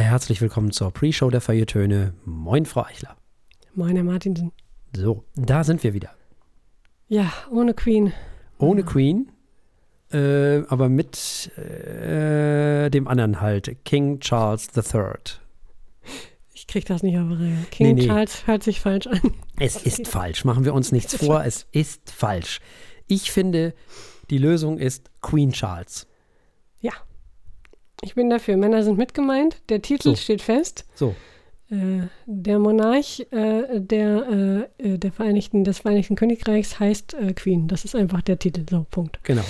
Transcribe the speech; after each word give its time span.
Herzlich 0.00 0.40
willkommen 0.40 0.70
zur 0.70 0.90
Pre-Show 0.92 1.28
der 1.28 1.42
Feiertöne. 1.42 2.14
Moin, 2.24 2.64
Frau 2.64 2.84
Eichler. 2.84 3.18
Moin, 3.74 3.96
Herr 3.96 4.02
Martinsen. 4.02 4.50
So, 4.96 5.24
da 5.36 5.62
sind 5.62 5.84
wir 5.84 5.92
wieder. 5.92 6.08
Ja, 7.08 7.30
ohne 7.50 7.74
Queen. 7.74 8.14
Ohne 8.56 8.82
Queen, 8.82 9.30
äh, 10.10 10.62
aber 10.68 10.88
mit 10.88 11.50
äh, 11.58 12.88
dem 12.88 13.08
anderen 13.08 13.42
halt, 13.42 13.84
King 13.84 14.20
Charles 14.20 14.68
III. 14.74 15.12
Ich 16.54 16.66
krieg 16.66 16.86
das 16.86 17.02
nicht 17.02 17.18
auf 17.18 17.28
Reihe. 17.32 17.58
King 17.70 17.88
Nee, 17.88 17.92
nee. 17.92 18.06
Charles 18.06 18.46
hört 18.46 18.62
sich 18.62 18.80
falsch 18.80 19.06
an. 19.06 19.20
Es 19.58 19.76
ist 19.84 20.08
falsch, 20.08 20.46
machen 20.46 20.64
wir 20.64 20.72
uns 20.72 20.92
nichts 20.92 21.14
vor, 21.14 21.44
es 21.44 21.66
ist 21.72 22.10
falsch. 22.10 22.60
Ich 23.06 23.30
finde, 23.30 23.74
die 24.30 24.38
Lösung 24.38 24.78
ist 24.78 25.10
Queen 25.20 25.52
Charles. 25.52 26.06
Ich 28.02 28.14
bin 28.14 28.30
dafür. 28.30 28.56
Männer 28.56 28.82
sind 28.82 28.98
mitgemeint. 28.98 29.56
Der 29.68 29.82
Titel 29.82 30.10
So. 30.10 30.16
steht 30.16 30.42
fest. 30.42 30.86
So, 30.94 31.14
Äh, 31.70 32.08
der 32.26 32.58
Monarch 32.58 33.20
äh, 33.30 33.78
der, 33.80 34.68
äh, 34.78 34.92
äh, 34.94 34.98
der 34.98 35.12
Vereinigten, 35.12 35.62
des 35.62 35.78
Vereinigten 35.80 36.16
Königreichs 36.16 36.80
heißt 36.80 37.14
äh, 37.14 37.32
Queen. 37.34 37.68
Das 37.68 37.84
ist 37.84 37.94
einfach 37.94 38.22
der 38.22 38.38
Titel. 38.38 38.64
So, 38.68 38.84
Punkt. 38.90 39.20
genau. 39.22 39.44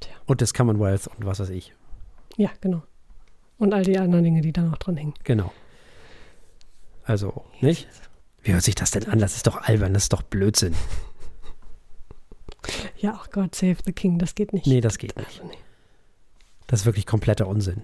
Tja. 0.00 0.12
Und 0.26 0.40
des 0.40 0.54
Commonwealth 0.54 1.06
und 1.06 1.24
was 1.24 1.38
weiß 1.38 1.50
ich. 1.50 1.72
Ja, 2.36 2.50
genau. 2.60 2.82
Und 3.58 3.74
all 3.74 3.84
die 3.84 3.96
anderen 3.98 4.24
Dinge, 4.24 4.40
die 4.40 4.52
da 4.52 4.62
noch 4.62 4.78
dran 4.78 4.96
hängen. 4.96 5.14
Genau. 5.22 5.52
Also, 7.04 7.44
nicht? 7.60 7.86
Wie 8.42 8.52
hört 8.52 8.62
sich 8.64 8.74
das 8.74 8.90
denn 8.90 9.06
an? 9.06 9.20
Das 9.20 9.36
ist 9.36 9.46
doch 9.46 9.62
albern, 9.62 9.94
das 9.94 10.04
ist 10.04 10.12
doch 10.12 10.22
Blödsinn. 10.22 10.74
Ja, 12.98 13.18
ach 13.20 13.30
Gott, 13.30 13.54
save 13.54 13.76
the 13.84 13.92
King. 13.92 14.18
Das 14.18 14.34
geht 14.34 14.52
nicht. 14.52 14.66
Nee, 14.66 14.80
das 14.80 14.98
geht 14.98 15.16
nicht. 15.16 15.40
Also, 15.40 15.44
nee. 15.52 15.58
Das 16.72 16.80
ist 16.80 16.86
wirklich 16.86 17.04
kompletter 17.04 17.46
Unsinn. 17.48 17.82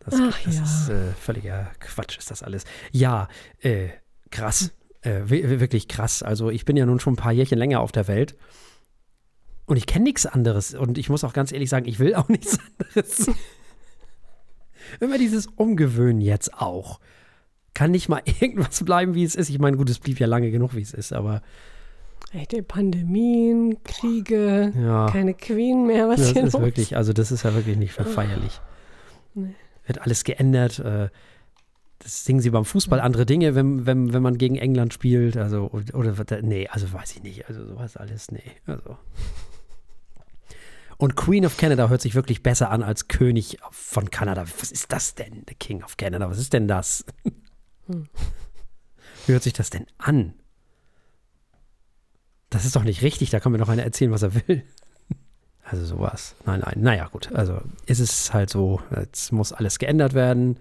Das, 0.00 0.14
Ach 0.20 0.42
das 0.44 0.56
ja. 0.56 0.62
ist 0.64 0.88
äh, 0.88 1.12
völliger 1.12 1.70
Quatsch, 1.78 2.18
ist 2.18 2.28
das 2.32 2.42
alles. 2.42 2.64
Ja, 2.90 3.28
äh, 3.60 3.90
krass. 4.32 4.72
Äh, 5.02 5.20
wi- 5.26 5.48
wi- 5.48 5.60
wirklich 5.60 5.86
krass. 5.86 6.24
Also 6.24 6.50
ich 6.50 6.64
bin 6.64 6.76
ja 6.76 6.86
nun 6.86 6.98
schon 6.98 7.12
ein 7.12 7.16
paar 7.18 7.30
Jährchen 7.30 7.56
länger 7.56 7.78
auf 7.78 7.92
der 7.92 8.08
Welt. 8.08 8.36
Und 9.66 9.76
ich 9.76 9.86
kenne 9.86 10.02
nichts 10.02 10.26
anderes. 10.26 10.74
Und 10.74 10.98
ich 10.98 11.08
muss 11.08 11.22
auch 11.22 11.32
ganz 11.32 11.52
ehrlich 11.52 11.70
sagen, 11.70 11.86
ich 11.86 12.00
will 12.00 12.16
auch 12.16 12.28
nichts 12.28 12.58
anderes. 12.80 13.30
Immer 14.98 15.18
dieses 15.18 15.46
Umgewöhnen 15.46 16.20
jetzt 16.20 16.52
auch. 16.54 16.98
Kann 17.74 17.92
nicht 17.92 18.08
mal 18.08 18.22
irgendwas 18.40 18.84
bleiben, 18.84 19.14
wie 19.14 19.22
es 19.22 19.36
ist. 19.36 19.50
Ich 19.50 19.60
meine, 19.60 19.76
gut, 19.76 19.88
es 19.88 20.00
blieb 20.00 20.18
ja 20.18 20.26
lange 20.26 20.50
genug, 20.50 20.74
wie 20.74 20.82
es 20.82 20.92
ist, 20.94 21.12
aber 21.12 21.42
Die 22.50 22.62
Pandemien, 22.62 23.82
Kriege, 23.84 24.72
ja. 24.74 25.06
keine 25.10 25.34
Queen 25.34 25.86
mehr. 25.86 26.08
Was 26.08 26.20
Das 26.20 26.32
hier 26.32 26.44
ist 26.44 26.54
los? 26.54 26.62
wirklich, 26.62 26.96
also 26.96 27.12
das 27.12 27.30
ist 27.30 27.42
ja 27.42 27.54
wirklich 27.54 27.76
nicht 27.76 27.92
verfeierlich. 27.92 28.60
Nee. 29.34 29.54
Wird 29.86 30.00
alles 30.00 30.24
geändert. 30.24 30.78
Äh, 30.78 31.10
das 31.98 32.24
singen 32.24 32.40
sie 32.40 32.50
beim 32.50 32.64
Fußball 32.64 33.00
andere 33.00 33.26
Dinge, 33.26 33.54
wenn, 33.54 33.86
wenn, 33.86 34.12
wenn 34.12 34.22
man 34.22 34.38
gegen 34.38 34.56
England 34.56 34.92
spielt. 34.94 35.36
Also, 35.36 35.70
oder, 35.92 36.14
nee, 36.42 36.68
also 36.68 36.92
weiß 36.92 37.16
ich 37.16 37.22
nicht. 37.22 37.48
Also 37.48 37.66
sowas 37.66 37.96
alles, 37.96 38.30
nee. 38.30 38.42
Also. 38.66 38.96
Und 40.96 41.16
Queen 41.16 41.44
of 41.44 41.56
Canada 41.56 41.88
hört 41.88 42.00
sich 42.00 42.14
wirklich 42.14 42.42
besser 42.42 42.70
an 42.70 42.82
als 42.82 43.08
König 43.08 43.58
von 43.70 44.10
Kanada. 44.10 44.44
Was 44.58 44.72
ist 44.72 44.90
das 44.92 45.14
denn? 45.14 45.42
The 45.48 45.54
King 45.54 45.82
of 45.82 45.96
Canada, 45.96 46.30
was 46.30 46.38
ist 46.38 46.52
denn 46.52 46.66
das? 46.66 47.04
Hm. 47.86 48.08
Wie 49.26 49.32
hört 49.32 49.42
sich 49.42 49.52
das 49.52 49.70
denn 49.70 49.86
an? 49.98 50.34
Das 52.52 52.66
ist 52.66 52.76
doch 52.76 52.84
nicht 52.84 53.00
richtig, 53.02 53.30
da 53.30 53.40
kann 53.40 53.50
mir 53.52 53.58
doch 53.58 53.68
einer 53.70 53.82
erzählen, 53.82 54.10
was 54.12 54.22
er 54.22 54.34
will. 54.34 54.62
Also 55.64 55.86
sowas. 55.86 56.34
Nein, 56.44 56.60
nein. 56.60 56.74
Naja, 56.80 57.06
gut. 57.06 57.32
Also 57.32 57.60
ist 57.86 58.00
es 58.00 58.34
halt 58.34 58.50
so, 58.50 58.82
jetzt 58.94 59.32
muss 59.32 59.52
alles 59.54 59.78
geändert 59.78 60.12
werden. 60.12 60.58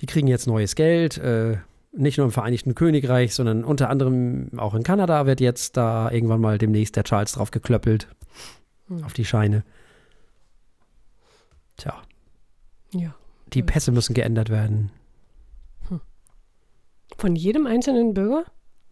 Die 0.00 0.06
kriegen 0.06 0.26
jetzt 0.26 0.46
neues 0.48 0.74
Geld. 0.74 1.18
Äh, 1.18 1.58
nicht 1.92 2.16
nur 2.16 2.24
im 2.24 2.32
Vereinigten 2.32 2.74
Königreich, 2.74 3.34
sondern 3.34 3.62
unter 3.62 3.90
anderem 3.90 4.48
auch 4.56 4.74
in 4.74 4.82
Kanada 4.82 5.26
wird 5.26 5.40
jetzt 5.40 5.76
da 5.76 6.10
irgendwann 6.10 6.40
mal 6.40 6.58
demnächst 6.58 6.96
der 6.96 7.04
Charles 7.04 7.32
drauf 7.32 7.50
geklöppelt. 7.52 8.08
Hm. 8.88 9.04
Auf 9.04 9.12
die 9.12 9.26
Scheine. 9.26 9.62
Tja, 11.76 12.02
Ja. 12.92 13.14
die 13.52 13.62
Pässe 13.62 13.92
müssen 13.92 14.14
geändert 14.14 14.48
werden. 14.48 14.90
Von 17.18 17.36
jedem 17.36 17.66
einzelnen 17.66 18.14
Bürger? 18.14 18.44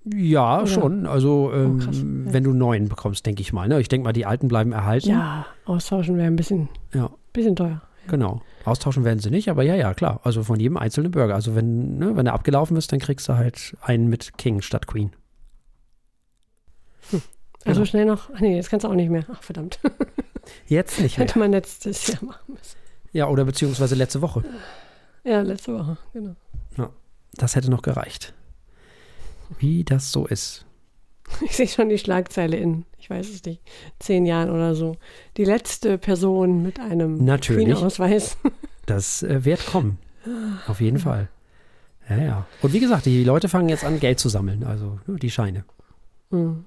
Ja, 0.04 0.58
Oder? 0.58 0.66
schon. 0.66 1.06
Also, 1.06 1.52
ähm, 1.54 1.78
krass. 1.78 1.98
Ja. 1.98 2.02
wenn 2.04 2.42
du 2.44 2.52
neuen 2.52 2.88
bekommst, 2.88 3.24
denke 3.24 3.40
ich 3.42 3.52
mal. 3.52 3.68
Ne? 3.68 3.80
Ich 3.80 3.88
denke 3.88 4.04
mal, 4.04 4.12
die 4.12 4.26
alten 4.26 4.48
bleiben 4.48 4.72
erhalten. 4.72 5.08
Ja, 5.10 5.46
austauschen 5.64 6.16
wäre 6.16 6.26
ein 6.26 6.36
bisschen, 6.36 6.68
Ja. 6.92 7.10
bisschen 7.32 7.54
teuer. 7.56 7.82
Genau. 8.08 8.42
Austauschen 8.64 9.04
werden 9.04 9.20
sie 9.20 9.30
nicht, 9.30 9.48
aber 9.48 9.62
ja, 9.62 9.76
ja, 9.76 9.94
klar. 9.94 10.20
Also 10.24 10.42
von 10.42 10.58
jedem 10.58 10.76
einzelnen 10.76 11.12
Bürger. 11.12 11.34
Also 11.36 11.54
wenn, 11.54 11.98
ne, 11.98 12.16
wenn 12.16 12.26
er 12.26 12.32
abgelaufen 12.32 12.76
ist, 12.76 12.90
dann 12.92 12.98
kriegst 12.98 13.28
du 13.28 13.34
halt 13.36 13.76
einen 13.80 14.08
mit 14.08 14.36
King 14.38 14.60
statt 14.60 14.88
Queen. 14.88 15.12
Also 17.12 17.22
Genau. 17.64 17.84
schnell 17.84 18.04
noch. 18.06 18.30
Ach 18.34 18.40
nee, 18.40 18.56
jetzt 18.56 18.70
kannst 18.70 18.82
du 18.84 18.88
auch 18.88 18.94
nicht 18.94 19.10
mehr. 19.10 19.24
Ach 19.32 19.42
verdammt. 19.42 19.78
Jetzt 20.66 21.00
nicht 21.00 21.16
mehr. 21.19 21.26
Hätte 21.28 21.38
man 21.38 21.52
letztes 21.52 22.08
Jahr 22.08 22.24
machen 22.24 22.54
müssen. 22.54 22.76
Ja, 23.12 23.28
oder 23.28 23.44
beziehungsweise 23.44 23.94
letzte 23.94 24.20
Woche. 24.20 24.42
Ja, 25.22 25.40
letzte 25.42 25.72
Woche, 25.78 25.96
genau. 26.12 26.34
Das 27.34 27.54
hätte 27.54 27.70
noch 27.70 27.82
gereicht. 27.82 28.34
Wie 29.58 29.84
das 29.84 30.12
so 30.12 30.26
ist. 30.26 30.66
Ich 31.40 31.56
sehe 31.56 31.68
schon 31.68 31.88
die 31.88 31.98
Schlagzeile 31.98 32.56
in, 32.58 32.84
ich 32.98 33.08
weiß 33.08 33.30
es 33.30 33.42
nicht, 33.44 33.62
zehn 33.98 34.26
Jahren 34.26 34.50
oder 34.50 34.74
so. 34.74 34.96
Die 35.38 35.44
letzte 35.44 35.96
Person 35.96 36.62
mit 36.62 36.78
einem. 36.78 37.24
Queen-Ausweis. 37.40 38.36
Das 38.84 39.22
äh, 39.22 39.44
wird 39.44 39.64
kommen. 39.64 39.98
Auf 40.66 40.80
jeden 40.80 40.98
Fall. 40.98 41.28
Ja, 42.08 42.16
ja. 42.16 42.46
Und 42.62 42.72
wie 42.72 42.80
gesagt, 42.80 43.06
die 43.06 43.22
Leute 43.22 43.48
fangen 43.48 43.68
jetzt 43.68 43.84
an, 43.84 44.00
Geld 44.00 44.18
zu 44.18 44.28
sammeln. 44.28 44.64
Also 44.64 44.98
die 45.06 45.30
Scheine. 45.30 45.64
Hm. 46.30 46.64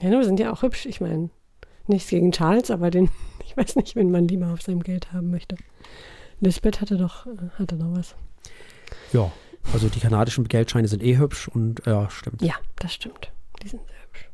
Ja, 0.00 0.08
nur 0.10 0.24
sind 0.24 0.40
ja 0.40 0.50
auch 0.52 0.62
hübsch. 0.62 0.86
Ich 0.86 1.02
meine, 1.02 1.28
nichts 1.86 2.08
gegen 2.08 2.32
Charles, 2.32 2.70
aber 2.70 2.90
den, 2.90 3.10
ich 3.44 3.56
weiß 3.56 3.76
nicht, 3.76 3.96
wen 3.96 4.10
man 4.10 4.26
lieber 4.26 4.52
auf 4.52 4.62
seinem 4.62 4.82
Geld 4.82 5.12
haben 5.12 5.30
möchte. 5.30 5.56
Lisbeth 6.40 6.80
hatte 6.80 6.96
doch, 6.96 7.26
äh, 7.26 7.30
hatte 7.58 7.76
doch 7.76 7.92
was. 7.94 8.14
Ja. 9.12 9.30
Also 9.72 9.88
die 9.88 10.00
kanadischen 10.00 10.48
Geldscheine 10.48 10.88
sind 10.88 11.02
eh 11.02 11.18
hübsch 11.18 11.48
und 11.48 11.82
ja, 11.86 12.08
stimmt. 12.10 12.40
Ja, 12.42 12.54
das 12.76 12.94
stimmt. 12.94 13.30
Die 13.62 13.68
sind 13.68 13.80
sehr 13.86 13.96
hübsch. 14.06 14.30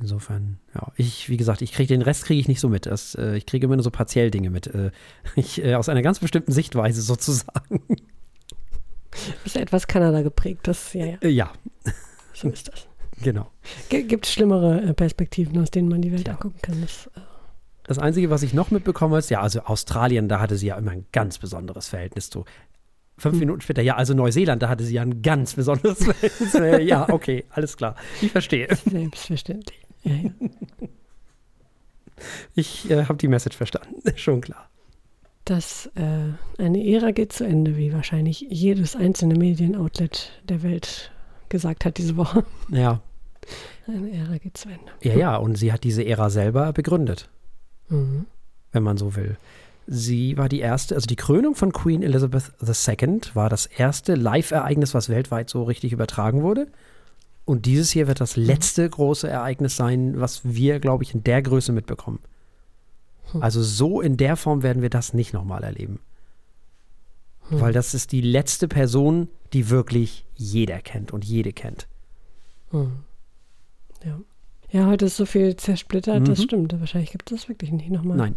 Insofern, 0.00 0.58
ja, 0.74 0.90
ich, 0.96 1.28
wie 1.28 1.36
gesagt, 1.36 1.60
ich 1.62 1.72
kriege 1.72 1.88
den 1.94 2.02
Rest 2.02 2.24
kriege 2.24 2.40
ich 2.40 2.48
nicht 2.48 2.60
so 2.60 2.68
mit. 2.68 2.86
Das, 2.86 3.14
äh, 3.14 3.36
ich 3.36 3.46
kriege 3.46 3.66
immer 3.66 3.76
nur 3.76 3.82
so 3.82 3.90
partiell 3.90 4.30
Dinge 4.30 4.50
mit. 4.50 4.66
Äh, 4.68 4.90
ich, 5.36 5.62
äh, 5.62 5.74
aus 5.74 5.88
einer 5.88 6.02
ganz 6.02 6.18
bestimmten 6.20 6.52
Sichtweise 6.52 7.02
sozusagen. 7.02 7.82
Ist 9.44 9.54
ja 9.56 9.60
etwas 9.60 9.86
Kanada 9.86 10.22
geprägt, 10.22 10.66
das, 10.66 10.94
ja, 10.94 11.04
ja, 11.04 11.18
Äh, 11.20 11.28
ja, 11.28 11.52
so 12.32 12.48
ist 12.48 12.68
das. 12.68 12.86
genau. 13.20 13.50
Gibt 13.90 14.24
es 14.26 14.32
schlimmere 14.32 14.80
äh, 14.80 14.94
Perspektiven, 14.94 15.60
aus 15.60 15.70
denen 15.70 15.88
man 15.88 16.00
die 16.00 16.10
Welt 16.12 16.24
Tja. 16.24 16.32
angucken 16.34 16.58
kann? 16.62 16.80
Das, 16.80 17.08
äh, 17.14 17.20
Das 17.84 17.98
Einzige, 17.98 18.30
was 18.30 18.42
ich 18.42 18.54
noch 18.54 18.70
mitbekommen 18.70 19.18
ist, 19.18 19.28
ja, 19.28 19.42
also 19.42 19.60
Australien, 19.64 20.28
da 20.30 20.40
hatte 20.40 20.56
sie 20.56 20.68
ja 20.68 20.76
immer 20.78 20.92
ein 20.92 21.04
ganz 21.12 21.38
besonderes 21.38 21.88
Verhältnis 21.88 22.30
zu. 22.30 22.46
Fünf 23.18 23.38
Minuten 23.38 23.60
später, 23.60 23.82
ja, 23.82 23.96
also 23.96 24.14
Neuseeland, 24.14 24.62
da 24.62 24.68
hatte 24.68 24.84
sie 24.84 24.94
ja 24.94 25.02
ein 25.02 25.22
ganz 25.22 25.54
besonderes 25.54 25.98
Verhältnis. 26.04 26.54
Äh, 26.54 26.82
ja, 26.82 27.08
okay, 27.10 27.44
alles 27.50 27.76
klar. 27.76 27.94
Ich 28.20 28.32
verstehe. 28.32 28.68
selbstverständlich. 28.90 29.80
Ja, 30.02 30.14
ja. 30.14 30.30
Ich 32.54 32.90
äh, 32.90 33.04
habe 33.06 33.16
die 33.16 33.28
Message 33.28 33.56
verstanden. 33.56 33.96
Schon 34.16 34.40
klar. 34.40 34.68
dass 35.44 35.86
äh, 35.96 36.32
eine 36.62 36.86
Ära 36.86 37.10
geht 37.10 37.32
zu 37.32 37.44
Ende, 37.44 37.76
wie 37.76 37.92
wahrscheinlich 37.92 38.46
jedes 38.48 38.94
einzelne 38.94 39.34
Medienoutlet 39.34 40.30
der 40.48 40.62
Welt 40.62 41.10
gesagt 41.48 41.84
hat 41.84 41.98
diese 41.98 42.16
Woche. 42.16 42.44
Ja, 42.68 43.00
Eine 43.88 44.12
Ära 44.12 44.38
geht 44.38 44.56
zu 44.56 44.68
Ende. 44.68 44.92
ja, 45.02 45.14
ja. 45.14 45.36
Und 45.36 45.56
sie 45.56 45.72
hat 45.72 45.82
diese 45.84 46.04
Ära 46.06 46.30
selber 46.30 46.72
begründet. 46.72 47.28
Mhm. 47.88 48.26
wenn 48.70 48.82
man 48.84 48.96
so 48.96 49.16
will. 49.16 49.36
Sie 49.86 50.36
war 50.36 50.48
die 50.48 50.60
erste, 50.60 50.94
also 50.94 51.06
die 51.06 51.16
Krönung 51.16 51.54
von 51.54 51.72
Queen 51.72 52.02
Elizabeth 52.02 52.52
II 52.62 53.20
war 53.34 53.48
das 53.48 53.66
erste 53.66 54.14
Live-Ereignis, 54.14 54.94
was 54.94 55.08
weltweit 55.08 55.50
so 55.50 55.64
richtig 55.64 55.92
übertragen 55.92 56.42
wurde. 56.42 56.68
Und 57.44 57.66
dieses 57.66 57.90
hier 57.90 58.06
wird 58.06 58.20
das 58.20 58.36
letzte 58.36 58.88
große 58.88 59.28
Ereignis 59.28 59.74
sein, 59.76 60.20
was 60.20 60.42
wir, 60.44 60.78
glaube 60.78 61.02
ich, 61.02 61.14
in 61.14 61.24
der 61.24 61.42
Größe 61.42 61.72
mitbekommen. 61.72 62.20
Hm. 63.32 63.42
Also 63.42 63.62
so 63.62 64.00
in 64.00 64.16
der 64.16 64.36
Form 64.36 64.62
werden 64.62 64.82
wir 64.82 64.90
das 64.90 65.12
nicht 65.12 65.32
nochmal 65.32 65.64
erleben. 65.64 65.98
Hm. 67.48 67.60
Weil 67.60 67.72
das 67.72 67.94
ist 67.94 68.12
die 68.12 68.20
letzte 68.20 68.68
Person, 68.68 69.28
die 69.52 69.68
wirklich 69.70 70.24
jeder 70.36 70.78
kennt 70.80 71.12
und 71.12 71.24
jede 71.24 71.52
kennt. 71.52 71.88
Mhm. 72.70 73.00
Ja. 74.04 74.20
ja, 74.70 74.86
heute 74.86 75.06
ist 75.06 75.16
so 75.16 75.26
viel 75.26 75.56
zersplittert, 75.56 76.26
das 76.28 76.38
Mhm. 76.38 76.42
stimmt. 76.44 76.80
Wahrscheinlich 76.80 77.10
gibt 77.10 77.30
es 77.30 77.40
das 77.40 77.48
wirklich 77.48 77.70
nicht 77.72 77.90
nochmal. 77.90 78.16
Nein, 78.16 78.36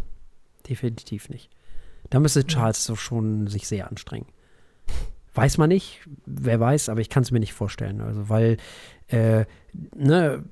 definitiv 0.68 1.28
nicht. 1.28 1.50
Da 2.10 2.20
müsste 2.20 2.46
Charles 2.46 2.84
so 2.84 2.96
schon 2.96 3.46
sich 3.48 3.66
sehr 3.66 3.88
anstrengen. 3.88 4.26
Weiß 5.34 5.58
man 5.58 5.68
nicht, 5.68 6.00
wer 6.24 6.60
weiß, 6.60 6.88
aber 6.88 7.00
ich 7.00 7.10
kann 7.10 7.22
es 7.22 7.30
mir 7.30 7.40
nicht 7.40 7.52
vorstellen. 7.52 8.00
Also, 8.00 8.28
weil, 8.28 8.56
äh, 9.08 9.44
ne, 9.94 10.44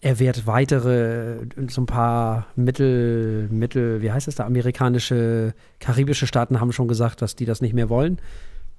er 0.00 0.18
wird 0.18 0.46
weitere, 0.46 1.46
so 1.68 1.82
ein 1.82 1.86
paar 1.86 2.46
Mittel, 2.56 3.48
Mittel, 3.50 4.02
wie 4.02 4.12
heißt 4.12 4.28
es 4.28 4.34
da, 4.34 4.44
amerikanische, 4.44 5.54
karibische 5.80 6.26
Staaten 6.26 6.60
haben 6.60 6.72
schon 6.72 6.88
gesagt, 6.88 7.22
dass 7.22 7.36
die 7.36 7.46
das 7.46 7.60
nicht 7.60 7.74
mehr 7.74 7.88
wollen, 7.88 8.18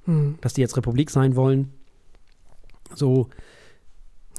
Hm. 0.05 0.37
dass 0.41 0.53
die 0.53 0.61
jetzt 0.61 0.77
Republik 0.77 1.09
sein 1.09 1.35
wollen. 1.35 1.73
So 2.93 3.29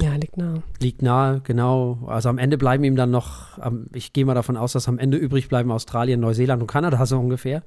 Ja, 0.01 0.15
liegt 0.15 0.37
nah. 0.37 0.63
liegt 0.79 1.01
nahe, 1.03 1.41
genau. 1.41 2.05
Also 2.07 2.29
am 2.29 2.39
Ende 2.39 2.59
bleiben 2.59 2.85
ihm 2.85 2.97
dann 2.97 3.11
noch, 3.11 3.59
ich 3.93 4.13
gehe 4.13 4.27
mal 4.27 4.35
davon 4.35 4.57
aus, 4.57 4.73
dass 4.73 4.89
am 4.89 4.99
Ende 4.99 5.17
übrig 5.17 5.49
bleiben 5.49 5.73
Australien, 5.73 6.21
Neuseeland 6.21 6.61
und 6.61 6.69
Kanada 6.69 7.05
so 7.07 7.19
ungefähr. 7.19 7.63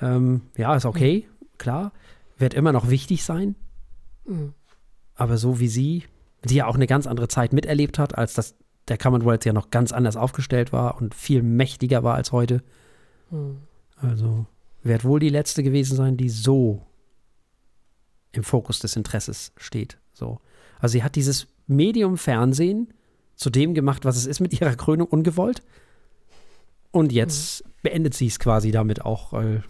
Ähm, 0.00 0.42
ja, 0.56 0.76
ist 0.76 0.86
okay, 0.86 1.26
klar. 1.58 1.92
Wird 2.36 2.54
immer 2.54 2.72
noch 2.72 2.88
wichtig 2.88 3.24
sein. 3.24 3.56
Hm. 4.26 4.52
Aber 5.16 5.38
so 5.38 5.58
wie 5.58 5.68
sie, 5.68 6.04
die 6.44 6.56
ja 6.56 6.66
auch 6.66 6.76
eine 6.76 6.86
ganz 6.86 7.08
andere 7.08 7.26
Zeit 7.26 7.52
miterlebt 7.52 7.98
hat, 7.98 8.16
als 8.16 8.34
das 8.34 8.54
der 8.86 8.96
Commonwealth 8.96 9.44
ja 9.44 9.52
noch 9.52 9.70
ganz 9.70 9.92
anders 9.92 10.16
aufgestellt 10.16 10.72
war 10.72 10.96
und 10.96 11.14
viel 11.14 11.42
mächtiger 11.42 12.04
war 12.04 12.14
als 12.14 12.32
heute. 12.32 12.62
Hm. 13.30 13.58
Also 13.96 14.46
wird 14.82 15.04
wohl 15.04 15.20
die 15.20 15.28
letzte 15.28 15.62
gewesen 15.62 15.96
sein, 15.96 16.16
die 16.16 16.28
so 16.28 16.86
im 18.32 18.44
Fokus 18.44 18.78
des 18.78 18.96
Interesses 18.96 19.52
steht. 19.56 19.98
So. 20.12 20.40
Also 20.80 20.92
sie 20.92 21.02
hat 21.02 21.16
dieses 21.16 21.46
Medium 21.66 22.16
Fernsehen 22.16 22.92
zu 23.34 23.50
dem 23.50 23.74
gemacht, 23.74 24.04
was 24.04 24.16
es 24.16 24.26
ist 24.26 24.40
mit 24.40 24.58
ihrer 24.60 24.74
Krönung 24.74 25.06
ungewollt. 25.06 25.62
Und 26.90 27.12
jetzt 27.12 27.64
beendet 27.82 28.14
sie 28.14 28.26
es 28.26 28.38
quasi 28.38 28.70
damit 28.70 29.04
auch. 29.04 29.32
Weil 29.32 29.62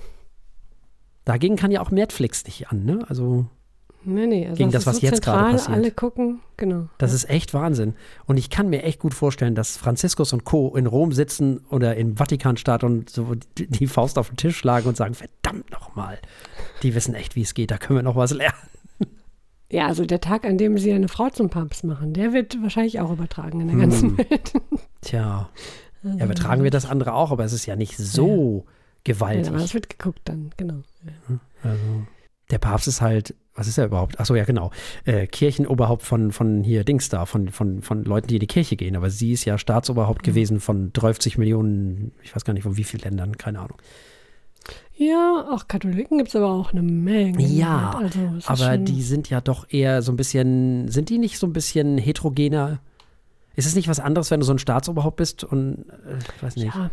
dagegen 1.24 1.56
kann 1.56 1.70
ja 1.70 1.80
auch 1.80 1.90
Netflix 1.90 2.44
nicht 2.44 2.68
an, 2.70 2.84
ne? 2.84 3.04
Also 3.08 3.46
Nee, 4.04 4.26
nee. 4.26 4.46
Also 4.46 4.56
Gegen 4.56 4.70
das, 4.70 4.82
ist 4.82 4.86
was 4.86 4.96
so 4.96 5.06
jetzt 5.06 5.22
gerade 5.22 5.52
passiert. 5.52 5.76
Alle 5.76 5.90
gucken, 5.90 6.40
genau. 6.56 6.88
Das 6.98 7.10
ja. 7.10 7.16
ist 7.16 7.30
echt 7.30 7.52
Wahnsinn. 7.52 7.94
Und 8.26 8.36
ich 8.36 8.48
kann 8.48 8.70
mir 8.70 8.82
echt 8.84 9.00
gut 9.00 9.12
vorstellen, 9.12 9.54
dass 9.54 9.76
Franziskus 9.76 10.32
und 10.32 10.44
Co. 10.44 10.74
in 10.76 10.86
Rom 10.86 11.12
sitzen 11.12 11.60
oder 11.70 11.96
im 11.96 12.16
Vatikanstaat 12.16 12.84
und 12.84 13.10
so 13.10 13.34
die 13.58 13.66
die 13.66 13.86
Faust 13.86 14.18
auf 14.18 14.28
den 14.28 14.36
Tisch 14.36 14.56
schlagen 14.56 14.88
und 14.88 14.96
sagen, 14.96 15.14
verdammt 15.14 15.70
nochmal, 15.70 16.18
die 16.82 16.94
wissen 16.94 17.14
echt, 17.14 17.34
wie 17.36 17.42
es 17.42 17.54
geht, 17.54 17.70
da 17.70 17.78
können 17.78 17.98
wir 17.98 18.02
noch 18.02 18.16
was 18.16 18.32
lernen. 18.32 18.56
Ja, 19.70 19.86
also 19.86 20.06
der 20.06 20.20
Tag, 20.20 20.44
an 20.46 20.56
dem 20.56 20.78
sie 20.78 20.92
eine 20.92 21.08
Frau 21.08 21.28
zum 21.30 21.50
Papst 21.50 21.84
machen, 21.84 22.14
der 22.14 22.32
wird 22.32 22.60
wahrscheinlich 22.62 23.00
auch 23.00 23.10
übertragen 23.12 23.60
in 23.60 23.68
der 23.68 23.76
ganzen 23.76 24.10
Hm. 24.10 24.18
Welt. 24.18 24.52
Tja, 25.02 25.50
Also, 26.02 26.18
ja, 26.18 26.24
übertragen 26.24 26.62
wir 26.64 26.70
das 26.70 26.86
andere 26.86 27.12
auch, 27.14 27.30
aber 27.32 27.44
es 27.44 27.52
ist 27.52 27.66
ja 27.66 27.76
nicht 27.76 27.96
so 27.96 28.64
Ja, 28.66 28.72
gewaltig. 29.04 29.48
aber 29.48 29.58
es 29.58 29.74
wird 29.74 29.88
geguckt 29.90 30.20
dann, 30.24 30.50
genau. 30.56 30.80
Also, 31.62 31.82
der 32.50 32.58
Papst 32.58 32.88
ist 32.88 33.02
halt, 33.02 33.34
was 33.54 33.68
ist 33.68 33.76
er 33.76 33.84
überhaupt? 33.86 34.18
Achso, 34.20 34.34
ja, 34.34 34.44
genau. 34.44 34.70
Äh, 35.04 35.26
Kirchenoberhaupt 35.26 36.02
von, 36.02 36.32
von 36.32 36.62
hier 36.62 36.84
Dings 36.84 37.08
da, 37.10 37.26
von, 37.26 37.50
von, 37.50 37.82
von 37.82 38.04
Leuten, 38.04 38.28
die 38.28 38.36
in 38.36 38.40
die 38.40 38.46
Kirche 38.46 38.76
gehen. 38.76 38.96
Aber 38.96 39.10
sie 39.10 39.32
ist 39.32 39.44
ja 39.44 39.58
Staatsoberhaupt 39.58 40.22
gewesen 40.22 40.60
von 40.60 40.92
30 40.94 41.36
Millionen, 41.36 42.12
ich 42.22 42.34
weiß 42.34 42.44
gar 42.44 42.54
nicht, 42.54 42.62
von 42.62 42.76
wie 42.78 42.84
vielen 42.84 43.02
Ländern, 43.02 43.36
keine 43.36 43.58
Ahnung. 43.58 43.76
Ja, 45.00 45.46
auch 45.48 45.68
Katholiken 45.68 46.18
gibt 46.18 46.30
es 46.30 46.36
aber 46.36 46.50
auch 46.50 46.72
eine 46.72 46.82
Menge. 46.82 47.40
Ja, 47.46 47.96
also, 47.96 48.18
Aber 48.46 48.76
die 48.78 49.02
sind 49.02 49.30
ja 49.30 49.40
doch 49.40 49.70
eher 49.70 50.02
so 50.02 50.10
ein 50.10 50.16
bisschen, 50.16 50.88
sind 50.88 51.08
die 51.08 51.18
nicht 51.18 51.38
so 51.38 51.46
ein 51.46 51.52
bisschen 51.52 51.98
heterogener? 51.98 52.80
Ist 53.54 53.66
es 53.66 53.76
nicht 53.76 53.86
was 53.86 54.00
anderes, 54.00 54.32
wenn 54.32 54.40
du 54.40 54.46
so 54.46 54.52
ein 54.52 54.58
Staatsoberhaupt 54.58 55.16
bist 55.16 55.44
und 55.44 55.84
äh, 55.88 56.18
ich 56.36 56.42
weiß 56.42 56.56
nicht. 56.56 56.74
Ja, 56.74 56.90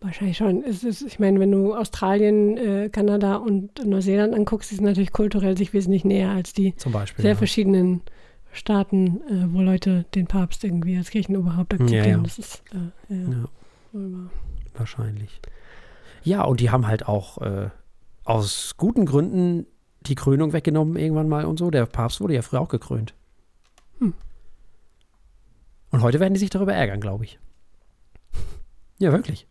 wahrscheinlich 0.00 0.36
schon. 0.36 0.62
Es 0.62 0.84
ist, 0.84 1.02
ich 1.02 1.18
meine, 1.18 1.40
wenn 1.40 1.50
du 1.50 1.74
Australien, 1.74 2.56
äh, 2.56 2.88
Kanada 2.88 3.36
und 3.36 3.84
Neuseeland 3.84 4.32
anguckst, 4.32 4.70
die 4.70 4.76
sind 4.76 4.84
natürlich 4.84 5.12
kulturell 5.12 5.56
sich 5.56 5.72
wesentlich 5.72 6.04
näher 6.04 6.30
als 6.30 6.52
die 6.52 6.74
Beispiel. 6.92 7.22
sehr 7.22 7.32
ja. 7.32 7.36
verschiedenen 7.36 8.02
Staaten, 8.52 9.22
äh, 9.28 9.52
wo 9.52 9.60
Leute 9.60 10.04
den 10.14 10.28
Papst 10.28 10.62
irgendwie 10.62 10.96
als 10.96 11.10
Kirchenoberhaupt 11.10 11.74
akzeptieren. 11.74 12.04
Ja, 12.04 12.16
ja. 12.16 12.18
Das 12.18 12.38
ist 12.38 12.62
äh, 12.72 13.14
ja, 13.14 13.48
wahrscheinlich. 14.76 15.40
Ja, 16.22 16.42
und 16.42 16.60
die 16.60 16.70
haben 16.70 16.86
halt 16.86 17.06
auch 17.06 17.38
äh, 17.38 17.70
aus 18.24 18.74
guten 18.76 19.06
Gründen 19.06 19.66
die 20.02 20.14
Krönung 20.14 20.52
weggenommen 20.52 20.96
irgendwann 20.96 21.28
mal 21.28 21.44
und 21.44 21.58
so. 21.58 21.70
Der 21.70 21.86
Papst 21.86 22.20
wurde 22.20 22.34
ja 22.34 22.42
früher 22.42 22.60
auch 22.60 22.68
gekrönt. 22.68 23.14
Hm. 23.98 24.14
Und 25.90 26.02
heute 26.02 26.20
werden 26.20 26.34
die 26.34 26.40
sich 26.40 26.50
darüber 26.50 26.72
ärgern, 26.72 27.00
glaube 27.00 27.24
ich. 27.24 27.38
Ja, 28.98 29.12
wirklich. 29.12 29.46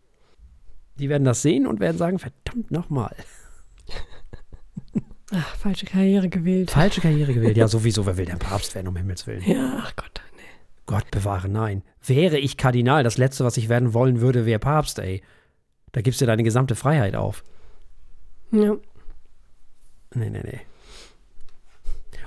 Die 0.98 1.08
werden 1.08 1.24
das 1.24 1.42
sehen 1.42 1.66
und 1.66 1.80
werden 1.80 1.98
sagen, 1.98 2.18
verdammt 2.18 2.70
nochmal. 2.70 3.14
Ach, 5.32 5.56
falsche 5.56 5.86
Karriere 5.86 6.28
gewählt. 6.28 6.70
Falsche 6.70 7.00
Karriere 7.00 7.32
gewählt. 7.32 7.56
Ja, 7.56 7.68
sowieso, 7.68 8.06
wer 8.06 8.16
will 8.16 8.26
denn 8.26 8.38
Papst 8.38 8.74
werden, 8.74 8.88
um 8.88 8.96
Himmels 8.96 9.26
Willen? 9.26 9.42
Ja, 9.44 9.78
ach 9.78 9.94
Gott, 9.94 10.20
nee. 10.36 10.42
Gott 10.86 11.08
bewahre, 11.12 11.48
nein. 11.48 11.82
Wäre 12.04 12.38
ich 12.38 12.56
Kardinal, 12.56 13.04
das 13.04 13.16
Letzte, 13.16 13.44
was 13.44 13.56
ich 13.56 13.68
werden 13.68 13.94
wollen 13.94 14.20
würde, 14.20 14.44
wäre 14.44 14.58
Papst, 14.58 14.98
ey. 14.98 15.22
Da 15.92 16.00
gibst 16.02 16.20
du 16.20 16.26
deine 16.26 16.42
gesamte 16.42 16.74
Freiheit 16.76 17.16
auf. 17.16 17.44
Ja. 18.52 18.76
Nee, 20.14 20.30
nee, 20.30 20.42
nee. 20.42 20.60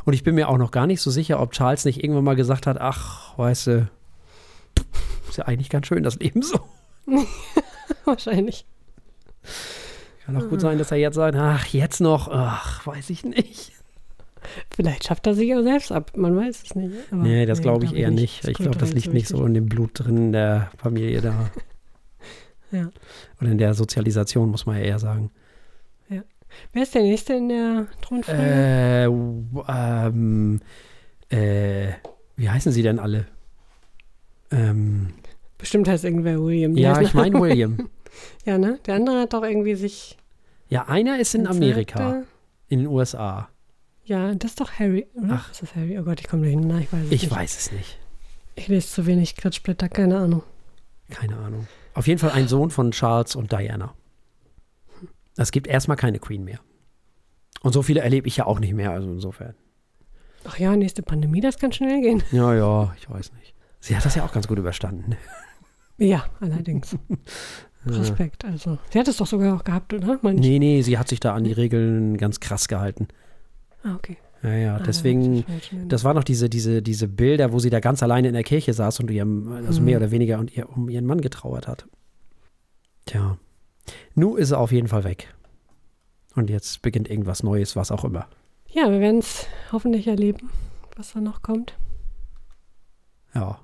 Und 0.05 0.13
ich 0.13 0.23
bin 0.23 0.35
mir 0.35 0.49
auch 0.49 0.57
noch 0.57 0.71
gar 0.71 0.87
nicht 0.87 1.01
so 1.01 1.11
sicher, 1.11 1.39
ob 1.39 1.51
Charles 1.51 1.85
nicht 1.85 2.03
irgendwann 2.03 2.25
mal 2.25 2.35
gesagt 2.35 2.67
hat, 2.67 2.79
ach, 2.79 3.37
weißt 3.37 3.67
du, 3.67 3.89
ist 5.29 5.37
ja 5.37 5.45
eigentlich 5.45 5.69
ganz 5.69 5.87
schön, 5.87 6.03
das 6.03 6.19
Leben 6.19 6.41
so. 6.41 6.59
Wahrscheinlich. 8.05 8.65
Kann 10.25 10.37
auch 10.37 10.49
gut 10.49 10.61
sein, 10.61 10.77
dass 10.77 10.91
er 10.91 10.97
jetzt 10.97 11.15
sagt, 11.15 11.35
ach, 11.35 11.65
jetzt 11.67 11.99
noch, 11.99 12.29
ach, 12.29 12.85
weiß 12.85 13.09
ich 13.09 13.23
nicht. 13.23 13.71
Vielleicht 14.75 15.05
schafft 15.05 15.25
er 15.27 15.35
sich 15.35 15.53
auch 15.55 15.63
selbst 15.63 15.91
ab. 15.91 16.11
Man 16.17 16.35
weiß 16.35 16.63
es 16.63 16.75
nicht. 16.75 16.93
Aber 17.11 17.23
nee, 17.23 17.45
das 17.45 17.61
glaube 17.61 17.85
ich 17.85 17.91
glaub 17.91 18.01
eher 18.01 18.11
nicht. 18.11 18.43
Ist 18.43 18.49
Ich 18.49 18.57
glaube, 18.57 18.77
das 18.77 18.93
liegt 18.93 19.13
nicht 19.13 19.27
so 19.27 19.45
in 19.45 19.53
dem 19.53 19.67
Blut 19.67 19.91
drin 19.93 20.17
in 20.17 20.31
der 20.33 20.69
Familie 20.77 21.21
da. 21.21 21.49
Ja. 22.73 22.89
Oder 23.39 23.51
in 23.51 23.57
der 23.57 23.73
Sozialisation, 23.73 24.49
muss 24.49 24.65
man 24.65 24.77
ja 24.77 24.83
eher 24.83 24.99
sagen. 24.99 25.31
Wer 26.71 26.83
ist 26.83 26.93
der 26.93 27.01
Nächste 27.01 27.33
in 27.33 27.49
der 27.49 27.87
Thronfolge? 28.01 28.39
Äh, 28.39 29.05
ähm, 29.05 30.59
äh, 31.29 31.87
wie 32.35 32.47
heißen 32.49 32.71
sie 32.71 32.83
denn 32.83 32.99
alle? 32.99 33.25
Ähm, 34.51 35.13
Bestimmt 35.57 35.87
heißt 35.87 36.03
irgendwer 36.03 36.39
William. 36.43 36.75
Ja, 36.77 37.01
ich 37.01 37.13
meine 37.13 37.39
William. 37.39 37.89
Ja, 38.45 38.59
ne? 38.59 38.77
Der 38.85 38.93
andere 38.93 39.21
hat 39.21 39.33
doch 39.33 39.41
irgendwie 39.41 39.73
sich. 39.73 40.19
Ja, 40.69 40.87
einer 40.87 41.17
ist 41.19 41.33
in 41.33 41.47
Amerika, 41.47 42.21
in 42.67 42.77
den 42.77 42.87
USA. 42.87 43.49
Ja, 44.03 44.35
das 44.35 44.51
ist 44.51 44.61
doch 44.61 44.73
Harry, 44.73 45.07
oder? 45.15 45.29
Ach. 45.31 45.51
Ist 45.51 45.63
das 45.63 45.75
Harry? 45.75 45.97
Oh 45.97 46.03
Gott, 46.03 46.19
ich 46.19 46.27
komme 46.27 46.43
durcheinander. 46.43 46.77
Ich 46.77 46.93
weiß 46.93 47.05
es 47.05 47.11
Ich 47.11 47.21
nicht. 47.23 47.31
weiß 47.35 47.57
es 47.57 47.71
nicht. 47.71 47.97
Ich 48.53 48.67
lese 48.67 48.87
zu 48.87 49.07
wenig 49.07 49.35
Klatschblätter, 49.35 49.89
keine 49.89 50.19
Ahnung. 50.19 50.43
Keine 51.09 51.35
Ahnung. 51.37 51.65
Auf 51.93 52.07
jeden 52.07 52.19
Fall 52.19 52.31
ein 52.31 52.47
Sohn 52.47 52.69
von 52.69 52.91
Charles 52.91 53.35
und 53.35 53.51
Diana. 53.51 53.93
Es 55.37 55.51
gibt 55.51 55.67
erstmal 55.67 55.97
keine 55.97 56.19
Queen 56.19 56.43
mehr. 56.43 56.59
Und 57.61 57.73
so 57.73 57.81
viele 57.81 58.01
erlebe 58.01 58.27
ich 58.27 58.37
ja 58.37 58.45
auch 58.45 58.59
nicht 58.59 58.73
mehr, 58.73 58.91
also 58.91 59.11
insofern. 59.11 59.55
Ach 60.45 60.57
ja, 60.57 60.75
nächste 60.75 61.01
Pandemie, 61.01 61.39
das 61.39 61.57
kann 61.57 61.71
schnell 61.71 62.01
gehen. 62.01 62.23
Ja, 62.31 62.53
ja, 62.53 62.93
ich 62.97 63.09
weiß 63.09 63.31
nicht. 63.33 63.55
Sie 63.79 63.95
hat 63.95 64.05
das 64.05 64.15
ja 64.15 64.25
auch 64.25 64.33
ganz 64.33 64.47
gut 64.47 64.57
überstanden. 64.57 65.15
Ja, 65.97 66.25
allerdings. 66.39 66.97
Respekt, 67.85 68.45
also. 68.45 68.77
Sie 68.91 68.99
hat 68.99 69.07
es 69.07 69.17
doch 69.17 69.27
sogar 69.27 69.55
auch 69.55 69.63
gehabt, 69.63 69.93
oder? 69.93 70.19
Mein 70.21 70.35
Nee, 70.35 70.57
nee, 70.59 70.81
sie 70.81 70.97
hat 70.97 71.09
sich 71.09 71.19
da 71.19 71.33
an 71.33 71.43
die 71.43 71.51
Regeln 71.51 72.17
ganz 72.17 72.39
krass 72.39 72.67
gehalten. 72.67 73.07
Ah, 73.83 73.95
okay. 73.95 74.17
Ja, 74.43 74.53
ja, 74.53 74.75
Ah, 74.75 74.79
deswegen, 74.85 75.45
das 75.87 76.03
waren 76.03 76.15
noch 76.17 76.23
diese, 76.25 76.49
diese, 76.49 76.81
diese 76.81 77.07
Bilder, 77.07 77.53
wo 77.53 77.59
sie 77.59 77.69
da 77.69 77.79
ganz 77.79 78.03
alleine 78.03 78.27
in 78.27 78.33
der 78.33 78.43
Kirche 78.43 78.73
saß 78.73 78.99
und 78.99 79.09
ihrem, 79.09 79.51
also 79.65 79.79
Mhm. 79.79 79.85
mehr 79.85 79.97
oder 79.97 80.11
weniger 80.11 80.37
und 80.39 80.55
ihr, 80.55 80.69
um 80.69 80.89
ihren 80.89 81.05
Mann 81.05 81.21
getrauert 81.21 81.67
hat. 81.67 81.85
Tja. 83.05 83.37
Nu 84.15 84.35
ist 84.35 84.51
er 84.51 84.59
auf 84.59 84.71
jeden 84.73 84.87
Fall 84.89 85.03
weg. 85.05 85.33
Und 86.35 86.49
jetzt 86.49 86.81
beginnt 86.81 87.09
irgendwas 87.09 87.41
Neues, 87.43 87.75
was 87.75 87.91
auch 87.91 88.03
immer. 88.03 88.27
Ja, 88.69 88.89
wir 88.91 88.99
werden 88.99 89.19
es 89.19 89.47
hoffentlich 89.71 90.07
erleben, 90.07 90.49
was 90.97 91.13
da 91.13 91.21
noch 91.21 91.41
kommt. 91.41 91.77
Ja. 93.33 93.59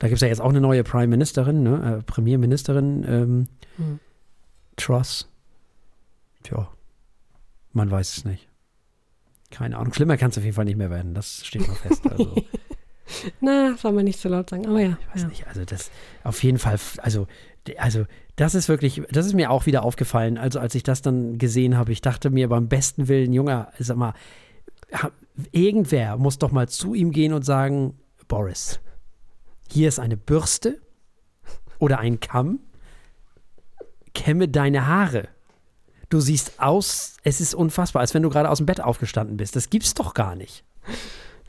Da 0.00 0.08
gibt 0.08 0.16
es 0.16 0.22
ja 0.22 0.28
jetzt 0.28 0.40
auch 0.40 0.50
eine 0.50 0.60
neue 0.60 0.82
Prime 0.82 1.06
Ministerin, 1.06 1.62
ne? 1.62 1.98
äh, 1.98 2.02
Premierministerin, 2.02 3.04
ähm, 3.08 3.48
Hm. 3.76 4.00
Truss. 4.76 5.28
Tja. 6.42 6.68
Man 7.72 7.90
weiß 7.90 8.16
es 8.18 8.24
nicht. 8.24 8.48
Keine 9.54 9.78
Ahnung. 9.78 9.94
Schlimmer 9.94 10.16
kann 10.16 10.30
es 10.30 10.38
auf 10.38 10.42
jeden 10.42 10.56
Fall 10.56 10.64
nicht 10.64 10.76
mehr 10.76 10.90
werden. 10.90 11.14
Das 11.14 11.46
steht 11.46 11.66
mal 11.68 11.76
fest. 11.76 12.02
Also. 12.10 12.34
Na, 13.40 13.76
soll 13.76 13.92
man 13.92 14.04
nicht 14.04 14.18
so 14.18 14.28
laut 14.28 14.50
sagen, 14.50 14.66
aber 14.66 14.80
ja. 14.80 14.98
Ich 15.00 15.14
weiß 15.14 15.22
ja. 15.22 15.28
nicht, 15.28 15.46
also 15.46 15.64
das 15.64 15.92
auf 16.24 16.42
jeden 16.42 16.58
Fall, 16.58 16.76
also, 16.98 17.28
also 17.76 18.06
das 18.34 18.56
ist 18.56 18.68
wirklich, 18.68 19.02
das 19.12 19.26
ist 19.26 19.34
mir 19.34 19.52
auch 19.52 19.66
wieder 19.66 19.84
aufgefallen. 19.84 20.38
Also 20.38 20.58
als 20.58 20.74
ich 20.74 20.82
das 20.82 21.02
dann 21.02 21.38
gesehen 21.38 21.76
habe, 21.76 21.92
ich 21.92 22.00
dachte 22.00 22.30
mir 22.30 22.48
beim 22.48 22.68
besten 22.68 23.06
Willen, 23.06 23.32
Junger, 23.32 23.70
sag 23.78 23.96
mal, 23.96 24.14
irgendwer 25.52 26.16
muss 26.16 26.38
doch 26.38 26.50
mal 26.50 26.68
zu 26.68 26.94
ihm 26.94 27.12
gehen 27.12 27.32
und 27.32 27.44
sagen, 27.44 27.96
Boris, 28.26 28.80
hier 29.70 29.86
ist 29.88 30.00
eine 30.00 30.16
Bürste 30.16 30.80
oder 31.78 32.00
ein 32.00 32.18
Kamm, 32.18 32.58
kämme 34.14 34.48
deine 34.48 34.88
Haare. 34.88 35.28
Du 36.14 36.20
siehst 36.20 36.60
aus, 36.60 37.16
es 37.24 37.40
ist 37.40 37.54
unfassbar, 37.56 37.98
als 37.98 38.14
wenn 38.14 38.22
du 38.22 38.30
gerade 38.30 38.48
aus 38.48 38.58
dem 38.58 38.66
Bett 38.66 38.80
aufgestanden 38.80 39.36
bist. 39.36 39.56
Das 39.56 39.68
gibt's 39.68 39.94
doch 39.94 40.14
gar 40.14 40.36
nicht. 40.36 40.62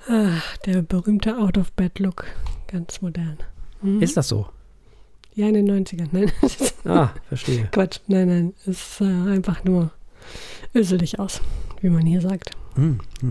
Ah, 0.08 0.42
der 0.66 0.82
berühmte 0.82 1.38
Out-of-Bed-Look. 1.38 2.26
ganz 2.66 3.00
modern. 3.00 3.38
Mhm. 3.84 4.02
Ist 4.02 4.18
das 4.18 4.28
so? 4.28 4.50
Ja, 5.36 5.48
in 5.50 5.54
den 5.54 5.70
90ern. 5.70 6.08
Nein, 6.12 6.32
Ah, 6.84 7.12
verstehe. 7.28 7.68
Quatsch. 7.72 8.00
Nein, 8.08 8.28
nein. 8.28 8.54
Es 8.62 8.70
ist 8.70 9.02
äh, 9.02 9.30
einfach 9.30 9.64
nur 9.66 9.92
öselig 10.74 11.20
aus, 11.20 11.42
wie 11.82 11.92
man 11.92 12.08
hier 12.08 12.22
sagt. 12.22 12.50
Hm, 12.74 13.02
hm. 13.22 13.30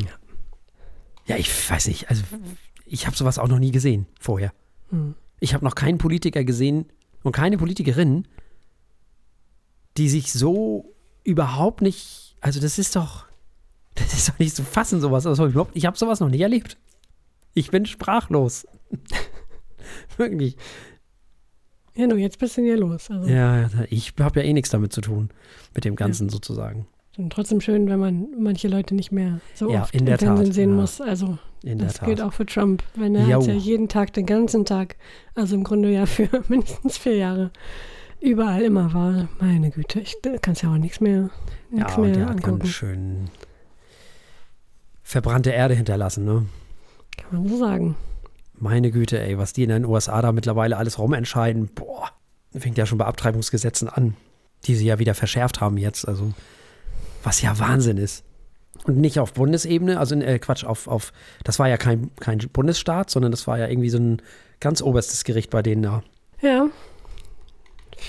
Ja, 1.26 1.36
ich 1.36 1.50
weiß 1.68 1.88
nicht. 1.88 2.10
Also, 2.10 2.22
ich 2.86 3.08
habe 3.08 3.16
sowas 3.16 3.40
auch 3.40 3.48
noch 3.48 3.58
nie 3.58 3.72
gesehen 3.72 4.06
vorher. 4.20 4.52
Hm. 4.90 5.16
Ich 5.40 5.52
habe 5.52 5.64
noch 5.64 5.74
keinen 5.74 5.98
Politiker 5.98 6.44
gesehen 6.44 6.86
und 7.24 7.32
keine 7.32 7.58
Politikerin, 7.58 8.28
die 9.96 10.08
sich 10.08 10.32
so 10.32 10.93
überhaupt 11.24 11.82
nicht. 11.82 12.36
Also, 12.40 12.60
das 12.60 12.78
ist 12.78 12.96
doch. 12.96 13.24
Das 13.96 14.12
ist 14.12 14.28
doch 14.28 14.38
nicht 14.40 14.56
zu 14.56 14.64
fassen, 14.64 15.00
sowas. 15.00 15.24
Also, 15.24 15.46
überhaupt, 15.46 15.70
ich 15.76 15.86
habe 15.86 15.96
sowas 15.96 16.18
noch 16.18 16.28
nicht 16.28 16.40
erlebt. 16.40 16.76
Ich 17.54 17.70
bin 17.70 17.86
sprachlos. 17.86 18.66
Wirklich. 20.16 20.56
Ja, 21.94 22.08
nur 22.08 22.18
jetzt 22.18 22.40
bist 22.40 22.56
du 22.56 22.62
ja 22.62 22.74
los. 22.74 23.08
Also 23.10 23.28
Ja, 23.30 23.70
ich 23.90 24.12
habe 24.18 24.40
ja 24.40 24.46
eh 24.46 24.52
nichts 24.52 24.70
damit 24.70 24.92
zu 24.92 25.00
tun. 25.00 25.30
Mit 25.74 25.84
dem 25.84 25.94
Ganzen 25.94 26.28
sozusagen. 26.28 26.88
und 27.16 27.32
trotzdem 27.32 27.60
schön, 27.60 27.88
wenn 27.88 28.00
man 28.00 28.26
manche 28.36 28.66
Leute 28.66 28.96
nicht 28.96 29.12
mehr 29.12 29.40
so 29.54 29.70
Ja, 29.70 29.82
oft 29.82 29.94
in 29.94 30.00
im 30.00 30.06
der 30.06 30.18
Fernsehen 30.18 30.46
Tat, 30.46 30.54
sehen 30.54 30.70
ja. 30.70 30.76
muss. 30.76 31.00
Also 31.00 31.38
In 31.62 31.78
das 31.78 31.94
Tat. 31.94 32.08
gilt 32.08 32.20
auch 32.20 32.32
für 32.32 32.46
Trump, 32.46 32.82
wenn 32.96 33.14
er 33.14 33.28
ja 33.28 33.38
jeden 33.38 33.88
Tag, 33.88 34.12
den 34.14 34.26
ganzen 34.26 34.64
Tag, 34.64 34.96
also 35.36 35.54
im 35.54 35.62
Grunde 35.62 35.92
ja 35.92 36.06
für 36.06 36.28
mindestens 36.48 36.98
vier 36.98 37.16
Jahre 37.16 37.52
überall 38.24 38.62
immer 38.62 38.92
war. 38.94 39.28
Meine 39.40 39.70
Güte, 39.70 40.00
ich 40.00 40.16
kann 40.42 40.54
es 40.54 40.62
ja 40.62 40.70
auch 40.72 40.78
nichts 40.78 41.00
mehr, 41.00 41.30
Ja, 41.70 41.76
nichts 41.78 41.96
und 41.96 42.02
mehr 42.04 42.12
der 42.12 42.22
hat 42.24 42.30
angucken. 42.36 42.58
ganz 42.60 42.70
schön 42.70 43.30
verbrannte 45.02 45.50
Erde 45.50 45.74
hinterlassen, 45.74 46.24
ne? 46.24 46.46
Kann 47.16 47.42
man 47.42 47.48
so 47.48 47.58
sagen. 47.58 47.96
Meine 48.58 48.90
Güte, 48.90 49.20
ey, 49.20 49.36
was 49.38 49.52
die 49.52 49.62
in 49.64 49.68
den 49.68 49.84
USA 49.84 50.22
da 50.22 50.32
mittlerweile 50.32 50.76
alles 50.76 50.98
rumentscheiden, 50.98 51.68
boah, 51.74 52.08
fängt 52.56 52.78
ja 52.78 52.86
schon 52.86 52.98
bei 52.98 53.04
Abtreibungsgesetzen 53.04 53.88
an, 53.88 54.16
die 54.64 54.74
sie 54.74 54.86
ja 54.86 54.98
wieder 54.98 55.14
verschärft 55.14 55.60
haben 55.60 55.76
jetzt, 55.76 56.08
also 56.08 56.32
was 57.22 57.42
ja 57.42 57.58
Wahnsinn 57.58 57.98
ist. 57.98 58.24
Und 58.84 58.96
nicht 58.98 59.18
auf 59.20 59.34
Bundesebene, 59.34 59.98
also 59.98 60.14
äh, 60.16 60.38
Quatsch, 60.38 60.64
auf, 60.64 60.88
auf, 60.88 61.12
das 61.44 61.58
war 61.58 61.68
ja 61.68 61.76
kein, 61.76 62.10
kein 62.16 62.38
Bundesstaat, 62.38 63.10
sondern 63.10 63.30
das 63.30 63.46
war 63.46 63.58
ja 63.58 63.68
irgendwie 63.68 63.90
so 63.90 63.98
ein 63.98 64.20
ganz 64.60 64.82
oberstes 64.82 65.24
Gericht 65.24 65.50
bei 65.50 65.62
denen 65.62 65.82
da. 65.82 66.02
Ja. 66.40 66.66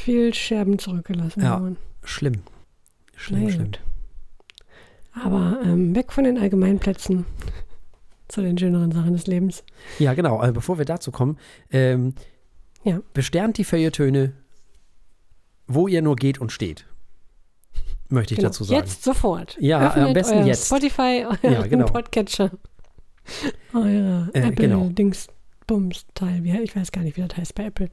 Viel 0.04 0.34
Scherben 0.34 0.78
zurückgelassen. 0.80 1.42
Ja. 1.42 1.58
man. 1.60 1.78
Schlimm. 2.04 2.42
Schlimm, 3.16 3.40
Naja, 3.44 3.54
schlimm. 3.54 3.66
gut. 3.66 3.80
Aber 5.14 5.60
ähm, 5.64 5.96
weg 5.96 6.12
von 6.12 6.24
den 6.26 6.38
Allgemeinplätzen 6.38 7.26
zu 8.28 8.42
den 8.42 8.58
schöneren 8.58 8.92
Sachen 8.92 9.14
des 9.14 9.28
Lebens. 9.28 9.64
Ja, 10.00 10.14
genau. 10.14 10.44
Äh, 10.44 10.52
bevor 10.52 10.78
wir 10.78 10.86
dazu 10.86 11.12
kommen, 11.12 11.38
ähm, 11.72 12.14
Ja. 12.84 13.00
besternt 13.14 13.58
die 13.58 13.64
Feuilletöne, 13.64 14.34
wo 15.68 15.88
ihr 15.88 16.02
nur 16.02 16.16
geht 16.18 16.40
und 16.40 16.52
steht. 16.52 16.86
Möchte 18.10 18.34
ich 18.34 18.40
Genau. 18.40 18.50
dazu 18.50 18.64
sagen. 18.66 18.82
Jetzt 18.82 19.04
sofort. 19.04 19.58
Ja, 19.60 19.88
Öffnet 19.88 20.08
am 20.08 20.14
besten 20.14 20.46
jetzt. 20.46 20.68
Spotify, 20.68 21.26
euren 21.26 21.54
Ja, 21.54 21.66
genau. 21.66 21.86
Podcatcher. 21.86 22.52
Eure 23.74 24.30
Äh, 24.34 24.40
Apple 24.40 24.52
genau. 24.56 24.90
Dingsbums-Teil. 25.70 26.44
Wie- 26.44 26.58
Ich 26.62 26.76
weiß 26.76 26.92
gar 26.92 27.02
nicht, 27.02 27.18
wie 27.18 27.22
das 27.28 27.38
heißt 27.38 27.56
bei 27.56 27.66
Apple. 27.66 27.90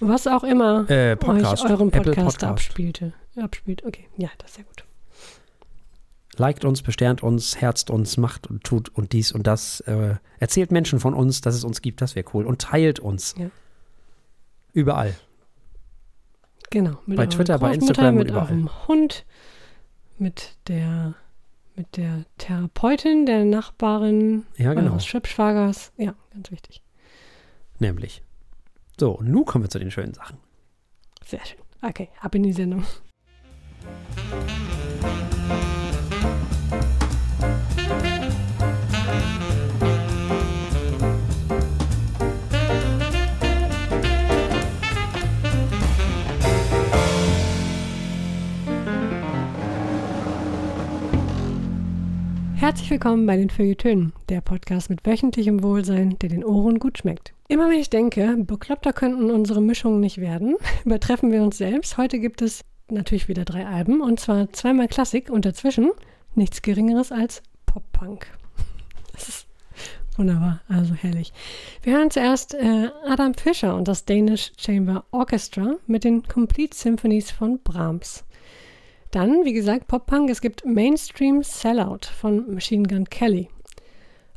Was 0.00 0.26
auch 0.26 0.44
immer 0.44 0.88
Äh, 0.90 1.16
Podcast. 1.16 1.64
euch 1.64 1.70
euren 1.70 1.90
Podcast, 1.90 2.16
Podcast. 2.16 2.44
abspielte. 2.44 3.12
Abspielt. 3.36 3.84
Okay, 3.84 4.08
ja, 4.16 4.28
das 4.38 4.50
ist 4.50 4.56
sehr 4.56 4.64
gut. 4.64 4.84
Liked 6.38 6.64
uns, 6.66 6.82
besternt 6.82 7.22
uns, 7.22 7.60
herzt 7.60 7.88
uns, 7.88 8.18
macht 8.18 8.46
und 8.46 8.62
tut 8.62 8.90
und 8.90 9.12
dies 9.12 9.32
und 9.32 9.46
das. 9.46 9.80
Äh, 9.80 10.16
erzählt 10.38 10.70
Menschen 10.70 11.00
von 11.00 11.14
uns, 11.14 11.40
dass 11.40 11.54
es 11.54 11.64
uns 11.64 11.80
gibt, 11.80 12.02
das 12.02 12.14
wäre 12.14 12.26
cool. 12.34 12.44
Und 12.44 12.60
teilt 12.60 13.00
uns. 13.00 13.34
Ja. 13.38 13.46
Überall. 14.74 15.14
Genau. 16.70 16.98
Mit 17.06 17.16
Bei 17.16 17.26
Twitter, 17.26 17.58
bei 17.58 17.72
Instagram 17.72 18.16
mit 18.16 18.28
überall. 18.28 18.46
eurem 18.48 18.68
Hund, 18.86 19.24
mit 20.18 20.56
der, 20.68 21.14
mit 21.74 21.96
der 21.96 22.24
Therapeutin, 22.36 23.24
der 23.24 23.44
Nachbarin, 23.46 24.44
Ja, 24.58 24.74
genau. 24.74 24.90
eures 24.90 25.06
Schwibschwagers. 25.06 25.92
Ja, 25.96 26.14
ganz 26.34 26.50
wichtig. 26.50 26.82
Nämlich. 27.78 28.22
So, 28.98 29.20
nun 29.22 29.44
kommen 29.44 29.64
wir 29.64 29.70
zu 29.70 29.78
den 29.78 29.90
schönen 29.90 30.14
Sachen. 30.14 30.38
Sehr 31.24 31.44
schön. 31.44 31.58
Okay, 31.82 32.08
ab 32.20 32.34
in 32.34 32.42
die 32.42 32.52
Sendung. 32.52 32.84
Herzlich 52.56 52.90
willkommen 52.90 53.26
bei 53.26 53.36
den 53.36 53.50
Feuilletönen, 53.50 54.12
der 54.28 54.40
Podcast 54.40 54.90
mit 54.90 55.06
wöchentlichem 55.06 55.62
Wohlsein, 55.62 56.18
der 56.18 56.30
den 56.30 56.42
Ohren 56.42 56.80
gut 56.80 56.98
schmeckt. 56.98 57.35
Immer 57.48 57.70
wenn 57.70 57.78
ich 57.78 57.90
denke, 57.90 58.36
bekloppter 58.38 58.92
könnten 58.92 59.30
unsere 59.30 59.62
Mischungen 59.62 60.00
nicht 60.00 60.18
werden, 60.18 60.56
übertreffen 60.84 61.30
wir 61.30 61.42
uns 61.42 61.58
selbst. 61.58 61.96
Heute 61.96 62.18
gibt 62.18 62.42
es 62.42 62.64
natürlich 62.88 63.28
wieder 63.28 63.44
drei 63.44 63.66
Alben 63.66 64.00
und 64.00 64.18
zwar 64.18 64.52
zweimal 64.52 64.88
Klassik 64.88 65.30
und 65.30 65.44
dazwischen 65.44 65.92
nichts 66.34 66.62
Geringeres 66.62 67.12
als 67.12 67.42
Pop-Punk. 67.66 68.26
Das 69.12 69.30
ist 69.30 69.46
wunderbar, 70.18 70.60
also 70.68 70.92
herrlich. 70.92 71.32
Wir 71.82 71.96
hören 71.96 72.10
zuerst 72.10 72.52
äh, 72.52 72.90
Adam 73.08 73.32
Fischer 73.32 73.74
und 73.74 73.88
das 73.88 74.04
Danish 74.04 74.52
Chamber 74.58 75.06
Orchestra 75.10 75.76
mit 75.86 76.04
den 76.04 76.22
Complete 76.22 76.76
Symphonies 76.76 77.30
von 77.30 77.60
Brahms. 77.60 78.26
Dann, 79.10 79.46
wie 79.46 79.54
gesagt, 79.54 79.86
Pop-Punk. 79.86 80.28
Es 80.28 80.42
gibt 80.42 80.66
Mainstream 80.66 81.42
Sellout 81.42 82.08
von 82.20 82.52
Machine 82.52 82.86
Gun 82.86 83.06
Kelly. 83.06 83.48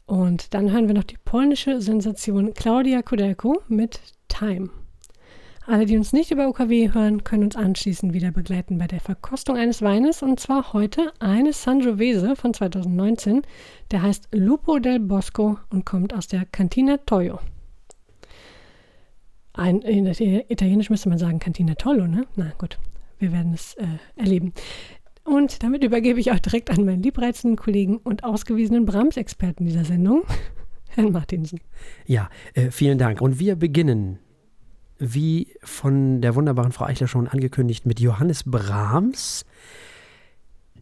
Und 0.09 0.55
dann 0.55 0.71
hören 0.71 0.87
wir 0.87 0.95
noch 0.95 1.03
die 1.03 1.19
polnische 1.23 1.83
Sensation 1.83 2.55
Claudia 2.55 3.03
Kudelko 3.03 3.61
mit 3.67 4.01
Time. 4.27 4.71
Alle, 5.67 5.85
die 5.85 5.95
uns 5.97 6.13
nicht 6.13 6.31
über 6.31 6.49
UKW 6.49 6.93
hören, 6.93 7.23
können 7.23 7.43
uns 7.43 7.55
anschließend 7.55 8.11
wieder 8.11 8.31
begleiten 8.31 8.79
bei 8.79 8.87
der 8.87 9.01
Verkostung 9.01 9.55
eines 9.55 9.83
Weines. 9.83 10.23
Und 10.23 10.39
zwar 10.39 10.73
heute 10.73 11.13
eines 11.19 11.61
Sangiovese 11.61 12.35
von 12.35 12.55
2019. 12.55 13.43
Der 13.91 14.01
heißt 14.01 14.29
Lupo 14.31 14.79
del 14.79 14.99
Bosco 14.99 15.59
und 15.69 15.85
kommt 15.85 16.15
aus 16.15 16.25
der 16.25 16.43
Cantina 16.45 16.97
Toyo. 16.97 17.37
Ein, 19.53 19.83
in 19.83 20.07
Italienisch 20.07 20.89
müsste 20.89 21.09
man 21.09 21.19
sagen 21.19 21.37
Cantina 21.37 21.75
Tollo, 21.75 22.07
ne? 22.07 22.25
Na 22.35 22.51
gut, 22.57 22.79
wir 23.19 23.31
werden 23.31 23.53
es 23.53 23.75
äh, 23.75 23.85
erleben. 24.15 24.53
Und 25.23 25.63
damit 25.63 25.83
übergebe 25.83 26.19
ich 26.19 26.31
auch 26.31 26.39
direkt 26.39 26.71
an 26.71 26.85
meinen 26.85 27.03
liebreizenden 27.03 27.57
Kollegen 27.57 27.97
und 27.97 28.23
ausgewiesenen 28.23 28.85
Brahms-Experten 28.85 29.65
dieser 29.65 29.85
Sendung, 29.85 30.23
Herrn 30.89 31.11
Martinsen. 31.11 31.59
Ja, 32.05 32.29
äh, 32.53 32.71
vielen 32.71 32.97
Dank. 32.97 33.21
Und 33.21 33.39
wir 33.39 33.55
beginnen, 33.55 34.19
wie 34.97 35.53
von 35.63 36.21
der 36.21 36.35
wunderbaren 36.35 36.71
Frau 36.71 36.85
Eichler 36.85 37.07
schon 37.07 37.27
angekündigt, 37.27 37.85
mit 37.85 37.99
Johannes 37.99 38.43
Brahms, 38.43 39.45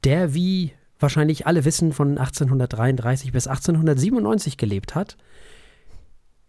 der, 0.03 0.33
wie 0.33 0.73
wahrscheinlich 0.99 1.45
alle 1.45 1.65
wissen, 1.65 1.93
von 1.93 2.17
1833 2.17 3.31
bis 3.31 3.47
1897 3.47 4.57
gelebt 4.57 4.95
hat. 4.95 5.17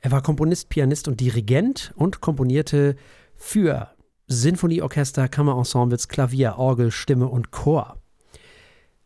Er 0.01 0.13
war 0.13 0.23
Komponist, 0.23 0.69
Pianist 0.69 1.09
und 1.09 1.21
Dirigent 1.21 1.93
und 1.97 2.21
komponierte 2.21 2.97
für 3.37 3.91
Sinfonieorchester, 4.29 5.29
Kammerensembles, 5.29 6.09
Klavier, 6.09 6.59
Orgel, 6.59 6.91
Stimme 6.91 7.29
und 7.29 7.51
Chor. 7.51 7.97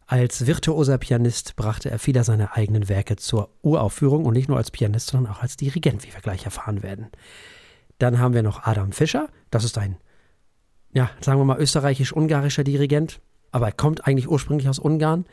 Als 0.06 0.46
virtuoser 0.46 0.98
Pianist 0.98 1.56
brachte 1.56 1.90
er 1.90 1.98
viele 1.98 2.22
seiner 2.24 2.56
eigenen 2.56 2.88
Werke 2.88 3.16
zur 3.16 3.48
Uraufführung 3.62 4.26
und 4.26 4.34
nicht 4.34 4.48
nur 4.48 4.58
als 4.58 4.70
Pianist, 4.70 5.08
sondern 5.08 5.32
auch 5.32 5.40
als 5.40 5.56
Dirigent, 5.56 6.02
wie 6.04 6.12
wir 6.12 6.20
gleich 6.20 6.44
erfahren 6.44 6.82
werden. 6.82 7.06
Dann 7.98 8.18
haben 8.18 8.34
wir 8.34 8.42
noch 8.42 8.64
Adam 8.64 8.92
Fischer, 8.92 9.28
das 9.50 9.64
ist 9.64 9.78
ein, 9.78 9.96
ja, 10.92 11.08
sagen 11.20 11.38
wir 11.40 11.44
mal, 11.44 11.58
österreichisch-ungarischer 11.58 12.64
Dirigent, 12.64 13.20
aber 13.52 13.66
er 13.66 13.72
kommt 13.72 14.06
eigentlich 14.06 14.28
ursprünglich 14.28 14.68
aus 14.68 14.80
Ungarn. 14.80 15.24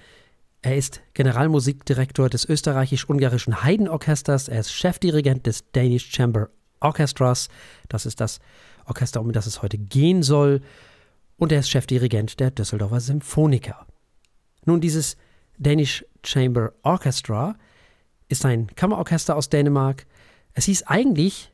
Er 0.61 0.77
ist 0.77 1.01
Generalmusikdirektor 1.13 2.29
des 2.29 2.47
österreichisch-ungarischen 2.47 3.63
Heidenorchesters, 3.63 4.49
er 4.49 4.59
ist 4.59 4.71
Chefdirigent 4.71 5.47
des 5.47 5.71
Danish 5.71 6.11
Chamber 6.11 6.49
Orchestras, 6.79 7.49
das 7.89 8.05
ist 8.05 8.21
das 8.21 8.39
Orchester, 8.89 9.21
um 9.21 9.31
das 9.31 9.45
es 9.45 9.61
heute 9.61 9.77
gehen 9.77 10.23
soll, 10.23 10.61
und 11.37 11.51
er 11.51 11.59
ist 11.59 11.69
Chefdirigent 11.69 12.39
der 12.39 12.51
Düsseldorfer 12.51 12.99
Symphoniker. 12.99 13.85
Nun, 14.65 14.81
dieses 14.81 15.15
Danish 15.57 16.05
Chamber 16.23 16.73
Orchestra 16.83 17.55
ist 18.27 18.45
ein 18.45 18.67
Kammerorchester 18.75 19.35
aus 19.35 19.49
Dänemark. 19.49 20.05
Es 20.53 20.65
hieß 20.65 20.83
eigentlich 20.83 21.51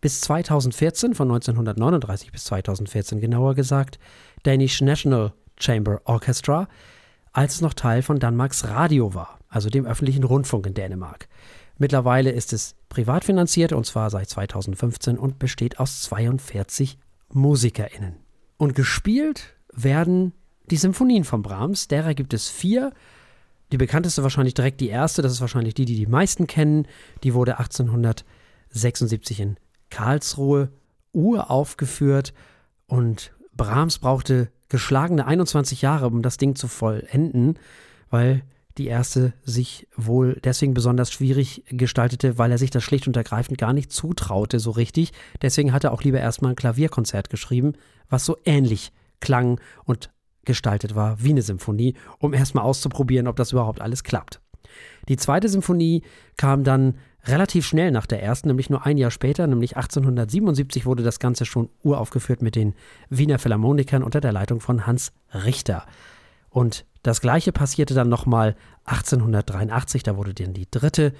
bis 0.00 0.20
2014, 0.22 1.14
von 1.14 1.28
1939 1.28 2.32
bis 2.32 2.44
2014 2.44 3.20
genauer 3.20 3.54
gesagt, 3.54 3.98
Danish 4.42 4.80
National 4.80 5.32
Chamber 5.58 6.00
Orchestra, 6.04 6.68
als 7.32 7.56
es 7.56 7.60
noch 7.60 7.74
Teil 7.74 8.02
von 8.02 8.18
Danmarks 8.18 8.64
Radio 8.64 9.14
war, 9.14 9.38
also 9.48 9.70
dem 9.70 9.86
öffentlichen 9.86 10.24
Rundfunk 10.24 10.66
in 10.66 10.74
Dänemark. 10.74 11.28
Mittlerweile 11.78 12.30
ist 12.30 12.52
es 12.52 12.74
privat 12.88 13.24
finanziert 13.24 13.72
und 13.72 13.84
zwar 13.84 14.10
seit 14.10 14.28
2015 14.28 15.18
und 15.18 15.38
besteht 15.38 15.78
aus 15.78 16.02
42 16.02 16.98
MusikerInnen. 17.32 18.16
Und 18.56 18.74
gespielt 18.74 19.54
werden 19.72 20.32
die 20.70 20.76
Symphonien 20.76 21.24
von 21.24 21.42
Brahms, 21.42 21.88
derer 21.88 22.14
gibt 22.14 22.34
es 22.34 22.48
vier. 22.48 22.92
Die 23.72 23.76
bekannteste 23.76 24.22
wahrscheinlich 24.22 24.54
direkt 24.54 24.80
die 24.80 24.88
erste, 24.88 25.22
das 25.22 25.32
ist 25.32 25.40
wahrscheinlich 25.40 25.74
die, 25.74 25.84
die 25.84 25.96
die 25.96 26.06
meisten 26.06 26.46
kennen. 26.46 26.86
Die 27.22 27.34
wurde 27.34 27.58
1876 27.58 29.40
in 29.40 29.56
Karlsruhe 29.90 30.70
uraufgeführt 31.12 32.32
und 32.86 33.32
Brahms 33.56 33.98
brauchte 33.98 34.50
geschlagene 34.68 35.26
21 35.26 35.82
Jahre, 35.82 36.06
um 36.06 36.22
das 36.22 36.36
Ding 36.36 36.54
zu 36.54 36.68
vollenden, 36.68 37.58
weil 38.10 38.42
die 38.78 38.86
erste 38.86 39.32
sich 39.44 39.88
wohl 39.96 40.40
deswegen 40.44 40.74
besonders 40.74 41.12
schwierig 41.12 41.64
gestaltete, 41.68 42.38
weil 42.38 42.52
er 42.52 42.58
sich 42.58 42.70
das 42.70 42.84
schlicht 42.84 43.06
und 43.06 43.16
ergreifend 43.16 43.58
gar 43.58 43.72
nicht 43.72 43.92
zutraute 43.92 44.60
so 44.60 44.70
richtig. 44.70 45.12
Deswegen 45.42 45.72
hat 45.72 45.84
er 45.84 45.92
auch 45.92 46.02
lieber 46.02 46.20
erstmal 46.20 46.52
ein 46.52 46.56
Klavierkonzert 46.56 47.28
geschrieben, 47.28 47.74
was 48.08 48.24
so 48.24 48.36
ähnlich 48.44 48.92
klang 49.20 49.60
und 49.84 50.10
gestaltet 50.44 50.94
war 50.94 51.22
wie 51.22 51.30
eine 51.30 51.42
Symphonie, 51.42 51.94
um 52.18 52.32
erstmal 52.32 52.64
auszuprobieren, 52.64 53.26
ob 53.26 53.36
das 53.36 53.52
überhaupt 53.52 53.80
alles 53.80 54.04
klappt. 54.04 54.40
Die 55.08 55.16
zweite 55.16 55.48
Symphonie 55.48 56.02
kam 56.36 56.62
dann 56.62 56.94
relativ 57.24 57.66
schnell 57.66 57.90
nach 57.90 58.06
der 58.06 58.22
ersten, 58.22 58.48
nämlich 58.48 58.70
nur 58.70 58.86
ein 58.86 58.96
Jahr 58.96 59.10
später, 59.10 59.46
nämlich 59.46 59.76
1877 59.76 60.86
wurde 60.86 61.02
das 61.02 61.18
Ganze 61.18 61.44
schon 61.44 61.68
uraufgeführt 61.82 62.42
mit 62.42 62.54
den 62.54 62.74
Wiener 63.10 63.38
Philharmonikern 63.38 64.02
unter 64.02 64.20
der 64.20 64.32
Leitung 64.32 64.60
von 64.60 64.86
Hans 64.86 65.12
Richter. 65.32 65.84
Und 66.58 66.86
das 67.04 67.20
gleiche 67.20 67.52
passierte 67.52 67.94
dann 67.94 68.08
nochmal 68.08 68.56
1883, 68.82 70.02
da 70.02 70.16
wurde 70.16 70.34
dann 70.34 70.54
die 70.54 70.66
dritte 70.68 71.12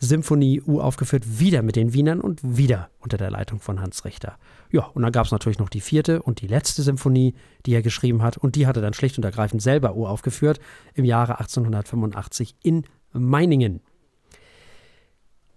Symphonie 0.00 0.60
uraufgeführt, 0.60 1.38
wieder 1.38 1.62
mit 1.62 1.76
den 1.76 1.92
Wienern 1.92 2.20
und 2.20 2.40
wieder 2.42 2.90
unter 2.98 3.18
der 3.18 3.30
Leitung 3.30 3.60
von 3.60 3.80
Hans 3.80 4.04
Richter. 4.04 4.36
Ja, 4.72 4.86
und 4.86 5.02
dann 5.02 5.12
gab 5.12 5.26
es 5.26 5.30
natürlich 5.30 5.60
noch 5.60 5.68
die 5.68 5.80
vierte 5.80 6.22
und 6.22 6.40
die 6.40 6.48
letzte 6.48 6.82
Symphonie, 6.82 7.36
die 7.66 7.72
er 7.72 7.82
geschrieben 7.82 8.20
hat, 8.20 8.36
und 8.36 8.56
die 8.56 8.66
hat 8.66 8.74
er 8.74 8.82
dann 8.82 8.94
schlicht 8.94 9.16
und 9.16 9.24
ergreifend 9.24 9.62
selber 9.62 9.94
uraufgeführt 9.94 10.58
im 10.94 11.04
Jahre 11.04 11.38
1885 11.38 12.56
in 12.60 12.82
Meiningen. 13.12 13.80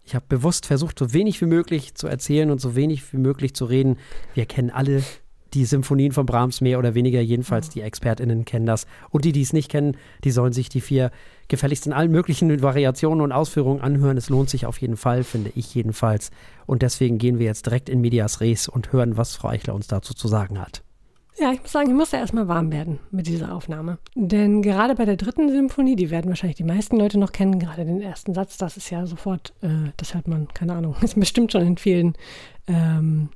Ich 0.04 0.14
habe 0.14 0.26
bewusst 0.30 0.68
versucht, 0.68 1.00
so 1.00 1.12
wenig 1.12 1.42
wie 1.42 1.48
möglich 1.48 1.96
zu 1.96 2.06
erzählen 2.06 2.52
und 2.52 2.62
so 2.62 2.76
wenig 2.76 3.12
wie 3.14 3.18
möglich 3.18 3.56
zu 3.56 3.66
reden. 3.66 3.98
Wir 4.36 4.46
kennen 4.46 4.70
alle 4.70 5.02
die 5.54 5.66
Symphonien 5.66 6.12
von 6.12 6.26
Brahms 6.26 6.62
mehr 6.62 6.80
oder 6.80 6.96
weniger, 6.96 7.22
jedenfalls 7.22 7.70
die 7.70 7.82
ExpertInnen 7.82 8.46
kennen 8.46 8.66
das. 8.66 8.86
Und 9.10 9.26
die, 9.26 9.32
die 9.32 9.42
es 9.42 9.54
nicht 9.54 9.70
kennen, 9.70 9.98
die 10.24 10.32
sollen 10.32 10.54
sich 10.54 10.70
die 10.70 10.82
vier 10.82 11.12
gefälligst 11.48 11.86
in 11.86 11.94
allen 11.94 12.12
möglichen 12.12 12.62
Variationen 12.62 13.22
und 13.22 13.32
Ausführungen 13.32 13.82
anhören. 13.82 14.18
Es 14.18 14.30
lohnt 14.30 14.50
sich 14.50 14.66
auf 14.66 14.80
jeden 14.80 14.98
Fall, 14.98 15.24
finde 15.24 15.52
ich 15.56 15.74
jedenfalls. 15.76 16.32
Und 16.66 16.82
deswegen 16.82 17.18
gehen 17.18 17.40
wir 17.40 17.46
jetzt 17.46 17.66
direkt 17.66 17.90
in 17.90 18.02
Medias 18.02 18.42
Res 18.42 18.68
und 18.68 18.94
hören, 18.94 19.18
was 19.18 19.36
Frau 19.36 19.50
Eichler 19.50 19.76
uns 19.76 19.88
dazu 19.88 20.14
zu 20.14 20.28
sagen 20.28 20.60
hat. 20.60 20.84
Ja, 21.40 21.52
ich 21.52 21.62
muss 21.62 21.72
sagen, 21.72 21.90
ich 21.90 21.96
musste 21.96 22.18
erstmal 22.18 22.48
warm 22.48 22.72
werden 22.72 23.00
mit 23.10 23.26
dieser 23.26 23.56
Aufnahme. 23.56 23.98
Denn 24.16 24.62
gerade 24.62 24.96
bei 24.96 25.06
der 25.06 25.16
dritten 25.16 25.50
Symphonie, 25.50 25.96
die 25.96 26.12
werden 26.12 26.30
wahrscheinlich 26.30 26.58
die 26.58 26.64
meisten 26.64 26.98
Leute 26.98 27.18
noch 27.18 27.32
kennen, 27.32 27.58
gerade 27.58 27.86
den 27.86 28.02
ersten 28.02 28.34
Satz, 28.34 28.58
das 28.58 28.78
ist 28.78 28.90
ja 28.90 29.06
sofort, 29.08 29.54
äh, 29.62 29.92
das 29.98 30.14
hört 30.14 30.28
man, 30.28 30.50
keine 30.50 30.74
Ahnung, 30.74 30.96
ist 31.02 31.20
bestimmt 31.20 31.52
schon 31.52 31.66
in 31.66 31.78
vielen, 31.78 32.14
ähm, 32.68 33.30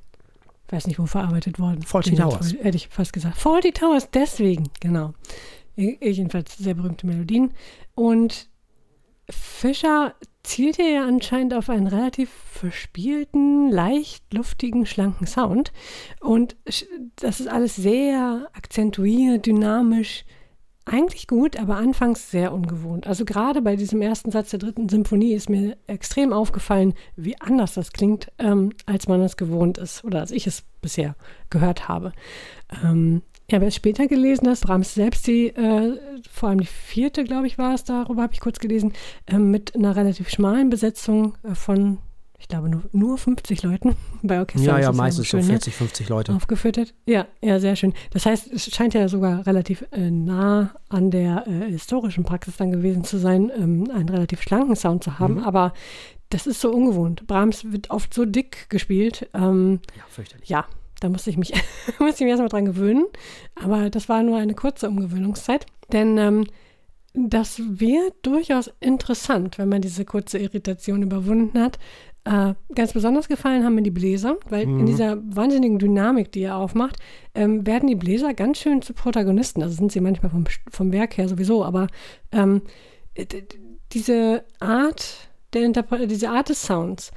weiß 0.68 0.86
nicht 0.86 0.98
wo 0.98 1.06
verarbeitet 1.06 1.58
worden. 1.58 1.82
Faulty 1.82 2.14
Towers. 2.14 2.54
Hätte 2.60 2.76
ich 2.76 2.88
fast 2.88 3.12
gesagt. 3.12 3.36
Faulty 3.36 3.72
Towers, 3.72 4.10
deswegen, 4.10 4.70
genau. 4.80 5.14
Jedenfalls 5.76 6.56
sehr 6.56 6.74
berühmte 6.74 7.06
Melodien. 7.06 7.52
Und 7.94 8.48
Fischer 9.28 10.14
zielte 10.42 10.82
ja 10.82 11.04
anscheinend 11.06 11.54
auf 11.54 11.68
einen 11.68 11.88
relativ 11.88 12.30
verspielten, 12.30 13.70
leicht 13.70 14.32
luftigen, 14.32 14.86
schlanken 14.86 15.26
Sound. 15.26 15.72
Und 16.20 16.56
das 17.16 17.40
ist 17.40 17.48
alles 17.48 17.76
sehr 17.76 18.48
akzentuiert, 18.52 19.46
dynamisch. 19.46 20.24
Eigentlich 20.88 21.26
gut, 21.26 21.58
aber 21.58 21.76
anfangs 21.78 22.30
sehr 22.30 22.52
ungewohnt. 22.52 23.08
Also 23.08 23.24
gerade 23.24 23.60
bei 23.60 23.74
diesem 23.74 24.00
ersten 24.00 24.30
Satz 24.30 24.50
der 24.50 24.60
dritten 24.60 24.88
Symphonie 24.88 25.34
ist 25.34 25.50
mir 25.50 25.76
extrem 25.88 26.32
aufgefallen, 26.32 26.94
wie 27.16 27.40
anders 27.40 27.74
das 27.74 27.92
klingt, 27.92 28.30
ähm, 28.38 28.72
als 28.86 29.08
man 29.08 29.20
es 29.20 29.36
gewohnt 29.36 29.78
ist 29.78 30.04
oder 30.04 30.20
als 30.20 30.30
ich 30.30 30.46
es 30.46 30.62
bisher 30.80 31.16
gehört 31.50 31.88
habe. 31.88 32.12
Ähm, 32.84 33.22
ich 33.48 33.54
habe 33.54 33.64
erst 33.64 33.76
später 33.76 34.06
gelesen, 34.06 34.44
dass 34.44 34.60
Brahms 34.60 34.94
selbst 34.94 35.26
die, 35.26 35.48
äh, 35.48 35.98
vor 36.30 36.50
allem 36.50 36.60
die 36.60 36.66
vierte, 36.66 37.24
glaube 37.24 37.48
ich, 37.48 37.58
war 37.58 37.74
es, 37.74 37.82
darüber 37.82 38.22
habe 38.22 38.34
ich 38.34 38.40
kurz 38.40 38.60
gelesen, 38.60 38.92
äh, 39.26 39.38
mit 39.38 39.74
einer 39.74 39.96
relativ 39.96 40.28
schmalen 40.28 40.70
Besetzung 40.70 41.36
äh, 41.42 41.56
von, 41.56 41.98
ich 42.38 42.48
glaube, 42.48 42.68
nur, 42.68 42.82
nur 42.92 43.18
50 43.18 43.62
Leuten 43.62 43.96
bei 44.22 44.38
Orchester. 44.38 44.66
Ja, 44.66 44.78
ja, 44.78 44.92
meistens 44.92 45.26
schön, 45.26 45.42
so 45.42 45.48
40, 45.48 45.72
ne? 45.72 45.78
50 45.78 46.08
Leute. 46.08 46.34
Aufgeführt 46.34 46.78
hat. 46.78 46.94
Ja, 47.06 47.26
ja, 47.40 47.58
sehr 47.58 47.76
schön. 47.76 47.94
Das 48.10 48.26
heißt, 48.26 48.52
es 48.52 48.74
scheint 48.74 48.94
ja 48.94 49.08
sogar 49.08 49.46
relativ 49.46 49.84
äh, 49.92 50.10
nah 50.10 50.74
an 50.88 51.10
der 51.10 51.46
äh, 51.46 51.70
historischen 51.70 52.24
Praxis 52.24 52.56
dann 52.56 52.72
gewesen 52.72 53.04
zu 53.04 53.18
sein, 53.18 53.50
ähm, 53.56 53.90
einen 53.90 54.08
relativ 54.08 54.42
schlanken 54.42 54.76
Sound 54.76 55.04
zu 55.04 55.18
haben, 55.18 55.36
mhm. 55.36 55.44
aber 55.44 55.72
das 56.30 56.46
ist 56.46 56.60
so 56.60 56.70
ungewohnt. 56.70 57.26
Brahms 57.26 57.70
wird 57.70 57.90
oft 57.90 58.12
so 58.12 58.24
dick 58.24 58.68
gespielt. 58.68 59.28
Ähm, 59.32 59.80
ja, 59.96 60.02
fürchterlich. 60.08 60.48
Ja, 60.48 60.66
da 61.00 61.08
musste 61.08 61.30
ich 61.30 61.36
mich, 61.36 61.52
musste 61.98 62.16
ich 62.16 62.20
mich 62.20 62.30
erstmal 62.30 62.48
dran 62.48 62.64
gewöhnen. 62.64 63.06
Aber 63.54 63.90
das 63.90 64.08
war 64.08 64.22
nur 64.22 64.38
eine 64.38 64.54
kurze 64.54 64.88
Umgewöhnungszeit. 64.88 65.66
Denn 65.92 66.18
ähm, 66.18 66.46
das 67.14 67.60
wird 67.64 68.14
durchaus 68.22 68.70
interessant, 68.80 69.58
wenn 69.58 69.68
man 69.68 69.82
diese 69.82 70.04
kurze 70.04 70.38
Irritation 70.38 71.02
überwunden 71.02 71.60
hat. 71.60 71.78
Äh, 72.26 72.54
ganz 72.74 72.92
besonders 72.92 73.28
gefallen 73.28 73.64
haben 73.64 73.76
mir 73.76 73.82
die 73.82 73.90
Bläser, 73.90 74.36
weil 74.48 74.66
mhm. 74.66 74.80
in 74.80 74.86
dieser 74.86 75.16
wahnsinnigen 75.24 75.78
Dynamik, 75.78 76.32
die 76.32 76.42
er 76.42 76.56
aufmacht, 76.56 76.96
ähm, 77.34 77.64
werden 77.66 77.88
die 77.88 77.94
Bläser 77.94 78.34
ganz 78.34 78.58
schön 78.58 78.82
zu 78.82 78.92
Protagonisten. 78.92 79.62
Also 79.62 79.76
sind 79.76 79.92
sie 79.92 80.00
manchmal 80.00 80.30
vom, 80.30 80.44
vom 80.70 80.92
Werk 80.92 81.16
her 81.16 81.28
sowieso, 81.28 81.64
aber 81.64 81.86
ähm, 82.32 82.62
diese 83.92 84.44
Art 84.58 85.30
der 85.52 86.06
diese 86.06 86.30
Art 86.30 86.48
des 86.48 86.62
Sounds, 86.62 87.12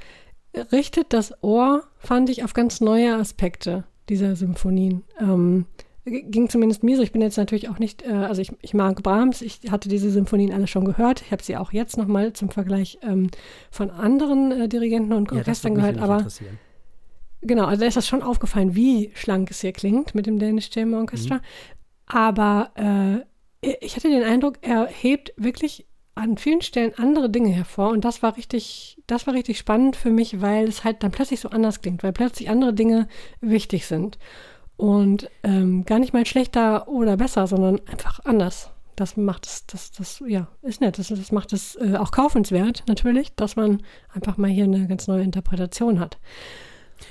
richtet 0.72 1.12
das 1.12 1.42
Ohr, 1.42 1.84
fand 1.98 2.30
ich, 2.30 2.44
auf 2.44 2.54
ganz 2.54 2.80
neue 2.80 3.14
Aspekte 3.14 3.84
dieser 4.08 4.36
Symphonien. 4.36 5.04
Ähm, 5.20 5.66
ging 6.04 6.48
zumindest 6.48 6.82
mir 6.82 6.96
so. 6.96 7.02
Ich 7.02 7.12
bin 7.12 7.22
jetzt 7.22 7.36
natürlich 7.36 7.68
auch 7.68 7.78
nicht, 7.78 8.02
äh, 8.02 8.10
also 8.10 8.40
ich, 8.40 8.52
ich 8.62 8.74
mag 8.74 9.02
Brahms, 9.02 9.42
ich 9.42 9.60
hatte 9.70 9.88
diese 9.88 10.10
Symphonien 10.10 10.52
alle 10.52 10.66
schon 10.66 10.84
gehört. 10.84 11.22
Ich 11.22 11.32
habe 11.32 11.42
sie 11.42 11.56
auch 11.56 11.72
jetzt 11.72 11.96
nochmal 11.96 12.32
zum 12.32 12.50
Vergleich 12.50 12.98
ähm, 13.02 13.30
von 13.70 13.90
anderen 13.90 14.52
äh, 14.52 14.68
Dirigenten 14.68 15.12
und 15.12 15.30
Orchestern 15.32 15.72
ja, 15.74 15.80
gehört, 15.80 15.98
aber. 15.98 16.26
Genau, 17.42 17.64
also 17.64 17.80
da 17.80 17.86
ist 17.86 17.96
das 17.96 18.06
schon 18.06 18.22
aufgefallen, 18.22 18.74
wie 18.74 19.12
schlank 19.14 19.50
es 19.50 19.62
hier 19.62 19.72
klingt 19.72 20.14
mit 20.14 20.26
dem 20.26 20.38
Danish 20.38 20.70
Chamber 20.70 20.98
Orchestra. 20.98 21.36
Mhm. 21.36 21.40
Aber 22.04 23.24
äh, 23.62 23.76
ich 23.80 23.96
hatte 23.96 24.10
den 24.10 24.22
Eindruck, 24.22 24.58
er 24.60 24.88
hebt 24.88 25.32
wirklich 25.36 25.86
an 26.14 26.36
vielen 26.36 26.60
Stellen 26.60 26.92
andere 26.96 27.30
Dinge 27.30 27.50
hervor 27.50 27.90
und 27.90 28.04
das 28.04 28.22
war 28.22 28.36
richtig, 28.36 28.98
das 29.06 29.26
war 29.26 29.32
richtig 29.32 29.58
spannend 29.58 29.96
für 29.96 30.10
mich, 30.10 30.42
weil 30.42 30.68
es 30.68 30.84
halt 30.84 31.02
dann 31.02 31.12
plötzlich 31.12 31.40
so 31.40 31.48
anders 31.48 31.80
klingt, 31.80 32.02
weil 32.02 32.12
plötzlich 32.12 32.50
andere 32.50 32.74
Dinge 32.74 33.08
wichtig 33.40 33.86
sind 33.86 34.18
und 34.80 35.30
ähm, 35.42 35.84
gar 35.84 35.98
nicht 35.98 36.14
mal 36.14 36.24
schlechter 36.24 36.88
oder 36.88 37.18
besser, 37.18 37.46
sondern 37.46 37.80
einfach 37.86 38.20
anders. 38.24 38.70
Das 38.96 39.14
macht 39.14 39.46
es, 39.46 39.66
das, 39.66 39.92
das, 39.92 40.22
ja, 40.26 40.48
ist 40.62 40.80
nett. 40.80 40.98
Das, 40.98 41.08
das 41.08 41.32
macht 41.32 41.52
es 41.52 41.76
äh, 41.76 41.96
auch 41.98 42.12
kaufenswert, 42.12 42.84
natürlich, 42.88 43.34
dass 43.34 43.56
man 43.56 43.82
einfach 44.14 44.38
mal 44.38 44.48
hier 44.48 44.64
eine 44.64 44.86
ganz 44.88 45.06
neue 45.06 45.22
Interpretation 45.22 46.00
hat. 46.00 46.18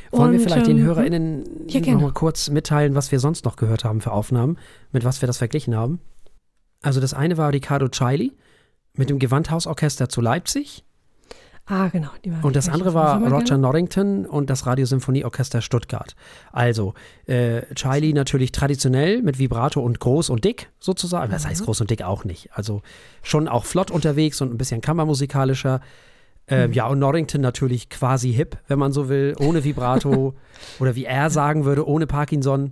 Wollen 0.09 0.31
und, 0.31 0.31
wir 0.31 0.39
vielleicht 0.39 0.67
ähm, 0.67 0.77
den 0.77 0.83
HörerInnen 0.83 1.67
ja, 1.67 1.79
noch 1.93 2.01
mal 2.01 2.11
kurz 2.11 2.49
mitteilen, 2.49 2.95
was 2.95 3.11
wir 3.11 3.19
sonst 3.19 3.45
noch 3.45 3.55
gehört 3.55 3.83
haben 3.83 4.01
für 4.01 4.13
Aufnahmen, 4.13 4.57
mit 4.91 5.03
was 5.03 5.21
wir 5.21 5.27
das 5.27 5.37
verglichen 5.37 5.75
haben? 5.75 5.99
Also 6.81 6.99
das 6.99 7.13
eine 7.13 7.37
war 7.37 7.53
Riccardo 7.53 7.87
Chaili, 7.89 8.35
mit 8.93 9.11
dem 9.11 9.19
Gewandhausorchester 9.19 10.09
zu 10.09 10.21
Leipzig. 10.21 10.85
Ah, 11.71 11.89
genau. 11.89 12.09
und 12.41 12.55
das 12.55 12.67
andere 12.67 12.95
war 12.95 13.21
Roger? 13.21 13.59
Norrington 13.59 14.25
und 14.25 14.49
das 14.49 14.65
Radiosymphonieorchester 14.65 15.61
Stuttgart. 15.61 16.15
Also, 16.51 16.95
äh, 17.27 17.61
Charlie 17.75 18.13
natürlich 18.13 18.51
traditionell 18.51 19.21
mit 19.21 19.37
Vibrato 19.37 19.79
und 19.79 19.99
groß 19.99 20.31
und 20.31 20.45
dick 20.45 20.71
sozusagen. 20.79 21.31
Das 21.31 21.45
heißt 21.45 21.61
mhm. 21.61 21.65
groß 21.65 21.81
und 21.81 21.91
dick 21.91 22.01
auch 22.01 22.25
nicht. 22.25 22.49
Also 22.53 22.81
schon 23.21 23.47
auch 23.47 23.65
flott 23.65 23.91
unterwegs 23.91 24.41
und 24.41 24.51
ein 24.51 24.57
bisschen 24.57 24.81
kammermusikalischer. 24.81 25.81
Äh, 26.47 26.67
mhm. 26.67 26.73
Ja, 26.73 26.87
und 26.87 26.97
Norrington 26.97 27.41
natürlich 27.41 27.89
quasi 27.89 28.33
hip, 28.33 28.57
wenn 28.67 28.79
man 28.79 28.91
so 28.91 29.07
will, 29.07 29.35
ohne 29.39 29.63
Vibrato 29.63 30.33
oder 30.79 30.95
wie 30.95 31.05
er 31.05 31.29
sagen 31.29 31.65
würde, 31.65 31.87
ohne 31.87 32.07
Parkinson. 32.07 32.71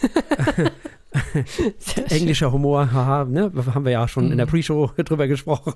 Englischer 2.08 2.52
Humor, 2.52 2.92
haha, 2.92 3.24
ne? 3.24 3.50
Haben 3.74 3.84
wir 3.84 3.92
ja 3.92 4.06
schon 4.06 4.26
mhm. 4.26 4.32
in 4.32 4.36
der 4.36 4.46
mhm. 4.46 4.50
Pre-Show 4.50 4.92
drüber 5.04 5.26
gesprochen. 5.26 5.74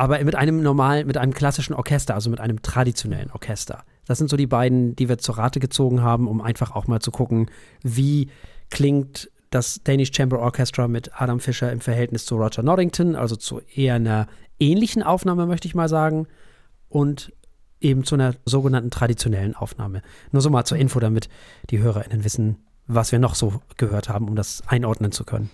Aber 0.00 0.24
mit 0.24 0.34
einem 0.34 0.62
normalen, 0.62 1.06
mit 1.06 1.18
einem 1.18 1.34
klassischen 1.34 1.74
Orchester, 1.74 2.14
also 2.14 2.30
mit 2.30 2.40
einem 2.40 2.62
traditionellen 2.62 3.30
Orchester. 3.32 3.84
Das 4.06 4.16
sind 4.16 4.30
so 4.30 4.38
die 4.38 4.46
beiden, 4.46 4.96
die 4.96 5.10
wir 5.10 5.18
zur 5.18 5.36
Rate 5.36 5.60
gezogen 5.60 6.00
haben, 6.00 6.26
um 6.26 6.40
einfach 6.40 6.70
auch 6.74 6.86
mal 6.86 7.00
zu 7.00 7.10
gucken, 7.10 7.50
wie 7.82 8.30
klingt 8.70 9.30
das 9.50 9.82
Danish 9.84 10.10
Chamber 10.14 10.38
Orchestra 10.38 10.88
mit 10.88 11.20
Adam 11.20 11.38
Fischer 11.38 11.70
im 11.70 11.80
Verhältnis 11.80 12.24
zu 12.24 12.36
Roger 12.36 12.62
Noddington, 12.62 13.14
also 13.14 13.36
zu 13.36 13.60
eher 13.74 13.96
einer 13.96 14.26
ähnlichen 14.58 15.02
Aufnahme, 15.02 15.44
möchte 15.44 15.68
ich 15.68 15.74
mal 15.74 15.90
sagen, 15.90 16.26
und 16.88 17.30
eben 17.82 18.04
zu 18.04 18.14
einer 18.14 18.36
sogenannten 18.46 18.90
traditionellen 18.90 19.54
Aufnahme. 19.54 20.00
Nur 20.32 20.40
so 20.40 20.48
mal 20.48 20.64
zur 20.64 20.78
Info, 20.78 20.98
damit 21.00 21.28
die 21.68 21.80
HörerInnen 21.80 22.24
wissen, 22.24 22.56
was 22.86 23.12
wir 23.12 23.18
noch 23.18 23.34
so 23.34 23.60
gehört 23.76 24.08
haben, 24.08 24.28
um 24.28 24.34
das 24.34 24.62
einordnen 24.66 25.12
zu 25.12 25.24
können. 25.24 25.50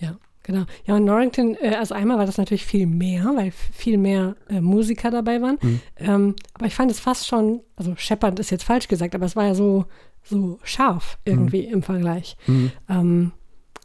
Ja, 0.00 0.16
genau. 0.46 0.64
Ja, 0.84 0.94
und 0.94 1.04
Norrington, 1.04 1.56
äh, 1.60 1.74
also 1.74 1.94
einmal 1.94 2.16
war 2.16 2.24
das 2.24 2.38
natürlich 2.38 2.64
viel 2.64 2.86
mehr, 2.86 3.32
weil 3.34 3.50
viel 3.50 3.98
mehr 3.98 4.36
äh, 4.48 4.60
Musiker 4.60 5.10
dabei 5.10 5.42
waren. 5.42 5.58
Mhm. 5.60 5.80
Ähm, 5.98 6.34
aber 6.54 6.66
ich 6.66 6.74
fand 6.74 6.90
es 6.90 7.00
fast 7.00 7.26
schon, 7.26 7.60
also 7.74 7.94
scheppernd 7.96 8.38
ist 8.38 8.50
jetzt 8.50 8.64
falsch 8.64 8.88
gesagt, 8.88 9.14
aber 9.14 9.26
es 9.26 9.36
war 9.36 9.44
ja 9.46 9.54
so, 9.54 9.84
so 10.22 10.58
scharf 10.62 11.18
irgendwie 11.24 11.66
mhm. 11.66 11.74
im 11.74 11.82
Vergleich. 11.82 12.36
Mhm. 12.46 12.72
Ähm, 12.88 13.32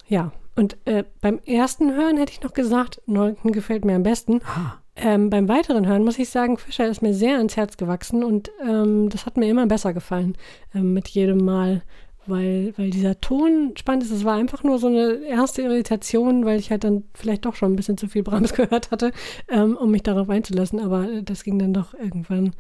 ja, 0.08 0.32
und 0.56 0.78
äh, 0.86 1.04
beim 1.22 1.40
ersten 1.46 1.96
Hören 1.96 2.18
hätte 2.18 2.32
ich 2.32 2.42
noch 2.42 2.54
gesagt, 2.54 3.02
Norrington 3.08 3.52
gefällt 3.52 3.84
mir 3.84 3.96
am 3.96 4.04
besten. 4.04 4.42
Ah. 4.46 4.78
Ähm, 4.96 5.30
beim 5.30 5.48
weiteren 5.48 5.88
Hören 5.88 6.04
muss 6.04 6.20
ich 6.20 6.30
sagen, 6.30 6.58
Fischer 6.58 6.88
ist 6.88 7.02
mir 7.02 7.14
sehr 7.14 7.38
ans 7.38 7.56
Herz 7.56 7.78
gewachsen 7.78 8.24
und 8.24 8.52
ähm, 8.62 9.10
das 9.10 9.26
hat 9.26 9.38
mir 9.38 9.50
immer 9.50 9.66
besser 9.66 9.94
gefallen 9.94 10.38
ähm, 10.76 10.94
mit 10.94 11.08
jedem 11.08 11.44
Mal, 11.44 11.82
weil, 12.28 12.74
weil 12.78 12.90
dieser 12.90 13.20
Ton 13.20 13.74
spannend 13.78 14.04
ist. 14.04 14.12
Es 14.12 14.26
war 14.26 14.36
einfach 14.36 14.64
nur 14.64 14.80
so 14.80 14.88
eine 14.88 15.24
erste 15.26 15.62
Irritation, 15.64 16.46
weil 16.46 16.60
ich 16.60 16.72
halt 16.72 16.84
dann 16.84 17.04
vielleicht 17.14 17.46
doch 17.46 17.56
schon 17.56 17.74
ein 17.74 17.76
bisschen 17.76 17.98
zu 17.98 18.08
viel 18.08 18.24
Brahms 18.24 18.54
gehört 18.56 18.92
hatte, 18.92 19.12
ähm, 19.50 19.76
um 19.78 19.92
mich 19.92 20.04
darauf 20.04 20.30
einzulassen. 20.30 20.80
Aber 20.80 21.08
das 21.22 21.44
ging 21.44 21.60
dann 21.60 21.74
doch 21.74 21.94
irgendwann 21.94 22.54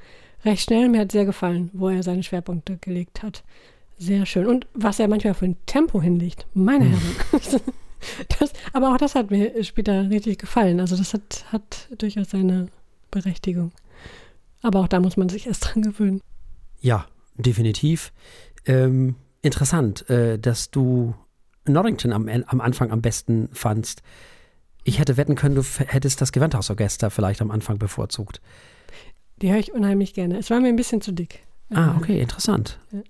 recht 0.43 0.63
schnell. 0.63 0.89
Mir 0.89 1.01
hat 1.01 1.11
sehr 1.11 1.25
gefallen, 1.25 1.69
wo 1.73 1.89
er 1.89 2.03
seine 2.03 2.23
Schwerpunkte 2.23 2.77
gelegt 2.77 3.23
hat. 3.23 3.43
Sehr 3.97 4.25
schön. 4.25 4.47
Und 4.47 4.67
was 4.73 4.99
er 4.99 5.07
manchmal 5.07 5.35
für 5.35 5.45
ein 5.45 5.57
Tempo 5.67 6.01
hinlegt, 6.01 6.47
meine 6.53 6.85
hm. 6.85 6.91
Herren. 6.91 7.61
Das, 8.39 8.51
aber 8.73 8.91
auch 8.91 8.97
das 8.97 9.13
hat 9.13 9.29
mir 9.29 9.63
später 9.63 10.09
richtig 10.09 10.39
gefallen. 10.39 10.79
Also 10.79 10.97
das 10.97 11.13
hat, 11.13 11.45
hat 11.51 11.87
durchaus 11.99 12.31
seine 12.31 12.65
Berechtigung. 13.11 13.71
Aber 14.63 14.79
auch 14.79 14.87
da 14.87 14.99
muss 14.99 15.17
man 15.17 15.29
sich 15.29 15.45
erst 15.45 15.65
dran 15.65 15.83
gewöhnen. 15.83 16.19
Ja, 16.79 17.05
definitiv. 17.37 18.11
Ähm, 18.65 19.17
interessant, 19.41 20.09
äh, 20.09 20.37
dass 20.39 20.71
du 20.71 21.15
Norrington 21.65 22.13
am, 22.13 22.27
am 22.27 22.61
Anfang 22.61 22.91
am 22.91 23.01
besten 23.01 23.49
fandst. 23.53 24.01
Ich 24.83 24.99
hätte 24.99 25.17
wetten 25.17 25.35
können, 25.35 25.55
du 25.55 25.63
hättest 25.63 26.21
das 26.21 26.31
Gewandhausorchester 26.31 27.11
vielleicht 27.11 27.41
am 27.41 27.51
Anfang 27.51 27.77
bevorzugt. 27.77 28.41
Die 29.41 29.51
höre 29.51 29.59
ich 29.59 29.73
unheimlich 29.73 30.13
gerne. 30.13 30.37
Es 30.37 30.49
war 30.49 30.59
mir 30.59 30.69
ein 30.69 30.75
bisschen 30.75 31.01
zu 31.01 31.11
dick. 31.11 31.45
Ah, 31.69 31.95
okay, 31.97 32.19
interessant. 32.19 32.79
Ja. 32.91 33.01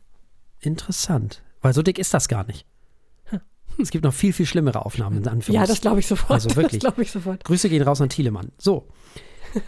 Interessant. 0.59 1.41
Weil 1.61 1.73
so 1.73 1.81
dick 1.81 1.97
ist 1.97 2.13
das 2.13 2.27
gar 2.27 2.45
nicht. 2.45 2.65
Es 3.79 3.89
gibt 3.89 4.03
noch 4.03 4.13
viel, 4.13 4.33
viel 4.33 4.45
schlimmere 4.45 4.85
Aufnahmen 4.85 5.17
in 5.17 5.27
Anführungszeichen. 5.27 5.61
Ja, 5.61 5.65
das 5.65 5.81
glaube 5.81 5.99
ich 5.99 6.07
sofort. 6.07 6.31
Also 6.31 6.55
wirklich. 6.55 6.81
Das 6.81 6.97
ich 6.97 7.11
sofort. 7.11 7.43
Grüße 7.43 7.69
gehen 7.69 7.81
raus 7.81 8.01
an 8.01 8.09
Thielemann. 8.09 8.51
So. 8.57 8.87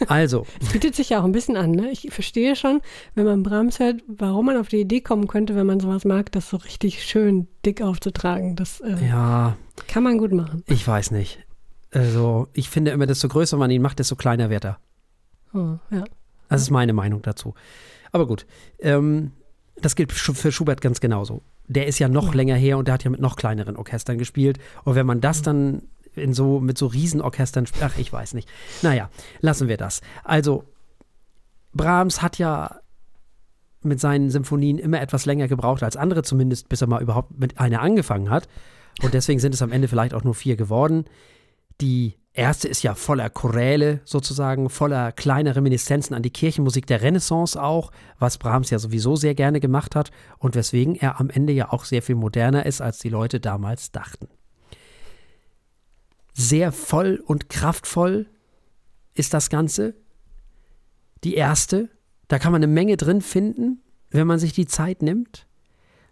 Also. 0.08 0.46
Es 0.62 0.69
bietet 0.72 0.96
sich 0.96 1.10
ja 1.10 1.19
auch 1.19 1.24
ein 1.24 1.32
bisschen 1.32 1.58
an, 1.58 1.72
ne? 1.72 1.89
Ich 1.91 2.08
verstehe 2.12 2.56
schon, 2.56 2.82
wenn 3.15 3.26
man 3.26 3.43
Brahms 3.43 3.80
hört, 3.80 4.02
warum 4.08 4.48
man 4.48 4.58
auf 4.58 4.67
die 4.67 4.82
Idee 4.82 5.02
kommen 5.02 5.28
könnte, 5.28 5.56
wenn 5.56 5.65
man 5.65 5.80
sowas 5.80 6.06
mag, 6.06 6.32
das 6.32 6.50
so 6.50 6.58
richtig 6.58 7.04
schön 7.04 7.48
dick 7.65 7.82
aufzutragen. 7.82 8.56
Das 8.56 8.80
äh, 8.82 8.98
ja, 9.08 9.58
kann 9.88 10.04
man 10.04 10.17
gut 10.17 10.32
machen. 10.32 10.63
Ich 10.67 10.88
weiß 10.88 11.12
nicht. 11.12 11.39
Also, 11.91 12.48
ich 12.54 12.69
finde 12.69 12.91
immer, 12.91 13.06
desto 13.06 13.28
größer 13.28 13.58
man 13.58 13.72
ihn 13.72 13.82
macht, 13.82 14.00
desto 14.00 14.15
kleiner 14.15 14.50
wird 14.50 14.65
er. 14.65 14.80
Oh, 15.54 15.78
ja. 15.91 16.04
Das 16.50 16.62
ist 16.62 16.72
meine 16.72 16.93
Meinung 16.93 17.22
dazu. 17.22 17.54
Aber 18.12 18.28
gut. 18.28 18.46
Ähm, 18.80 19.32
das 19.82 19.96
gilt 19.96 20.12
für 20.12 20.52
Schubert 20.52 20.82
ganz 20.82 21.00
genauso 21.00 21.41
der 21.67 21.88
ist 21.88 22.00
ja 22.00 22.08
noch 22.10 22.28
ja. 22.28 22.34
länger 22.34 22.56
her 22.56 22.78
und 22.78 22.88
der 22.88 22.93
hat 22.93 23.04
ja 23.04 23.10
mit 23.10 23.22
noch 23.22 23.36
kleineren 23.36 23.76
Orchestern 23.76 24.17
gespielt. 24.17 24.60
Und 24.84 24.96
wenn 24.96 25.06
man 25.06 25.22
das 25.22 25.41
dann 25.41 25.84
in 26.15 26.34
so, 26.34 26.60
mit 26.60 26.78
so 26.78 26.88
Riesenorchestern, 26.88 27.65
ach, 27.82 27.97
ich 27.97 28.12
weiß 28.12 28.34
nicht. 28.34 28.49
Naja, 28.82 29.10
lassen 29.41 29.67
wir 29.67 29.78
das. 29.78 30.02
Also, 30.23 30.63
Brahms 31.73 32.21
hat 32.21 32.38
ja 32.38 32.80
mit 33.82 33.99
seinen 33.99 34.30
Symphonien 34.30 34.78
immer 34.78 35.02
etwas 35.02 35.26
länger 35.26 35.47
gebraucht 35.47 35.84
als 35.84 35.97
andere, 35.97 36.23
zumindest 36.23 36.69
bis 36.69 36.82
er 36.82 36.88
mal 36.88 37.02
überhaupt 37.02 37.38
mit 37.38 37.60
einer 37.60 37.82
angefangen 37.82 38.30
hat. 38.30 38.47
Und 39.02 39.13
deswegen 39.13 39.39
sind 39.39 39.54
es 39.54 39.62
am 39.62 39.71
Ende 39.71 39.88
vielleicht 39.88 40.13
auch 40.13 40.23
nur 40.23 40.36
vier 40.36 40.56
geworden. 40.56 41.06
Die 41.82 42.15
erste 42.34 42.67
ist 42.67 42.84
ja 42.84 42.95
voller 42.95 43.30
Choräle 43.30 44.02
sozusagen, 44.06 44.69
voller 44.69 45.12
kleiner 45.12 45.56
Reminiszenzen 45.56 46.15
an 46.15 46.23
die 46.23 46.32
Kirchenmusik 46.32 46.86
der 46.88 47.02
Renaissance 47.02 47.62
auch, 47.62 47.91
was 48.19 48.38
Brahms 48.38 48.69
ja 48.69 48.80
sowieso 48.80 49.15
sehr 49.15 49.36
gerne 49.36 49.60
gemacht 49.60 49.95
hat 49.95 50.12
und 50.38 50.56
weswegen 50.56 50.95
er 50.95 51.19
am 51.19 51.30
Ende 51.30 51.54
ja 51.54 51.71
auch 51.71 51.86
sehr 51.86 52.02
viel 52.02 52.15
moderner 52.15 52.65
ist, 52.65 52.82
als 52.82 52.99
die 52.99 53.10
Leute 53.10 53.39
damals 53.39 53.91
dachten. 53.91 54.28
Sehr 56.34 56.72
voll 56.72 57.22
und 57.26 57.50
kraftvoll 57.50 58.28
ist 59.13 59.34
das 59.34 59.50
Ganze. 59.50 59.96
Die 61.24 61.36
erste, 61.36 61.89
da 62.28 62.39
kann 62.39 62.52
man 62.52 62.63
eine 62.63 62.72
Menge 62.72 62.98
drin 62.98 63.22
finden, 63.22 63.82
wenn 64.10 64.28
man 64.28 64.39
sich 64.39 64.54
die 64.54 64.67
Zeit 64.67 65.02
nimmt, 65.02 65.48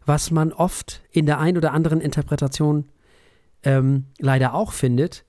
was 0.06 0.32
man 0.32 0.54
oft 0.54 1.02
in 1.12 1.26
der 1.26 1.40
ein 1.40 1.58
oder 1.58 1.74
anderen 1.74 2.02
Interpretation 2.02 2.90
ähm, 3.64 4.06
leider 4.20 4.54
auch 4.54 4.72
findet 4.72 5.26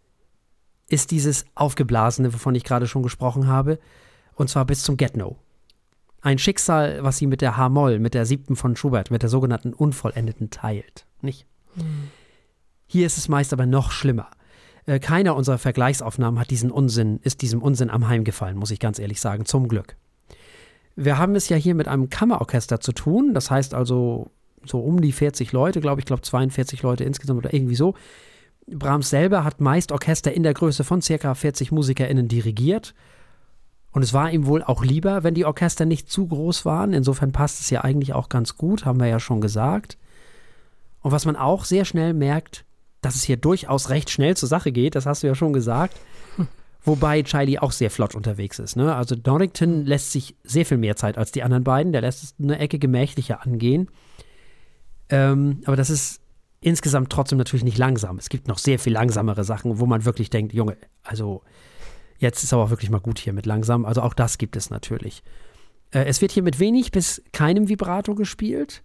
ist 0.93 1.11
dieses 1.11 1.47
Aufgeblasene, 1.55 2.35
wovon 2.35 2.55
ich 2.55 2.65
gerade 2.65 2.87
schon 2.87 3.03
gesprochen 3.03 3.47
habe, 3.47 3.79
und 4.35 4.51
zwar 4.51 4.67
bis 4.67 4.83
zum 4.83 4.99
Get-No. 4.99 5.39
Ein 6.21 6.39
Schicksal, 6.39 7.03
was 7.03 7.17
sie 7.17 7.27
mit 7.27 7.41
der 7.41 7.57
H-Moll, 7.57 7.99
mit 7.99 8.15
der 8.15 8.27
siebten 8.27 8.57
von 8.57 8.77
Schubert, 8.77 9.11
mit 9.11 9.23
der 9.23 9.31
sogenannten 9.31 9.73
Unvollendeten 9.73 10.51
teilt. 10.51 11.07
Nicht? 11.23 11.47
Mhm. 11.75 12.11
Hier 12.87 13.07
ist 13.07 13.17
es 13.17 13.29
meist 13.29 13.55
aber 13.55 13.65
noch 13.65 13.91
schlimmer. 13.91 14.29
Äh, 14.87 14.99
keiner 14.99 15.37
unserer 15.37 15.59
Vergleichsaufnahmen 15.59 16.41
hat 16.41 16.51
diesen 16.51 16.71
Unsinn, 16.71 17.21
ist 17.23 17.43
diesem 17.43 17.63
Unsinn 17.63 17.91
am 17.91 18.09
Heim 18.09 18.25
gefallen, 18.25 18.57
muss 18.57 18.71
ich 18.71 18.81
ganz 18.81 18.99
ehrlich 18.99 19.21
sagen, 19.21 19.45
zum 19.45 19.69
Glück. 19.69 19.97
Wir 20.97 21.19
haben 21.19 21.35
es 21.35 21.49
ja 21.49 21.57
hier 21.57 21.75
mit 21.75 21.89
einem 21.89 22.11
Kammerorchester 22.11 22.81
zu 22.81 22.93
tun, 22.93 23.33
das 23.35 23.51
heißt 23.51 23.75
also 23.75 24.31
so 24.65 24.81
um 24.81 25.01
die 25.01 25.13
40 25.13 25.53
Leute, 25.53 25.81
glaube 25.81 26.01
ich, 26.01 26.07
glaube 26.07 26.23
42 26.23 26.83
Leute 26.83 27.05
insgesamt 27.05 27.39
oder 27.39 27.55
irgendwie 27.55 27.75
so, 27.75 27.95
Brahms 28.67 29.11
selber 29.11 29.45
hat 29.45 29.61
meist 29.61 29.93
Orchester 29.93 30.33
in 30.33 30.43
der 30.43 30.55
Größe 30.55 30.85
von 30.85 31.01
ca. 31.01 31.35
40 31.35 31.73
MusikerInnen 31.73 32.29
dirigiert. 32.29 32.95
Und 33.91 34.03
es 34.03 34.15
war 34.15 34.31
ihm 34.31 34.47
wohl 34.47 34.63
auch 34.63 34.85
lieber, 34.85 35.23
wenn 35.23 35.35
die 35.35 35.45
Orchester 35.45 35.85
nicht 35.85 36.09
zu 36.09 36.27
groß 36.27 36.65
waren. 36.65 36.93
Insofern 36.93 37.33
passt 37.33 37.61
es 37.61 37.71
ja 37.71 37.83
eigentlich 37.83 38.15
auch 38.15 38.29
ganz 38.29 38.57
gut, 38.57 38.87
haben 38.87 39.01
wir 39.01 39.09
ja 39.09 39.21
schon 39.21 39.41
gesagt. 39.41 39.99
Und 41.01 41.13
was 41.13 41.27
man 41.27 41.37
auch 41.37 41.65
sehr 41.65 41.85
schnell 41.85 42.15
merkt, 42.15 42.65
dass 43.03 43.17
es 43.17 43.25
hier 43.25 43.37
durchaus 43.37 43.91
recht 43.91 44.09
schnell 44.09 44.37
zur 44.37 44.49
Sache 44.49 44.73
geht, 44.73 44.95
das 44.95 45.05
hast 45.05 45.23
du 45.23 45.27
ja 45.27 45.35
schon 45.35 45.53
gesagt. 45.53 46.01
Wobei 46.85 47.23
Charlie 47.23 47.59
auch 47.59 47.73
sehr 47.73 47.91
flott 47.91 48.15
unterwegs 48.15 48.59
ist. 48.59 48.77
Ne? 48.77 48.95
Also 48.95 49.15
Dorrington 49.15 49.85
lässt 49.85 50.13
sich 50.13 50.35
sehr 50.43 50.65
viel 50.65 50.79
mehr 50.79 50.97
Zeit 50.97 51.19
als 51.19 51.31
die 51.31 51.43
anderen 51.43 51.63
beiden. 51.63 51.93
Der 51.93 52.01
lässt 52.01 52.25
es 52.25 52.35
eine 52.43 52.59
Ecke 52.59 52.79
gemächlicher 52.79 53.43
angehen. 53.43 53.89
Ähm, 55.11 55.61
aber 55.65 55.77
das 55.77 55.91
ist 55.91 56.21
insgesamt 56.61 57.11
trotzdem 57.11 57.39
natürlich 57.39 57.65
nicht 57.65 57.79
langsam. 57.79 58.19
Es 58.19 58.29
gibt 58.29 58.49
noch 58.49 58.59
sehr 58.59 58.79
viel 58.79 58.93
langsamere 58.93 59.45
Sachen, 59.45 59.79
wo 59.79 59.87
man 59.87 60.05
wirklich 60.05 60.31
denkt, 60.31 60.53
Junge, 60.55 60.77
also 61.03 61.43
jetzt 62.19 62.43
ist 62.43 62.53
aber 62.53 62.65
auch 62.65 62.71
wirklich 62.71 62.91
mal 62.91 63.01
gut 63.01 63.19
hier 63.19 63.33
mit 63.33 63.47
langsam. 63.47 63.85
Also 63.85 64.03
auch 64.03 64.15
das 64.15 64.39
gibt 64.39 64.57
es 64.57 64.71
natürlich. 64.71 65.23
Äh, 65.91 66.05
es 66.05 66.21
wird 66.21 66.33
hier 66.33 66.43
mit 66.43 66.59
wenig 66.59 66.91
bis 66.91 67.23
keinem 67.33 67.69
Vibrato 67.69 68.15
gespielt. 68.15 68.83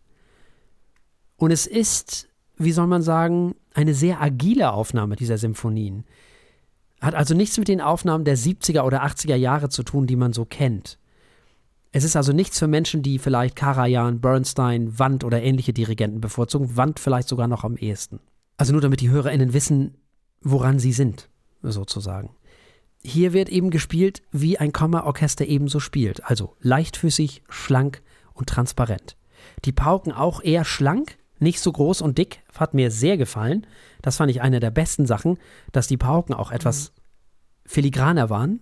Und 1.37 1.51
es 1.51 1.67
ist, 1.67 2.26
wie 2.57 2.71
soll 2.71 2.87
man 2.87 3.01
sagen, 3.01 3.55
eine 3.73 3.93
sehr 3.93 4.21
agile 4.21 4.71
Aufnahme 4.71 5.15
dieser 5.15 5.37
Symphonien. 5.37 6.05
Hat 7.01 7.15
also 7.15 7.35
nichts 7.35 7.57
mit 7.57 7.67
den 7.67 7.81
Aufnahmen 7.81 8.25
der 8.25 8.37
70er 8.37 8.81
oder 8.81 9.03
80er 9.03 9.35
Jahre 9.35 9.69
zu 9.69 9.83
tun, 9.83 10.07
die 10.07 10.15
man 10.15 10.33
so 10.33 10.45
kennt. 10.45 10.97
Es 11.91 12.03
ist 12.03 12.15
also 12.15 12.33
nichts 12.33 12.59
für 12.59 12.67
Menschen, 12.67 13.01
die 13.01 13.19
vielleicht 13.19 13.55
Karajan, 13.55 14.19
Bernstein, 14.19 14.99
Wand 14.99 15.23
oder 15.23 15.41
ähnliche 15.41 15.73
Dirigenten 15.73 16.21
bevorzugen. 16.21 16.75
Wand 16.75 16.99
vielleicht 16.99 17.27
sogar 17.27 17.47
noch 17.47 17.63
am 17.63 17.77
ehesten. 17.77 18.19
Also 18.57 18.73
nur 18.73 18.81
damit 18.81 19.01
die 19.01 19.09
HörerInnen 19.09 19.53
wissen, 19.53 19.95
woran 20.41 20.79
sie 20.79 20.91
sind, 20.91 21.29
sozusagen. 21.61 22.31
Hier 23.03 23.31
wird 23.31 23.49
eben 23.49 23.69
gespielt, 23.69 24.21
wie 24.31 24.57
ein 24.57 24.73
Kammerorchester 24.73 25.45
ebenso 25.45 25.79
spielt. 25.79 26.25
Also 26.25 26.55
leichtfüßig, 26.61 27.43
schlank 27.47 28.01
und 28.33 28.49
transparent. 28.49 29.15
Die 29.65 29.71
Pauken 29.71 30.11
auch 30.11 30.41
eher 30.41 30.65
schlank, 30.65 31.17
nicht 31.39 31.59
so 31.59 31.71
groß 31.71 32.01
und 32.01 32.17
dick, 32.17 32.41
hat 32.57 32.73
mir 32.73 32.91
sehr 32.91 33.17
gefallen. 33.17 33.67
Das 34.01 34.17
fand 34.17 34.31
ich 34.31 34.41
eine 34.41 34.59
der 34.59 34.71
besten 34.71 35.05
Sachen, 35.05 35.37
dass 35.71 35.87
die 35.87 35.97
Pauken 35.97 36.33
auch 36.33 36.51
etwas 36.51 36.91
mhm. 36.91 37.69
filigraner 37.69 38.29
waren, 38.29 38.61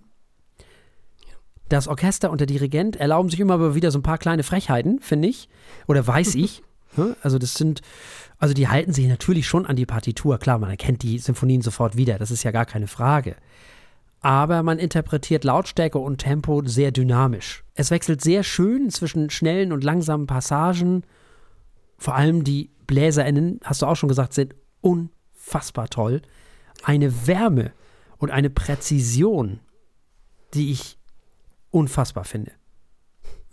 das 1.68 1.88
Orchester 1.88 2.30
und 2.30 2.40
der 2.40 2.46
Dirigent 2.46 2.96
erlauben 2.96 3.28
sich 3.28 3.40
immer 3.40 3.74
wieder 3.74 3.90
so 3.90 3.98
ein 3.98 4.04
paar 4.04 4.18
kleine 4.18 4.42
Frechheiten, 4.42 5.00
finde 5.00 5.28
ich. 5.28 5.48
Oder 5.86 6.06
weiß 6.06 6.34
ich. 6.34 6.62
Also 7.20 7.38
das 7.38 7.52
sind, 7.52 7.82
also 8.38 8.54
die 8.54 8.68
halten 8.68 8.94
sich 8.94 9.06
natürlich 9.06 9.46
schon 9.46 9.66
an 9.66 9.76
die 9.76 9.84
Partitur. 9.84 10.38
Klar, 10.38 10.58
man 10.58 10.70
erkennt 10.70 11.02
die 11.02 11.18
Symphonien 11.18 11.60
sofort 11.60 11.94
wieder, 11.98 12.16
das 12.16 12.30
ist 12.30 12.42
ja 12.42 12.52
gar 12.52 12.64
keine 12.64 12.86
Frage. 12.86 13.36
Aber 14.22 14.62
man 14.62 14.78
interpretiert 14.78 15.44
Lautstärke 15.44 15.98
und 15.98 16.22
Tempo 16.22 16.62
sehr 16.64 16.92
dynamisch. 16.92 17.64
Es 17.74 17.90
wechselt 17.90 18.22
sehr 18.22 18.42
schön 18.42 18.88
zwischen 18.88 19.28
schnellen 19.28 19.72
und 19.72 19.84
langsamen 19.84 20.26
Passagen. 20.26 21.02
Vor 21.98 22.14
allem 22.14 22.44
die 22.44 22.70
BläserInnen, 22.86 23.60
hast 23.64 23.82
du 23.82 23.86
auch 23.86 23.96
schon 23.96 24.08
gesagt, 24.08 24.32
sind 24.32 24.54
unfassbar 24.80 25.88
toll. 25.88 26.22
Eine 26.82 27.26
Wärme 27.26 27.72
und 28.18 28.30
eine 28.30 28.50
Präzision, 28.50 29.60
die 30.54 30.70
ich 30.72 30.98
unfassbar 31.70 32.24
finde. 32.24 32.52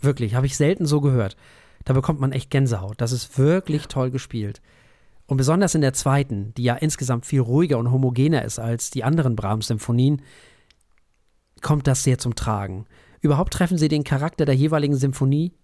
Wirklich, 0.00 0.34
habe 0.34 0.46
ich 0.46 0.56
selten 0.56 0.86
so 0.86 1.00
gehört. 1.00 1.36
Da 1.84 1.92
bekommt 1.92 2.20
man 2.20 2.32
echt 2.32 2.50
Gänsehaut. 2.50 3.00
Das 3.00 3.12
ist 3.12 3.38
wirklich 3.38 3.88
toll 3.88 4.10
gespielt. 4.10 4.60
Und 5.26 5.38
besonders 5.38 5.74
in 5.74 5.80
der 5.80 5.94
zweiten, 5.94 6.52
die 6.54 6.64
ja 6.64 6.74
insgesamt 6.74 7.26
viel 7.26 7.40
ruhiger 7.40 7.78
und 7.78 7.90
homogener 7.90 8.44
ist 8.44 8.58
als 8.58 8.90
die 8.90 9.04
anderen 9.04 9.36
Brahms-Symphonien, 9.36 10.22
kommt 11.62 11.86
das 11.86 12.02
sehr 12.02 12.18
zum 12.18 12.34
Tragen. 12.34 12.86
Überhaupt 13.20 13.54
treffen 13.54 13.78
sie 13.78 13.88
den 13.88 14.04
Charakter 14.04 14.44
der 14.44 14.54
jeweiligen 14.54 14.96
Symphonie 14.96 15.54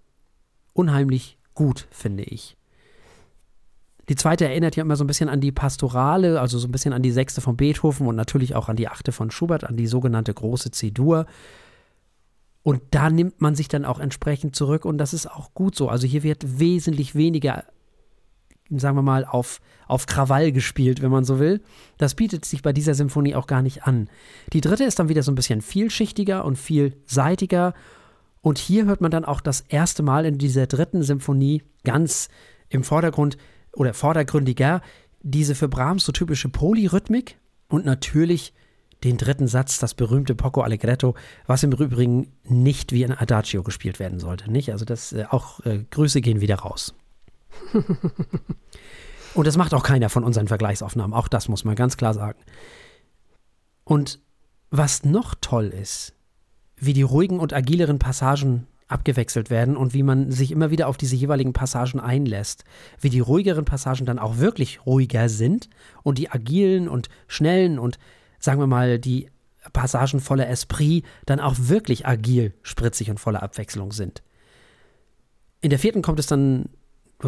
unheimlich 0.73 1.39
gut, 1.55 1.87
finde 1.91 2.23
ich. 2.23 2.57
Die 4.09 4.17
zweite 4.17 4.47
erinnert 4.47 4.77
ja 4.77 4.83
immer 4.83 4.97
so 4.97 5.05
ein 5.05 5.07
bisschen 5.07 5.29
an 5.29 5.41
die 5.41 5.53
Pastorale, 5.53 6.41
also 6.41 6.59
so 6.59 6.67
ein 6.67 6.73
bisschen 6.73 6.93
an 6.93 7.03
die 7.03 7.13
sechste 7.13 7.41
von 7.41 7.57
Beethoven 7.57 8.07
und 8.07 8.17
natürlich 8.17 8.55
auch 8.55 8.69
an 8.69 8.77
die 8.77 8.89
achte 8.89 9.13
von 9.13 9.31
Schubert, 9.31 9.65
an 9.65 9.77
die 9.77 9.87
sogenannte 9.87 10.35
große 10.35 10.71
C-Dur. 10.71 11.27
Und 12.63 12.83
da 12.91 13.09
nimmt 13.09 13.41
man 13.41 13.55
sich 13.55 13.69
dann 13.69 13.85
auch 13.85 13.99
entsprechend 13.99 14.55
zurück 14.55 14.85
und 14.85 14.99
das 14.99 15.15
ist 15.15 15.31
auch 15.31 15.55
gut 15.55 15.75
so. 15.75 15.89
Also 15.89 16.07
hier 16.07 16.23
wird 16.23 16.59
wesentlich 16.61 17.15
weniger, 17.15 17.65
sagen 18.71 18.97
wir 18.97 19.03
mal, 19.03 19.25
auf, 19.25 19.61
auf 19.87 20.07
Krawall 20.07 20.53
gespielt, 20.53 21.01
wenn 21.01 21.11
man 21.11 21.25
so 21.25 21.39
will. 21.39 21.63
Das 21.97 22.15
bietet 22.15 22.45
sich 22.45 22.63
bei 22.63 22.73
dieser 22.73 22.95
Symphonie 22.95 23.35
auch 23.35 23.47
gar 23.47 23.63
nicht 23.63 23.85
an. 23.85 24.11
Die 24.53 24.61
dritte 24.61 24.85
ist 24.85 24.99
dann 24.99 25.09
wieder 25.09 25.23
so 25.23 25.33
ein 25.33 25.37
bisschen 25.37 25.63
vielschichtiger 25.63 26.45
und 26.45 26.57
vielseitiger. 26.57 27.75
Und 28.43 28.59
hier 28.59 28.85
hört 28.87 29.01
man 29.01 29.11
dann 29.11 29.25
auch 29.25 29.41
das 29.41 29.63
erste 29.63 30.03
Mal 30.03 30.27
in 30.27 30.39
dieser 30.39 30.67
dritten 30.67 31.03
Symphonie 31.03 31.63
ganz 31.85 32.29
im 32.69 32.85
Vordergrund 32.85 33.37
oder 33.73 33.95
vordergründiger 33.95 34.83
diese 35.23 35.55
für 35.55 35.69
Brahms 35.69 36.05
so 36.05 36.13
typische 36.13 36.49
Polyrhythmik 36.49 37.39
und 37.69 37.85
natürlich 37.85 38.55
den 39.05 39.17
dritten 39.17 39.47
Satz, 39.49 39.79
das 39.79 39.95
berühmte 39.95 40.35
Poco 40.35 40.61
Allegretto, 40.61 41.15
was 41.47 41.63
im 41.63 41.73
Übrigen 41.73 42.33
nicht 42.45 42.93
wie 42.93 43.05
ein 43.05 43.17
Adagio 43.17 43.63
gespielt 43.63 43.99
werden 43.99 44.19
sollte, 44.21 44.51
nicht? 44.51 44.73
Also 44.73 44.85
das 44.85 45.13
äh, 45.13 45.25
auch 45.31 45.61
äh, 45.65 45.85
Grüße 45.91 46.21
gehen 46.21 46.41
wieder 46.41 46.57
raus. 46.57 46.95
Und 49.35 49.47
das 49.47 49.57
macht 49.57 49.75
auch 49.75 49.83
keiner 49.83 50.09
von 50.09 50.25
unseren 50.25 50.49
Vergleichsaufnahmen, 50.49 51.15
auch 51.15 51.29
das 51.29 51.49
muss 51.49 51.65
man 51.65 51.77
ganz 51.77 51.97
klar 51.97 52.15
sagen. 52.15 52.41
Und 53.85 54.21
was 54.71 55.05
noch 55.05 55.35
toll 55.41 55.67
ist, 55.67 56.15
wie 56.77 56.93
die 56.93 57.03
ruhigen 57.03 57.41
und 57.41 57.53
agileren 57.53 57.99
Passagen 57.99 58.67
abgewechselt 58.91 59.51
werden 59.51 59.77
und 59.77 59.95
wie 59.95 60.03
man 60.03 60.31
sich 60.31 60.51
immer 60.53 60.71
wieder 60.71 60.89
auf 60.89 60.97
diese 60.97 61.17
jeweiligen 61.17 61.53
Passagen 61.53 62.01
einlässt. 62.01 62.65
Wie 63.01 63.11
die 63.11 63.21
ruhigeren 63.21 63.65
Passagen 63.65 64.07
dann 64.07 64.19
auch 64.19 64.39
wirklich 64.39 64.85
ruhiger 64.87 65.29
sind 65.29 65.69
und 66.03 66.19
die 66.19 66.31
agilen 66.31 66.89
und 66.89 67.09
schnellen 67.27 67.79
und 67.79 67.99
sagen 68.39 68.61
wir 68.61 68.67
mal, 68.67 68.99
die 68.99 69.29
Passagen 69.73 70.21
voller 70.21 70.49
Esprit 70.49 71.05
dann 71.27 71.41
auch 71.41 71.55
wirklich 71.59 72.07
agil, 72.07 72.55
spritzig 72.63 73.11
und 73.11 73.21
voller 73.21 73.43
Abwechslung 73.43 73.93
sind. 73.93 74.23
In 75.61 75.71
der 75.71 75.79
vierten 75.79 76.03
kommt 76.03 76.19
es 76.19 76.27
dann, 76.27 76.71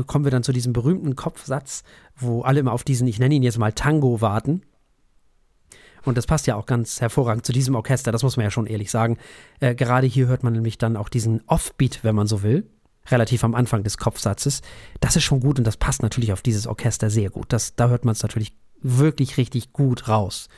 kommen 0.06 0.24
wir 0.24 0.30
dann 0.30 0.42
zu 0.42 0.52
diesem 0.52 0.72
berühmten 0.72 1.16
Kopfsatz, 1.16 1.82
wo 2.16 2.42
alle 2.42 2.60
immer 2.60 2.72
auf 2.72 2.84
diesen, 2.84 3.06
ich 3.06 3.18
nenne 3.18 3.34
ihn 3.34 3.42
jetzt 3.42 3.58
mal 3.58 3.72
Tango 3.72 4.20
warten. 4.20 4.62
Und 6.04 6.18
das 6.18 6.26
passt 6.26 6.46
ja 6.46 6.56
auch 6.56 6.66
ganz 6.66 7.00
hervorragend 7.00 7.46
zu 7.46 7.52
diesem 7.52 7.74
Orchester, 7.74 8.12
das 8.12 8.22
muss 8.22 8.36
man 8.36 8.44
ja 8.44 8.50
schon 8.50 8.66
ehrlich 8.66 8.90
sagen. 8.90 9.18
Äh, 9.60 9.74
gerade 9.74 10.06
hier 10.06 10.26
hört 10.26 10.42
man 10.42 10.52
nämlich 10.52 10.78
dann 10.78 10.96
auch 10.96 11.08
diesen 11.08 11.42
Offbeat, 11.46 12.00
wenn 12.02 12.14
man 12.14 12.26
so 12.26 12.42
will, 12.42 12.68
relativ 13.10 13.44
am 13.44 13.54
Anfang 13.54 13.82
des 13.84 13.98
Kopfsatzes. 13.98 14.62
Das 15.00 15.16
ist 15.16 15.24
schon 15.24 15.40
gut 15.40 15.58
und 15.58 15.66
das 15.66 15.76
passt 15.76 16.02
natürlich 16.02 16.32
auf 16.32 16.42
dieses 16.42 16.66
Orchester 16.66 17.10
sehr 17.10 17.30
gut. 17.30 17.52
Das, 17.52 17.74
da 17.74 17.88
hört 17.88 18.04
man 18.04 18.12
es 18.12 18.22
natürlich 18.22 18.52
wirklich 18.80 19.36
richtig 19.36 19.72
gut 19.72 20.08
raus. 20.08 20.48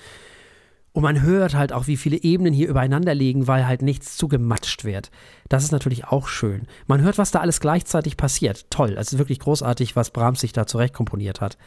Und 0.92 1.02
man 1.02 1.22
hört 1.22 1.54
halt 1.54 1.72
auch, 1.72 1.88
wie 1.88 1.96
viele 1.96 2.22
Ebenen 2.22 2.54
hier 2.54 2.68
übereinander 2.68 3.16
liegen, 3.16 3.48
weil 3.48 3.66
halt 3.66 3.82
nichts 3.82 4.16
zugematscht 4.16 4.84
wird. 4.84 5.10
Das 5.48 5.64
ist 5.64 5.72
natürlich 5.72 6.04
auch 6.04 6.28
schön. 6.28 6.68
Man 6.86 7.02
hört, 7.02 7.18
was 7.18 7.32
da 7.32 7.40
alles 7.40 7.58
gleichzeitig 7.58 8.16
passiert. 8.16 8.70
Toll. 8.70 8.94
Es 8.96 9.12
ist 9.12 9.18
wirklich 9.18 9.40
großartig, 9.40 9.96
was 9.96 10.12
Brahms 10.12 10.40
sich 10.40 10.52
da 10.52 10.68
zurecht 10.68 10.94
komponiert 10.94 11.40
hat. 11.40 11.58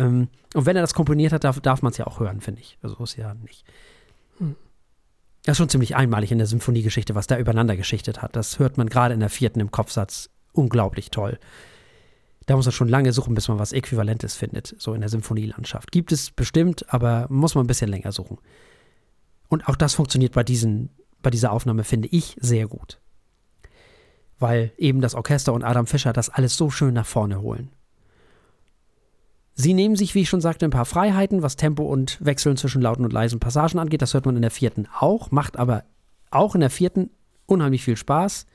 Ähm, 0.00 0.28
und 0.54 0.66
wenn 0.66 0.76
er 0.76 0.82
das 0.82 0.94
komponiert 0.94 1.32
hat, 1.32 1.44
darf, 1.44 1.60
darf 1.60 1.82
man 1.82 1.92
es 1.92 1.98
ja 1.98 2.06
auch 2.06 2.20
hören, 2.20 2.40
finde 2.40 2.60
ich. 2.60 2.78
Also 2.82 3.02
ist 3.04 3.16
ja 3.16 3.34
nicht. 3.34 3.64
Hm. 4.38 4.56
Das 5.44 5.52
ist 5.52 5.58
schon 5.58 5.68
ziemlich 5.68 5.96
einmalig 5.96 6.32
in 6.32 6.38
der 6.38 6.46
Symphoniegeschichte, 6.46 7.14
was 7.14 7.26
da 7.26 7.38
übereinander 7.38 7.76
geschichtet 7.76 8.22
hat. 8.22 8.36
Das 8.36 8.58
hört 8.58 8.78
man 8.78 8.88
gerade 8.88 9.14
in 9.14 9.20
der 9.20 9.30
vierten 9.30 9.60
im 9.60 9.70
Kopfsatz 9.70 10.30
unglaublich 10.52 11.10
toll. 11.10 11.38
Da 12.46 12.56
muss 12.56 12.66
man 12.66 12.72
schon 12.72 12.88
lange 12.88 13.12
suchen, 13.12 13.34
bis 13.34 13.48
man 13.48 13.58
was 13.58 13.72
Äquivalentes 13.72 14.34
findet, 14.34 14.74
so 14.78 14.92
in 14.92 15.00
der 15.00 15.10
Symphonielandschaft. 15.10 15.92
Gibt 15.92 16.10
es 16.10 16.30
bestimmt, 16.30 16.92
aber 16.92 17.26
muss 17.30 17.54
man 17.54 17.64
ein 17.64 17.68
bisschen 17.68 17.88
länger 17.88 18.12
suchen. 18.12 18.38
Und 19.48 19.68
auch 19.68 19.76
das 19.76 19.94
funktioniert 19.94 20.32
bei, 20.32 20.42
diesen, 20.42 20.90
bei 21.22 21.30
dieser 21.30 21.52
Aufnahme, 21.52 21.84
finde 21.84 22.08
ich, 22.08 22.36
sehr 22.40 22.66
gut. 22.66 23.00
Weil 24.38 24.72
eben 24.78 25.00
das 25.00 25.14
Orchester 25.14 25.52
und 25.52 25.62
Adam 25.62 25.86
Fischer 25.86 26.12
das 26.12 26.28
alles 26.28 26.56
so 26.56 26.70
schön 26.70 26.94
nach 26.94 27.06
vorne 27.06 27.40
holen. 27.40 27.70
Sie 29.60 29.74
nehmen 29.74 29.94
sich, 29.94 30.14
wie 30.14 30.22
ich 30.22 30.28
schon 30.30 30.40
sagte, 30.40 30.64
ein 30.64 30.70
paar 30.70 30.86
Freiheiten, 30.86 31.42
was 31.42 31.56
Tempo 31.56 31.82
und 31.82 32.16
Wechseln 32.24 32.56
zwischen 32.56 32.80
lauten 32.80 33.04
und 33.04 33.12
leisen 33.12 33.40
Passagen 33.40 33.78
angeht. 33.78 34.00
Das 34.00 34.14
hört 34.14 34.24
man 34.24 34.36
in 34.36 34.40
der 34.40 34.50
vierten 34.50 34.88
auch, 34.98 35.30
macht 35.32 35.58
aber 35.58 35.84
auch 36.30 36.54
in 36.54 36.62
der 36.62 36.70
vierten 36.70 37.10
unheimlich 37.44 37.84
viel 37.84 37.98
Spaß. 37.98 38.46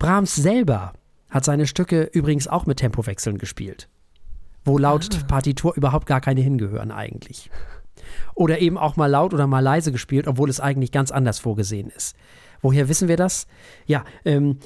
Brahms 0.00 0.34
selber 0.34 0.92
hat 1.30 1.44
seine 1.44 1.68
Stücke 1.68 2.02
übrigens 2.02 2.48
auch 2.48 2.66
mit 2.66 2.78
Tempowechseln 2.78 3.38
gespielt, 3.38 3.88
wo 4.64 4.76
laut 4.76 5.08
ah. 5.14 5.24
Partitur 5.28 5.76
überhaupt 5.76 6.06
gar 6.06 6.20
keine 6.20 6.40
hingehören 6.40 6.90
eigentlich. 6.90 7.48
Oder 8.34 8.58
eben 8.58 8.76
auch 8.76 8.96
mal 8.96 9.06
laut 9.06 9.32
oder 9.34 9.46
mal 9.46 9.60
leise 9.60 9.92
gespielt, 9.92 10.26
obwohl 10.26 10.50
es 10.50 10.58
eigentlich 10.58 10.90
ganz 10.90 11.12
anders 11.12 11.38
vorgesehen 11.38 11.90
ist. 11.90 12.16
Woher 12.60 12.88
wissen 12.88 13.06
wir 13.06 13.16
das? 13.16 13.46
Ja, 13.86 14.04
ähm, 14.24 14.58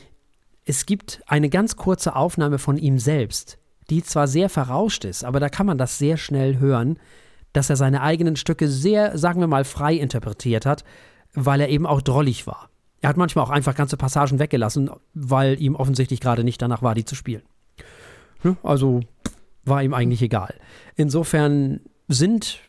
es 0.64 0.86
gibt 0.86 1.22
eine 1.26 1.50
ganz 1.50 1.76
kurze 1.76 2.16
Aufnahme 2.16 2.58
von 2.58 2.78
ihm 2.78 2.98
selbst, 2.98 3.58
die 3.90 4.02
zwar 4.02 4.28
sehr 4.28 4.48
verrauscht 4.48 5.04
ist, 5.04 5.24
aber 5.24 5.40
da 5.40 5.48
kann 5.48 5.66
man 5.66 5.78
das 5.78 5.98
sehr 5.98 6.16
schnell 6.16 6.58
hören, 6.58 6.98
dass 7.52 7.70
er 7.70 7.76
seine 7.76 8.00
eigenen 8.00 8.36
Stücke 8.36 8.68
sehr, 8.68 9.18
sagen 9.18 9.40
wir 9.40 9.46
mal, 9.46 9.64
frei 9.64 9.94
interpretiert 9.94 10.66
hat, 10.66 10.84
weil 11.34 11.60
er 11.60 11.68
eben 11.68 11.86
auch 11.86 12.02
drollig 12.02 12.46
war. 12.46 12.70
Er 13.00 13.08
hat 13.08 13.16
manchmal 13.16 13.44
auch 13.44 13.50
einfach 13.50 13.74
ganze 13.74 13.96
Passagen 13.96 14.38
weggelassen, 14.38 14.90
weil 15.12 15.60
ihm 15.60 15.74
offensichtlich 15.74 16.20
gerade 16.20 16.44
nicht 16.44 16.62
danach 16.62 16.82
war, 16.82 16.94
die 16.94 17.04
zu 17.04 17.14
spielen. 17.14 17.42
Also 18.62 19.00
war 19.64 19.82
ihm 19.82 19.94
eigentlich 19.94 20.22
egal. 20.22 20.54
Insofern 20.96 21.80
sind 22.08 22.60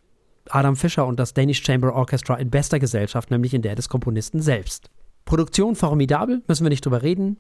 Adam 0.50 0.76
Fischer 0.76 1.06
und 1.06 1.20
das 1.20 1.34
Danish 1.34 1.64
Chamber 1.64 1.94
Orchestra 1.94 2.36
in 2.36 2.50
bester 2.50 2.80
Gesellschaft, 2.80 3.32
nämlich 3.32 3.54
in 3.54 3.62
der 3.62 3.76
des 3.76 3.90
Komponisten 3.90 4.42
selbst. 4.42 4.90
Produktion 5.26 5.76
formidabel, 5.76 6.44
müssen 6.48 6.66
wir 6.66 6.70
nicht 6.70 6.86
drüber 6.86 7.02
reden. 7.02 7.38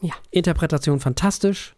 Ja. 0.00 0.12
Interpretation 0.30 1.00
fantastisch. 1.00 1.74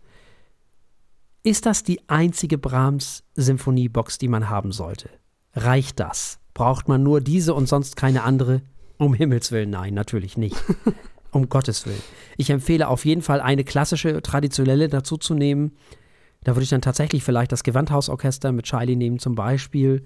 Ist 1.46 1.64
das 1.64 1.84
die 1.84 2.00
einzige 2.08 2.58
Brahms-Symphoniebox, 2.58 4.18
die 4.18 4.26
man 4.26 4.50
haben 4.50 4.72
sollte? 4.72 5.10
Reicht 5.54 6.00
das? 6.00 6.40
Braucht 6.54 6.88
man 6.88 7.04
nur 7.04 7.20
diese 7.20 7.54
und 7.54 7.68
sonst 7.68 7.94
keine 7.94 8.24
andere? 8.24 8.62
Um 8.98 9.14
Himmels 9.14 9.52
Willen, 9.52 9.70
nein, 9.70 9.94
natürlich 9.94 10.36
nicht. 10.36 10.56
um 11.30 11.48
Gottes 11.48 11.86
Willen. 11.86 12.02
Ich 12.36 12.50
empfehle 12.50 12.88
auf 12.88 13.04
jeden 13.04 13.22
Fall 13.22 13.40
eine 13.40 13.62
klassische, 13.62 14.20
traditionelle 14.22 14.88
dazu 14.88 15.18
zu 15.18 15.34
nehmen. 15.34 15.76
Da 16.42 16.56
würde 16.56 16.64
ich 16.64 16.70
dann 16.70 16.82
tatsächlich 16.82 17.22
vielleicht 17.22 17.52
das 17.52 17.62
Gewandhausorchester 17.62 18.50
mit 18.50 18.66
Shiley 18.66 18.96
nehmen 18.96 19.20
zum 19.20 19.36
Beispiel. 19.36 20.04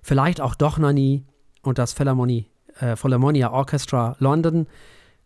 Vielleicht 0.00 0.40
auch 0.40 0.54
Dochnani 0.54 1.24
und 1.62 1.78
das 1.78 1.92
Philharmonie, 1.92 2.46
äh, 2.78 2.94
Philharmonia 2.94 3.50
Orchestra 3.50 4.14
London. 4.20 4.68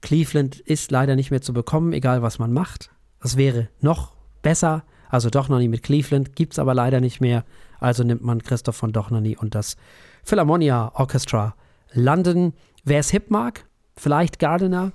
Cleveland 0.01 0.61
ist 0.61 0.91
leider 0.91 1.15
nicht 1.15 1.31
mehr 1.31 1.43
zu 1.43 1.53
bekommen, 1.53 1.93
egal 1.93 2.23
was 2.23 2.39
man 2.39 2.55
macht. 2.55 2.91
Das 3.21 3.37
wäre 3.37 3.69
noch 3.83 4.15
besser. 4.41 4.85
Also 5.13 5.29
Dochnani 5.29 5.69
mit 5.69 5.83
Cleveland 5.83 6.35
gibt 6.37 6.55
es 6.55 6.59
aber 6.59 6.73
leider 6.73 7.03
nicht 7.03 7.21
mehr. 7.21 7.45
Also 7.79 8.03
nimmt 8.03 8.23
man 8.23 8.43
Christoph 8.43 8.77
von 8.77 8.93
Dochnani 8.93 9.37
und 9.37 9.55
das 9.55 9.77
Philharmonia 10.25 10.91
Orchestra 10.95 11.55
London. 11.93 12.55
Wer 12.83 13.01
es 13.01 13.11
hip 13.11 13.31
mag, 13.31 13.67
vielleicht 13.95 14.39
Gardiner. 14.39 14.93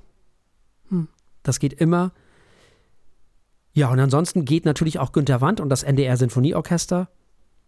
Hm, 0.89 1.07
das 1.43 1.59
geht 1.59 1.73
immer. 1.73 2.13
Ja, 3.73 3.89
und 3.91 3.99
ansonsten 3.99 4.43
geht 4.43 4.65
natürlich 4.65 4.97
auch 4.97 5.11
Günter 5.11 5.39
Wand 5.39 5.59
und 5.59 5.69
das 5.69 5.83
NDR 5.83 6.17
Sinfonieorchester. 6.17 7.09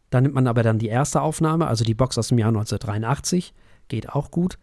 Da 0.09 0.19
nimmt 0.19 0.33
man 0.33 0.47
aber 0.47 0.63
dann 0.63 0.79
die 0.79 0.88
erste 0.88 1.21
Aufnahme, 1.21 1.67
also 1.67 1.83
die 1.83 1.93
Box 1.93 2.17
aus 2.17 2.29
dem 2.29 2.39
Jahr 2.39 2.47
1983. 2.47 3.53
Geht 3.89 4.09
auch 4.09 4.31
gut. 4.31 4.57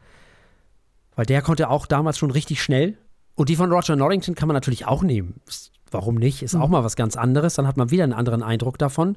Weil 1.15 1.27
der 1.27 1.41
konnte 1.41 1.71
auch 1.71 1.87
damals 1.87 2.19
schon 2.19 2.33
richtig 2.33 2.61
schnell. 2.61 2.99
Und 3.37 3.49
die 3.49 3.55
von 3.55 3.71
Roger 3.71 3.95
Norrington 3.95 4.35
kann 4.35 4.49
man 4.49 4.55
natürlich 4.55 4.87
auch 4.89 5.05
nehmen. 5.05 5.41
Warum 5.97 6.17
nicht? 6.17 6.43
Ist 6.43 6.55
auch 6.55 6.65
hm. 6.65 6.73
mal 6.73 6.85
was 6.85 6.95
ganz 6.95 7.17
anderes. 7.17 7.55
Dann 7.55 7.67
hat 7.67 7.79
man 7.79 7.91
wieder 7.91 8.05
einen 8.05 8.13
anderen 8.13 8.43
Eindruck 8.43 8.77
davon. 8.77 9.17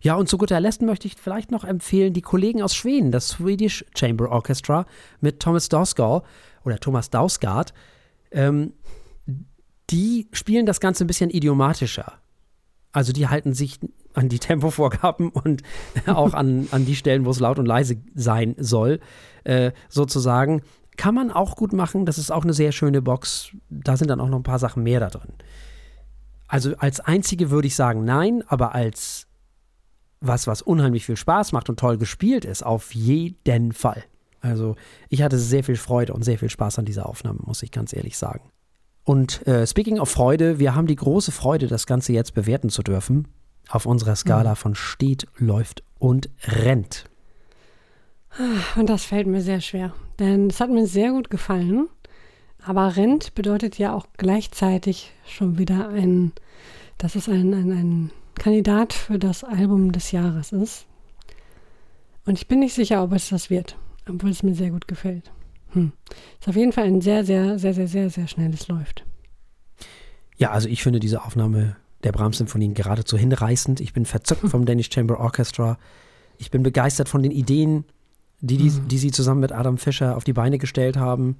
Ja, 0.00 0.16
und 0.16 0.28
zu 0.28 0.36
guter 0.36 0.58
Letzt 0.58 0.82
möchte 0.82 1.06
ich 1.06 1.14
vielleicht 1.14 1.52
noch 1.52 1.62
empfehlen, 1.62 2.12
die 2.12 2.22
Kollegen 2.22 2.60
aus 2.60 2.74
Schweden, 2.74 3.12
das 3.12 3.28
Swedish 3.28 3.84
Chamber 3.96 4.30
Orchestra 4.30 4.84
mit 5.20 5.38
Thomas 5.38 5.68
Dausgaard 5.68 6.24
oder 6.64 6.80
Thomas 6.80 7.10
Dausgaard, 7.10 7.72
ähm, 8.32 8.72
die 9.90 10.26
spielen 10.32 10.66
das 10.66 10.80
Ganze 10.80 11.04
ein 11.04 11.06
bisschen 11.06 11.30
idiomatischer. 11.30 12.14
Also 12.90 13.12
die 13.12 13.28
halten 13.28 13.54
sich 13.54 13.78
an 14.14 14.28
die 14.28 14.40
Tempovorgaben 14.40 15.28
und 15.30 15.62
auch 16.06 16.34
an, 16.34 16.66
an 16.72 16.84
die 16.84 16.96
Stellen, 16.96 17.24
wo 17.24 17.30
es 17.30 17.38
laut 17.38 17.60
und 17.60 17.66
leise 17.66 17.96
sein 18.14 18.56
soll, 18.58 18.98
äh, 19.44 19.70
sozusagen. 19.88 20.62
Kann 20.96 21.14
man 21.14 21.30
auch 21.30 21.54
gut 21.54 21.72
machen. 21.72 22.06
Das 22.06 22.18
ist 22.18 22.32
auch 22.32 22.42
eine 22.42 22.52
sehr 22.52 22.72
schöne 22.72 23.02
Box. 23.02 23.50
Da 23.70 23.96
sind 23.96 24.10
dann 24.10 24.20
auch 24.20 24.28
noch 24.28 24.38
ein 24.38 24.42
paar 24.42 24.58
Sachen 24.58 24.82
mehr 24.82 24.98
da 24.98 25.10
drin. 25.10 25.32
Also 26.48 26.74
als 26.78 27.00
einzige 27.00 27.50
würde 27.50 27.68
ich 27.68 27.76
sagen 27.76 28.04
nein, 28.04 28.42
aber 28.48 28.74
als 28.74 29.26
was, 30.20 30.46
was 30.46 30.62
unheimlich 30.62 31.06
viel 31.06 31.16
Spaß 31.16 31.52
macht 31.52 31.68
und 31.68 31.78
toll 31.78 31.98
gespielt 31.98 32.44
ist, 32.44 32.64
auf 32.64 32.94
jeden 32.94 33.72
Fall. 33.72 34.02
Also 34.40 34.76
ich 35.08 35.22
hatte 35.22 35.38
sehr 35.38 35.62
viel 35.64 35.76
Freude 35.76 36.12
und 36.12 36.24
sehr 36.24 36.38
viel 36.38 36.50
Spaß 36.50 36.78
an 36.78 36.84
dieser 36.84 37.06
Aufnahme, 37.06 37.40
muss 37.44 37.62
ich 37.62 37.70
ganz 37.70 37.92
ehrlich 37.92 38.16
sagen. 38.16 38.50
Und 39.04 39.46
äh, 39.46 39.66
speaking 39.66 39.98
of 40.00 40.10
Freude, 40.10 40.58
wir 40.58 40.74
haben 40.74 40.86
die 40.86 40.96
große 40.96 41.32
Freude, 41.32 41.66
das 41.66 41.86
Ganze 41.86 42.12
jetzt 42.12 42.34
bewerten 42.34 42.68
zu 42.68 42.82
dürfen, 42.82 43.28
auf 43.68 43.86
unserer 43.86 44.16
Skala 44.16 44.50
mhm. 44.50 44.56
von 44.56 44.74
steht, 44.74 45.26
läuft 45.36 45.82
und 45.98 46.30
rennt. 46.44 47.04
Und 48.76 48.88
das 48.88 49.04
fällt 49.04 49.26
mir 49.26 49.40
sehr 49.40 49.60
schwer, 49.60 49.94
denn 50.18 50.48
es 50.48 50.60
hat 50.60 50.70
mir 50.70 50.86
sehr 50.86 51.12
gut 51.12 51.30
gefallen. 51.30 51.88
Aber 52.64 52.96
rennt 52.96 53.34
bedeutet 53.34 53.78
ja 53.78 53.94
auch 53.94 54.06
gleichzeitig 54.16 55.12
schon 55.26 55.58
wieder 55.58 55.88
ein, 55.88 56.32
dass 56.98 57.14
es 57.14 57.28
ein, 57.28 57.54
ein, 57.54 57.70
ein 57.70 58.10
Kandidat 58.34 58.92
für 58.92 59.18
das 59.18 59.44
Album 59.44 59.92
des 59.92 60.12
Jahres 60.12 60.52
ist. 60.52 60.86
Und 62.26 62.38
ich 62.38 62.48
bin 62.48 62.60
nicht 62.60 62.74
sicher, 62.74 63.02
ob 63.02 63.12
es 63.12 63.30
das 63.30 63.48
wird, 63.48 63.76
obwohl 64.08 64.30
es 64.30 64.42
mir 64.42 64.54
sehr 64.54 64.70
gut 64.70 64.86
gefällt. 64.88 65.30
Hm. 65.72 65.92
Ist 66.40 66.48
auf 66.48 66.56
jeden 66.56 66.72
Fall 66.72 66.84
ein 66.84 67.00
sehr, 67.00 67.24
sehr, 67.24 67.58
sehr, 67.58 67.74
sehr, 67.74 67.88
sehr, 67.88 68.10
sehr 68.10 68.28
schnelles 68.28 68.68
Läuft. 68.68 69.04
Ja, 70.36 70.50
also 70.50 70.68
ich 70.68 70.82
finde 70.82 71.00
diese 71.00 71.24
Aufnahme 71.24 71.76
der 72.04 72.12
Brahms-Symphonien 72.12 72.74
geradezu 72.74 73.16
hinreißend. 73.16 73.80
Ich 73.80 73.92
bin 73.92 74.04
verzückt 74.04 74.48
vom 74.48 74.64
Danish 74.66 74.90
Chamber 74.92 75.18
Orchestra. 75.18 75.78
Ich 76.38 76.50
bin 76.50 76.62
begeistert 76.62 77.08
von 77.08 77.22
den 77.22 77.32
Ideen, 77.32 77.84
die, 78.40 78.56
die, 78.56 78.70
mhm. 78.70 78.88
die 78.88 78.98
sie 78.98 79.10
zusammen 79.10 79.40
mit 79.40 79.52
Adam 79.52 79.78
Fischer 79.78 80.16
auf 80.16 80.24
die 80.24 80.32
Beine 80.32 80.58
gestellt 80.58 80.96
haben. 80.96 81.38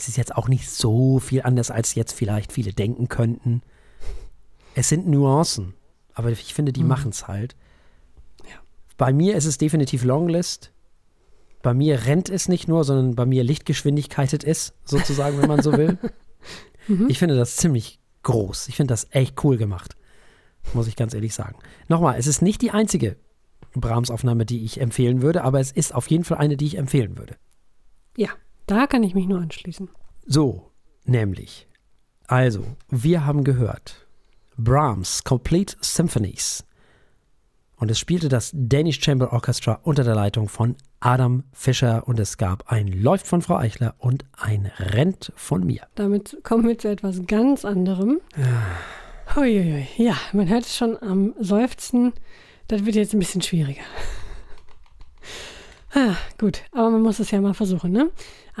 Es 0.00 0.08
ist 0.08 0.16
jetzt 0.16 0.34
auch 0.34 0.48
nicht 0.48 0.70
so 0.70 1.18
viel 1.18 1.42
anders, 1.42 1.70
als 1.70 1.94
jetzt 1.94 2.14
vielleicht 2.14 2.52
viele 2.52 2.72
denken 2.72 3.08
könnten. 3.08 3.60
Es 4.74 4.88
sind 4.88 5.06
Nuancen, 5.06 5.74
aber 6.14 6.30
ich 6.30 6.54
finde, 6.54 6.72
die 6.72 6.82
mhm. 6.82 6.88
machen 6.88 7.10
es 7.10 7.28
halt. 7.28 7.54
Ja. 8.44 8.56
Bei 8.96 9.12
mir 9.12 9.36
ist 9.36 9.44
es 9.44 9.58
definitiv 9.58 10.02
Longlist. 10.02 10.72
Bei 11.60 11.74
mir 11.74 12.06
rennt 12.06 12.30
es 12.30 12.48
nicht 12.48 12.66
nur, 12.66 12.84
sondern 12.84 13.14
bei 13.14 13.26
mir 13.26 13.44
Lichtgeschwindigkeit 13.44 14.32
ist, 14.32 14.72
sozusagen, 14.86 15.38
wenn 15.38 15.48
man 15.48 15.60
so 15.60 15.72
will. 15.74 15.98
mhm. 16.88 17.10
Ich 17.10 17.18
finde 17.18 17.36
das 17.36 17.56
ziemlich 17.56 17.98
groß. 18.22 18.68
Ich 18.68 18.76
finde 18.76 18.92
das 18.92 19.08
echt 19.10 19.44
cool 19.44 19.58
gemacht. 19.58 19.96
Muss 20.72 20.86
ich 20.86 20.96
ganz 20.96 21.12
ehrlich 21.12 21.34
sagen. 21.34 21.58
Nochmal, 21.88 22.18
es 22.18 22.26
ist 22.26 22.40
nicht 22.40 22.62
die 22.62 22.70
einzige 22.70 23.18
Brahms-Aufnahme, 23.74 24.46
die 24.46 24.64
ich 24.64 24.80
empfehlen 24.80 25.20
würde, 25.20 25.44
aber 25.44 25.60
es 25.60 25.70
ist 25.70 25.94
auf 25.94 26.08
jeden 26.08 26.24
Fall 26.24 26.38
eine, 26.38 26.56
die 26.56 26.64
ich 26.64 26.78
empfehlen 26.78 27.18
würde. 27.18 27.36
Ja, 28.16 28.30
da 28.70 28.86
kann 28.86 29.02
ich 29.02 29.14
mich 29.14 29.26
nur 29.26 29.40
anschließen. 29.40 29.90
So, 30.26 30.70
nämlich. 31.04 31.66
Also, 32.26 32.64
wir 32.88 33.26
haben 33.26 33.42
gehört 33.42 34.06
Brahms 34.56 35.24
Complete 35.24 35.76
Symphonies. 35.80 36.64
Und 37.76 37.90
es 37.90 37.98
spielte 37.98 38.28
das 38.28 38.50
Danish 38.54 39.00
Chamber 39.00 39.32
Orchestra 39.32 39.80
unter 39.82 40.04
der 40.04 40.14
Leitung 40.14 40.48
von 40.48 40.76
Adam 41.00 41.44
Fischer 41.52 42.06
und 42.06 42.20
es 42.20 42.36
gab 42.36 42.70
ein 42.70 42.88
Läuft 42.88 43.26
von 43.26 43.42
Frau 43.42 43.56
Eichler 43.56 43.94
und 43.98 44.24
ein 44.36 44.70
Rennt 44.78 45.32
von 45.34 45.64
mir. 45.64 45.86
Damit 45.94 46.38
kommen 46.44 46.68
wir 46.68 46.78
zu 46.78 46.88
etwas 46.88 47.26
ganz 47.26 47.64
anderem. 47.64 48.20
Ah. 48.36 49.34
Huiuiui. 49.34 49.88
Ja, 49.96 50.16
man 50.32 50.48
hört 50.48 50.66
es 50.66 50.76
schon 50.76 51.00
am 51.02 51.34
Seufzen. 51.40 52.12
Das 52.68 52.84
wird 52.84 52.96
jetzt 52.96 53.14
ein 53.14 53.18
bisschen 53.18 53.42
schwieriger. 53.42 53.82
Ah, 55.92 56.14
gut, 56.38 56.62
aber 56.70 56.90
man 56.90 57.02
muss 57.02 57.18
es 57.18 57.32
ja 57.32 57.40
mal 57.40 57.54
versuchen, 57.54 57.90
ne? 57.90 58.10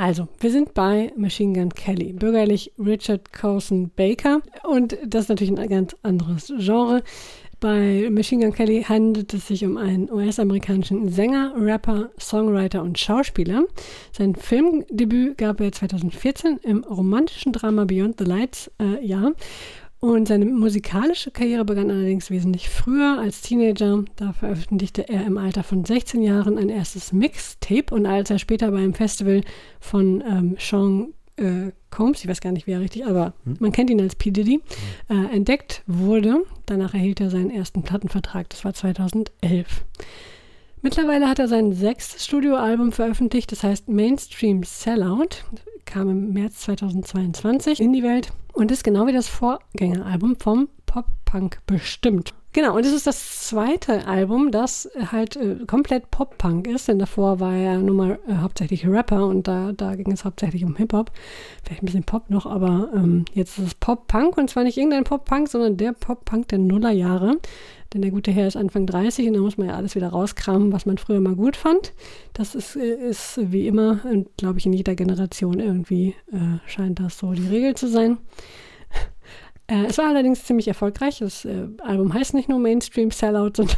Also, 0.00 0.28
wir 0.38 0.50
sind 0.50 0.72
bei 0.72 1.12
Machine 1.14 1.52
Gun 1.52 1.74
Kelly, 1.74 2.14
bürgerlich 2.14 2.72
Richard 2.78 3.34
Coulson 3.34 3.90
Baker 3.94 4.40
und 4.66 4.96
das 5.04 5.24
ist 5.24 5.28
natürlich 5.28 5.58
ein 5.58 5.68
ganz 5.68 5.94
anderes 6.02 6.50
Genre. 6.56 7.02
Bei 7.60 8.08
Machine 8.10 8.46
Gun 8.46 8.54
Kelly 8.54 8.82
handelt 8.82 9.34
es 9.34 9.48
sich 9.48 9.62
um 9.62 9.76
einen 9.76 10.10
US-amerikanischen 10.10 11.10
Sänger, 11.10 11.52
Rapper, 11.54 12.08
Songwriter 12.18 12.82
und 12.82 12.98
Schauspieler. 12.98 13.64
Sein 14.10 14.34
Filmdebüt 14.36 15.36
gab 15.36 15.60
er 15.60 15.70
2014 15.70 16.60
im 16.62 16.82
romantischen 16.84 17.52
Drama 17.52 17.84
Beyond 17.84 18.16
the 18.20 18.24
Lights. 18.24 18.70
Äh, 18.80 19.04
ja. 19.04 19.32
Und 20.00 20.28
seine 20.28 20.46
musikalische 20.46 21.30
Karriere 21.30 21.66
begann 21.66 21.90
allerdings 21.90 22.30
wesentlich 22.30 22.70
früher 22.70 23.18
als 23.18 23.42
Teenager. 23.42 24.02
Da 24.16 24.32
veröffentlichte 24.32 25.06
er 25.08 25.26
im 25.26 25.36
Alter 25.36 25.62
von 25.62 25.84
16 25.84 26.22
Jahren 26.22 26.56
ein 26.56 26.70
erstes 26.70 27.12
Mixtape 27.12 27.94
und 27.94 28.06
als 28.06 28.30
er 28.30 28.38
später 28.38 28.70
beim 28.70 28.94
Festival 28.94 29.42
von 29.78 30.24
ähm, 30.26 30.56
Sean 30.58 31.12
äh, 31.36 31.72
Combs, 31.90 32.22
ich 32.22 32.30
weiß 32.30 32.40
gar 32.40 32.52
nicht, 32.52 32.66
wie 32.66 32.72
er 32.72 32.80
richtig, 32.80 33.04
aber 33.04 33.34
hm? 33.44 33.56
man 33.60 33.72
kennt 33.72 33.90
ihn 33.90 34.00
als 34.00 34.16
P. 34.16 34.30
Diddy, 34.30 34.62
äh, 35.10 35.34
entdeckt 35.34 35.82
wurde. 35.86 36.44
Danach 36.64 36.94
erhielt 36.94 37.20
er 37.20 37.28
seinen 37.28 37.50
ersten 37.50 37.82
Plattenvertrag, 37.82 38.48
das 38.48 38.64
war 38.64 38.72
2011. 38.72 39.84
Mittlerweile 40.82 41.28
hat 41.28 41.38
er 41.38 41.48
sein 41.48 41.74
sechstes 41.74 42.24
Studioalbum 42.24 42.92
veröffentlicht, 42.92 43.52
das 43.52 43.62
heißt 43.62 43.88
Mainstream 43.88 44.62
Sellout, 44.62 45.44
kam 45.90 46.08
im 46.08 46.32
März 46.32 46.60
2022 46.60 47.80
in 47.80 47.92
die 47.92 48.02
Welt 48.02 48.32
und 48.52 48.70
ist 48.70 48.84
genau 48.84 49.06
wie 49.06 49.12
das 49.12 49.28
Vorgängeralbum 49.28 50.36
vom 50.38 50.68
Pop-Punk 50.86 51.60
bestimmt. 51.66 52.32
Genau, 52.52 52.76
und 52.76 52.84
es 52.84 52.92
ist 52.92 53.06
das 53.06 53.46
zweite 53.46 54.08
Album, 54.08 54.50
das 54.50 54.90
halt 55.12 55.36
äh, 55.36 55.56
komplett 55.66 56.10
Pop-Punk 56.10 56.66
ist, 56.66 56.88
denn 56.88 56.98
davor 56.98 57.38
war 57.38 57.54
er 57.54 57.78
nun 57.78 57.96
mal 57.96 58.18
äh, 58.26 58.34
hauptsächlich 58.36 58.88
Rapper 58.88 59.26
und 59.26 59.46
da, 59.46 59.72
da 59.72 59.94
ging 59.94 60.10
es 60.10 60.24
hauptsächlich 60.24 60.64
um 60.64 60.74
Hip-Hop. 60.74 61.12
Vielleicht 61.64 61.82
ein 61.82 61.86
bisschen 61.86 62.04
Pop 62.04 62.28
noch, 62.28 62.46
aber 62.46 62.88
ähm, 62.94 63.24
jetzt 63.34 63.58
ist 63.58 63.66
es 63.66 63.74
Pop-Punk 63.76 64.36
und 64.36 64.50
zwar 64.50 64.64
nicht 64.64 64.78
irgendein 64.78 65.04
Pop-Punk, 65.04 65.48
sondern 65.48 65.76
der 65.76 65.92
Pop-Punk 65.92 66.48
der 66.48 66.58
Nullerjahre. 66.58 67.38
Denn 67.92 68.02
der 68.02 68.12
gute 68.12 68.30
Herr 68.30 68.46
ist 68.46 68.56
Anfang 68.56 68.86
30 68.86 69.28
und 69.28 69.34
da 69.34 69.40
muss 69.40 69.58
man 69.58 69.68
ja 69.68 69.74
alles 69.74 69.96
wieder 69.96 70.08
rauskramen, 70.08 70.72
was 70.72 70.86
man 70.86 70.98
früher 70.98 71.20
mal 71.20 71.34
gut 71.34 71.56
fand. 71.56 71.92
Das 72.32 72.54
ist, 72.54 72.76
äh, 72.76 73.08
ist 73.10 73.40
wie 73.50 73.66
immer 73.66 74.00
und 74.04 74.28
glaube 74.36 74.58
ich 74.58 74.66
in 74.66 74.72
jeder 74.72 74.94
Generation 74.94 75.58
irgendwie 75.58 76.14
äh, 76.32 76.58
scheint 76.66 77.00
das 77.00 77.18
so 77.18 77.32
die 77.32 77.48
Regel 77.48 77.74
zu 77.74 77.88
sein. 77.88 78.18
Äh, 79.66 79.86
es 79.86 79.98
war 79.98 80.08
allerdings 80.08 80.42
ziemlich 80.42 80.66
erfolgreich. 80.66 81.20
Das 81.20 81.44
äh, 81.44 81.68
Album 81.78 82.12
heißt 82.12 82.34
nicht 82.34 82.48
nur 82.48 82.58
Mainstream 82.58 83.12
Sellout, 83.12 83.52
sondern 83.54 83.76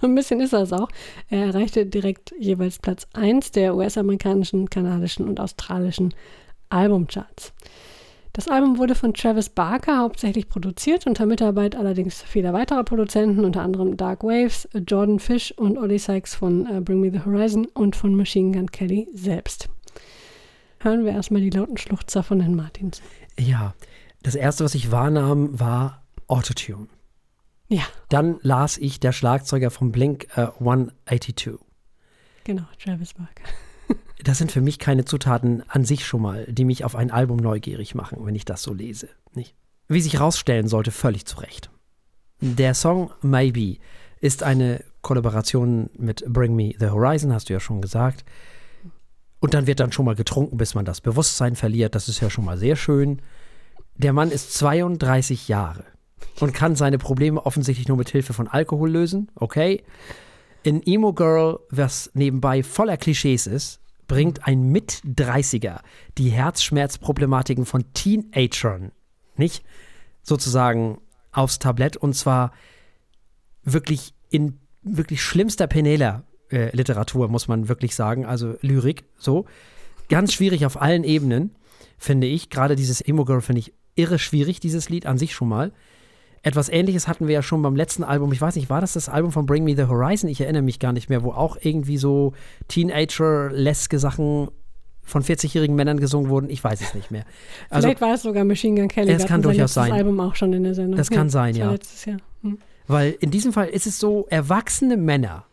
so 0.00 0.06
ein 0.06 0.14
bisschen 0.14 0.38
ist 0.38 0.52
das 0.52 0.72
auch. 0.72 0.88
Er 1.28 1.46
erreichte 1.46 1.86
direkt 1.86 2.32
jeweils 2.38 2.78
Platz 2.78 3.08
1 3.14 3.50
der 3.50 3.74
US-amerikanischen, 3.74 4.70
kanadischen 4.70 5.26
und 5.26 5.40
australischen 5.40 6.14
Albumcharts. 6.68 7.52
Das 8.34 8.48
Album 8.48 8.78
wurde 8.78 8.96
von 8.96 9.14
Travis 9.14 9.48
Barker 9.48 9.98
hauptsächlich 9.98 10.48
produziert, 10.48 11.06
unter 11.06 11.24
Mitarbeit 11.24 11.76
allerdings 11.76 12.20
vieler 12.20 12.52
weiterer 12.52 12.82
Produzenten, 12.82 13.44
unter 13.44 13.62
anderem 13.62 13.96
Dark 13.96 14.24
Waves, 14.24 14.68
Jordan 14.74 15.20
Fish 15.20 15.52
und 15.52 15.78
Ollie 15.78 16.00
Sykes 16.00 16.34
von 16.34 16.66
uh, 16.66 16.80
Bring 16.80 17.00
Me 17.00 17.12
the 17.12 17.24
Horizon 17.24 17.66
und 17.74 17.94
von 17.94 18.16
Machine 18.16 18.50
Gun 18.50 18.72
Kelly 18.72 19.06
selbst. 19.14 19.68
Hören 20.80 21.04
wir 21.04 21.12
erstmal 21.12 21.42
die 21.42 21.50
lauten 21.50 21.76
Schluchzer 21.76 22.24
von 22.24 22.40
Herrn 22.40 22.56
Martins. 22.56 23.02
Ja, 23.38 23.72
das 24.24 24.34
erste, 24.34 24.64
was 24.64 24.74
ich 24.74 24.90
wahrnahm, 24.90 25.60
war 25.60 26.02
Autotune. 26.26 26.88
Ja. 27.68 27.84
Dann 28.08 28.40
las 28.42 28.78
ich 28.78 28.98
der 28.98 29.12
Schlagzeuger 29.12 29.70
vom 29.70 29.92
Blink 29.92 30.26
uh, 30.36 30.40
äh, 30.40 30.48
182. 30.58 31.60
Genau, 32.42 32.64
Travis 32.82 33.14
Barker. 33.14 33.44
Das 34.22 34.38
sind 34.38 34.52
für 34.52 34.60
mich 34.60 34.78
keine 34.78 35.04
Zutaten 35.04 35.62
an 35.68 35.84
sich 35.84 36.06
schon 36.06 36.22
mal, 36.22 36.46
die 36.48 36.64
mich 36.64 36.84
auf 36.84 36.94
ein 36.94 37.10
Album 37.10 37.38
neugierig 37.38 37.94
machen, 37.94 38.18
wenn 38.24 38.34
ich 38.34 38.44
das 38.44 38.62
so 38.62 38.72
lese. 38.72 39.08
Nicht? 39.34 39.54
Wie 39.88 40.00
sich 40.00 40.14
herausstellen 40.14 40.68
sollte, 40.68 40.90
völlig 40.90 41.26
zu 41.26 41.38
Recht. 41.38 41.70
Der 42.40 42.74
Song 42.74 43.10
Maybe 43.22 43.78
ist 44.20 44.42
eine 44.42 44.84
Kollaboration 45.02 45.90
mit 45.96 46.24
Bring 46.26 46.54
Me 46.54 46.74
the 46.78 46.88
Horizon, 46.88 47.32
hast 47.32 47.48
du 47.48 47.52
ja 47.52 47.60
schon 47.60 47.82
gesagt. 47.82 48.24
Und 49.40 49.52
dann 49.52 49.66
wird 49.66 49.80
dann 49.80 49.92
schon 49.92 50.06
mal 50.06 50.14
getrunken, 50.14 50.56
bis 50.56 50.74
man 50.74 50.84
das 50.84 51.00
Bewusstsein 51.00 51.56
verliert. 51.56 51.94
Das 51.94 52.08
ist 52.08 52.20
ja 52.20 52.30
schon 52.30 52.46
mal 52.46 52.56
sehr 52.56 52.76
schön. 52.76 53.20
Der 53.96 54.12
Mann 54.12 54.30
ist 54.30 54.54
32 54.54 55.48
Jahre 55.48 55.84
und 56.40 56.54
kann 56.54 56.76
seine 56.76 56.98
Probleme 56.98 57.44
offensichtlich 57.44 57.86
nur 57.86 57.98
mit 57.98 58.08
Hilfe 58.08 58.32
von 58.32 58.48
Alkohol 58.48 58.90
lösen. 58.90 59.30
Okay. 59.34 59.84
In 60.62 60.82
Emo 60.82 61.12
Girl, 61.12 61.60
was 61.68 62.10
nebenbei 62.14 62.62
voller 62.62 62.96
Klischees 62.96 63.46
ist, 63.46 63.80
bringt 64.06 64.46
ein 64.46 64.70
Mit-30er 64.70 65.80
die 66.18 66.30
Herzschmerzproblematiken 66.30 67.66
von 67.66 67.84
Teenagern, 67.94 68.92
nicht? 69.36 69.64
Sozusagen 70.22 70.98
aufs 71.32 71.58
Tablett 71.58 71.96
und 71.96 72.14
zwar 72.14 72.52
wirklich 73.64 74.14
in 74.30 74.58
wirklich 74.82 75.22
schlimmster 75.22 75.66
Penela-Literatur, 75.66 77.28
muss 77.28 77.48
man 77.48 77.68
wirklich 77.68 77.94
sagen, 77.94 78.26
also 78.26 78.56
Lyrik, 78.60 79.04
so. 79.16 79.46
Ganz 80.08 80.34
schwierig 80.34 80.66
auf 80.66 80.80
allen 80.80 81.02
Ebenen, 81.02 81.54
finde 81.98 82.26
ich. 82.26 82.50
Gerade 82.50 82.76
dieses 82.76 83.00
Emo 83.00 83.24
Girl 83.24 83.40
finde 83.40 83.60
ich 83.60 83.72
irre 83.94 84.18
schwierig, 84.18 84.60
dieses 84.60 84.90
Lied 84.90 85.06
an 85.06 85.18
sich 85.18 85.34
schon 85.34 85.48
mal. 85.48 85.72
Etwas 86.44 86.68
ähnliches 86.68 87.08
hatten 87.08 87.26
wir 87.26 87.32
ja 87.34 87.42
schon 87.42 87.62
beim 87.62 87.74
letzten 87.74 88.04
Album. 88.04 88.30
Ich 88.30 88.40
weiß 88.40 88.56
nicht, 88.56 88.68
war 88.68 88.82
das 88.82 88.92
das 88.92 89.08
Album 89.08 89.32
von 89.32 89.46
Bring 89.46 89.64
Me 89.64 89.74
the 89.74 89.84
Horizon? 89.84 90.28
Ich 90.28 90.42
erinnere 90.42 90.62
mich 90.62 90.78
gar 90.78 90.92
nicht 90.92 91.08
mehr, 91.08 91.22
wo 91.22 91.32
auch 91.32 91.56
irgendwie 91.58 91.96
so 91.96 92.34
Teenager-leske 92.68 93.98
Sachen 93.98 94.48
von 95.02 95.22
40-jährigen 95.22 95.74
Männern 95.74 95.98
gesungen 95.98 96.28
wurden. 96.28 96.50
Ich 96.50 96.62
weiß 96.62 96.82
es 96.82 96.94
nicht 96.94 97.10
mehr. 97.10 97.24
Also, 97.70 97.88
Vielleicht 97.88 98.02
war 98.02 98.14
es 98.14 98.22
sogar 98.22 98.44
Machine 98.44 98.78
Gun 98.78 98.88
Kelly. 98.88 99.12
Es 99.12 99.24
kann 99.24 99.40
durchaus 99.40 99.72
sein. 99.72 99.90
Album 99.90 100.20
auch 100.20 100.34
schon 100.34 100.52
in 100.52 100.64
der 100.64 100.74
Sendung. 100.74 100.98
Das 100.98 101.08
kann 101.08 101.30
sein, 101.30 101.56
ja. 101.56 101.70
Letztes 101.70 102.04
Jahr. 102.04 102.18
Hm. 102.42 102.58
Weil 102.86 103.16
in 103.20 103.30
diesem 103.30 103.54
Fall 103.54 103.68
ist 103.68 103.86
es 103.86 103.98
so, 103.98 104.26
erwachsene 104.28 104.98
Männer 104.98 105.46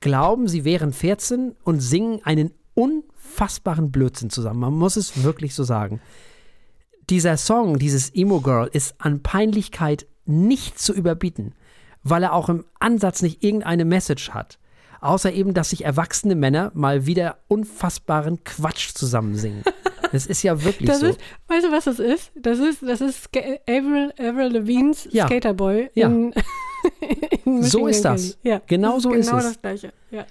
glauben, 0.00 0.48
sie 0.48 0.64
wären 0.64 0.94
14 0.94 1.56
und 1.62 1.80
singen 1.80 2.20
einen 2.24 2.52
unfassbaren 2.72 3.90
Blödsinn 3.90 4.30
zusammen. 4.30 4.60
Man 4.60 4.74
muss 4.74 4.96
es 4.96 5.22
wirklich 5.22 5.54
so 5.54 5.62
sagen. 5.62 6.00
Dieser 7.10 7.36
Song, 7.36 7.78
dieses 7.78 8.14
Emo 8.14 8.40
Girl, 8.40 8.70
ist 8.72 8.94
an 8.98 9.22
Peinlichkeit 9.22 10.06
nicht 10.28 10.78
zu 10.78 10.92
überbieten, 10.92 11.54
weil 12.02 12.22
er 12.22 12.32
auch 12.34 12.48
im 12.48 12.64
Ansatz 12.78 13.22
nicht 13.22 13.42
irgendeine 13.42 13.84
Message 13.84 14.30
hat. 14.30 14.58
Außer 15.00 15.32
eben, 15.32 15.54
dass 15.54 15.70
sich 15.70 15.84
erwachsene 15.84 16.34
Männer 16.34 16.72
mal 16.74 17.06
wieder 17.06 17.38
unfassbaren 17.48 18.42
Quatsch 18.44 18.94
zusammen 18.94 19.34
singen. 19.36 19.62
Das 20.10 20.24
ist 20.24 20.42
ja 20.42 20.64
wirklich 20.64 20.88
das 20.88 21.00
so. 21.00 21.06
Ist, 21.06 21.20
weißt 21.48 21.66
du, 21.66 21.70
was 21.70 21.84
das 21.84 21.98
ist? 21.98 22.32
Das 22.34 22.58
ist, 22.58 22.80
das 22.80 23.02
ist 23.02 23.28
Avril, 23.68 24.10
Avril 24.18 24.52
Levines 24.52 25.06
Ja. 25.10 25.26
Skaterboy 25.26 25.90
Ja. 25.92 26.06
in, 26.08 26.32
in 27.44 27.62
So 27.62 27.86
ist 27.88 28.06
das. 28.06 28.38
Ja, 28.42 28.62
Genau 28.68 28.94
das 28.94 29.02
so 29.02 29.12
ist 29.12 29.26
genau 29.26 29.38
es. 29.38 29.44
das 29.44 29.60
Gleiche. 29.60 29.92
Ja. 30.10 30.24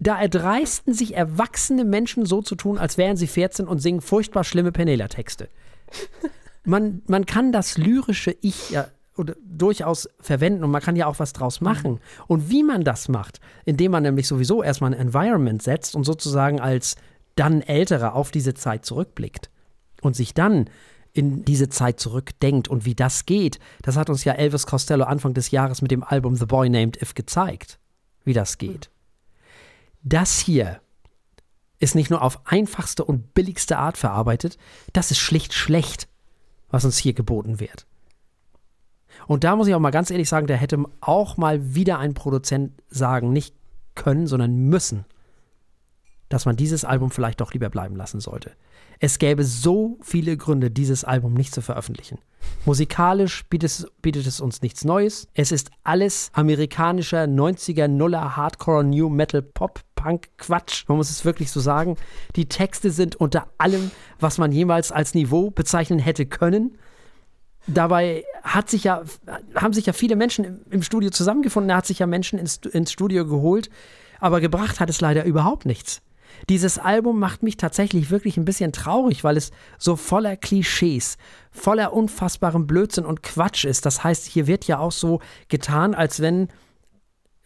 Da 0.00 0.20
erdreisten 0.20 0.92
sich 0.92 1.14
erwachsene 1.14 1.84
Menschen 1.84 2.26
so 2.26 2.42
zu 2.42 2.56
tun, 2.56 2.78
als 2.78 2.98
wären 2.98 3.16
sie 3.16 3.28
14 3.28 3.68
und 3.68 3.78
singen 3.78 4.00
furchtbar 4.00 4.42
schlimme 4.42 4.72
Penela-Texte. 4.72 5.48
Man, 6.64 7.02
man 7.06 7.26
kann 7.26 7.52
das 7.52 7.78
lyrische 7.78 8.36
Ich 8.40 8.70
ja 8.70 8.88
oder 9.20 9.34
durchaus 9.44 10.08
verwenden 10.18 10.64
und 10.64 10.70
man 10.70 10.82
kann 10.82 10.96
ja 10.96 11.06
auch 11.06 11.18
was 11.18 11.32
draus 11.32 11.60
machen. 11.60 12.00
Und 12.26 12.50
wie 12.50 12.62
man 12.62 12.82
das 12.82 13.08
macht, 13.08 13.40
indem 13.64 13.92
man 13.92 14.02
nämlich 14.02 14.26
sowieso 14.26 14.62
erstmal 14.62 14.92
ein 14.92 15.00
Environment 15.00 15.62
setzt 15.62 15.94
und 15.94 16.04
sozusagen 16.04 16.60
als 16.60 16.96
dann 17.36 17.60
Älterer 17.62 18.14
auf 18.14 18.30
diese 18.30 18.54
Zeit 18.54 18.84
zurückblickt 18.84 19.50
und 20.02 20.16
sich 20.16 20.34
dann 20.34 20.68
in 21.12 21.44
diese 21.44 21.68
Zeit 21.68 22.00
zurückdenkt 22.00 22.68
und 22.68 22.84
wie 22.84 22.94
das 22.94 23.26
geht, 23.26 23.58
das 23.82 23.96
hat 23.96 24.10
uns 24.10 24.24
ja 24.24 24.32
Elvis 24.32 24.66
Costello 24.66 25.04
Anfang 25.04 25.34
des 25.34 25.50
Jahres 25.50 25.82
mit 25.82 25.90
dem 25.90 26.04
Album 26.04 26.36
The 26.36 26.46
Boy 26.46 26.68
Named 26.68 27.00
If 27.02 27.14
gezeigt, 27.14 27.78
wie 28.24 28.32
das 28.32 28.58
geht. 28.58 28.90
Das 30.02 30.38
hier 30.38 30.80
ist 31.78 31.94
nicht 31.94 32.10
nur 32.10 32.22
auf 32.22 32.46
einfachste 32.46 33.04
und 33.04 33.34
billigste 33.34 33.78
Art 33.78 33.96
verarbeitet, 33.96 34.56
das 34.92 35.10
ist 35.10 35.18
schlicht 35.18 35.52
schlecht, 35.52 36.08
was 36.68 36.84
uns 36.84 36.98
hier 36.98 37.14
geboten 37.14 37.58
wird. 37.58 37.86
Und 39.30 39.44
da 39.44 39.54
muss 39.54 39.68
ich 39.68 39.76
auch 39.76 39.80
mal 39.80 39.92
ganz 39.92 40.10
ehrlich 40.10 40.28
sagen, 40.28 40.48
da 40.48 40.54
hätte 40.54 40.82
auch 41.00 41.36
mal 41.36 41.76
wieder 41.76 42.00
ein 42.00 42.14
Produzent 42.14 42.72
sagen, 42.88 43.32
nicht 43.32 43.54
können, 43.94 44.26
sondern 44.26 44.56
müssen, 44.56 45.04
dass 46.28 46.46
man 46.46 46.56
dieses 46.56 46.84
Album 46.84 47.12
vielleicht 47.12 47.40
doch 47.40 47.52
lieber 47.52 47.70
bleiben 47.70 47.94
lassen 47.94 48.18
sollte. 48.18 48.50
Es 48.98 49.20
gäbe 49.20 49.44
so 49.44 49.98
viele 50.02 50.36
Gründe, 50.36 50.72
dieses 50.72 51.04
Album 51.04 51.34
nicht 51.34 51.54
zu 51.54 51.62
veröffentlichen. 51.62 52.18
Musikalisch 52.64 53.44
bietet 53.44 53.70
es, 53.70 53.86
bietet 54.02 54.26
es 54.26 54.40
uns 54.40 54.62
nichts 54.62 54.84
Neues. 54.84 55.28
Es 55.32 55.52
ist 55.52 55.70
alles 55.84 56.32
amerikanischer 56.32 57.22
90er, 57.26 57.86
Nuller, 57.86 58.36
Hardcore, 58.36 58.82
New 58.82 59.10
Metal, 59.10 59.42
Pop, 59.42 59.78
Punk, 59.94 60.28
Quatsch. 60.38 60.88
Man 60.88 60.96
muss 60.96 61.08
es 61.08 61.24
wirklich 61.24 61.52
so 61.52 61.60
sagen. 61.60 61.94
Die 62.34 62.48
Texte 62.48 62.90
sind 62.90 63.14
unter 63.14 63.46
allem, 63.58 63.92
was 64.18 64.38
man 64.38 64.50
jemals 64.50 64.90
als 64.90 65.14
Niveau 65.14 65.52
bezeichnen 65.52 66.00
hätte 66.00 66.26
können. 66.26 66.76
Dabei 67.66 68.24
hat 68.42 68.70
sich 68.70 68.84
ja, 68.84 69.02
haben 69.54 69.72
sich 69.72 69.86
ja 69.86 69.92
viele 69.92 70.16
Menschen 70.16 70.64
im, 70.70 70.82
Studio 70.82 71.10
zusammengefunden. 71.10 71.70
Er 71.70 71.76
hat 71.76 71.86
sich 71.86 71.98
ja 71.98 72.06
Menschen 72.06 72.38
ins, 72.38 72.56
ins 72.56 72.90
Studio 72.90 73.26
geholt, 73.26 73.70
aber 74.18 74.40
gebracht 74.40 74.80
hat 74.80 74.90
es 74.90 75.00
leider 75.00 75.24
überhaupt 75.24 75.66
nichts. 75.66 76.02
Dieses 76.48 76.78
Album 76.78 77.18
macht 77.18 77.42
mich 77.42 77.56
tatsächlich 77.56 78.10
wirklich 78.10 78.36
ein 78.36 78.44
bisschen 78.44 78.72
traurig, 78.72 79.24
weil 79.24 79.36
es 79.36 79.50
so 79.78 79.96
voller 79.96 80.36
Klischees, 80.36 81.18
voller 81.50 81.92
unfassbarem 81.92 82.66
Blödsinn 82.66 83.04
und 83.04 83.22
Quatsch 83.22 83.64
ist. 83.64 83.84
Das 83.84 84.02
heißt, 84.04 84.26
hier 84.26 84.46
wird 84.46 84.66
ja 84.66 84.78
auch 84.78 84.92
so 84.92 85.20
getan, 85.48 85.94
als 85.94 86.20
wenn, 86.20 86.48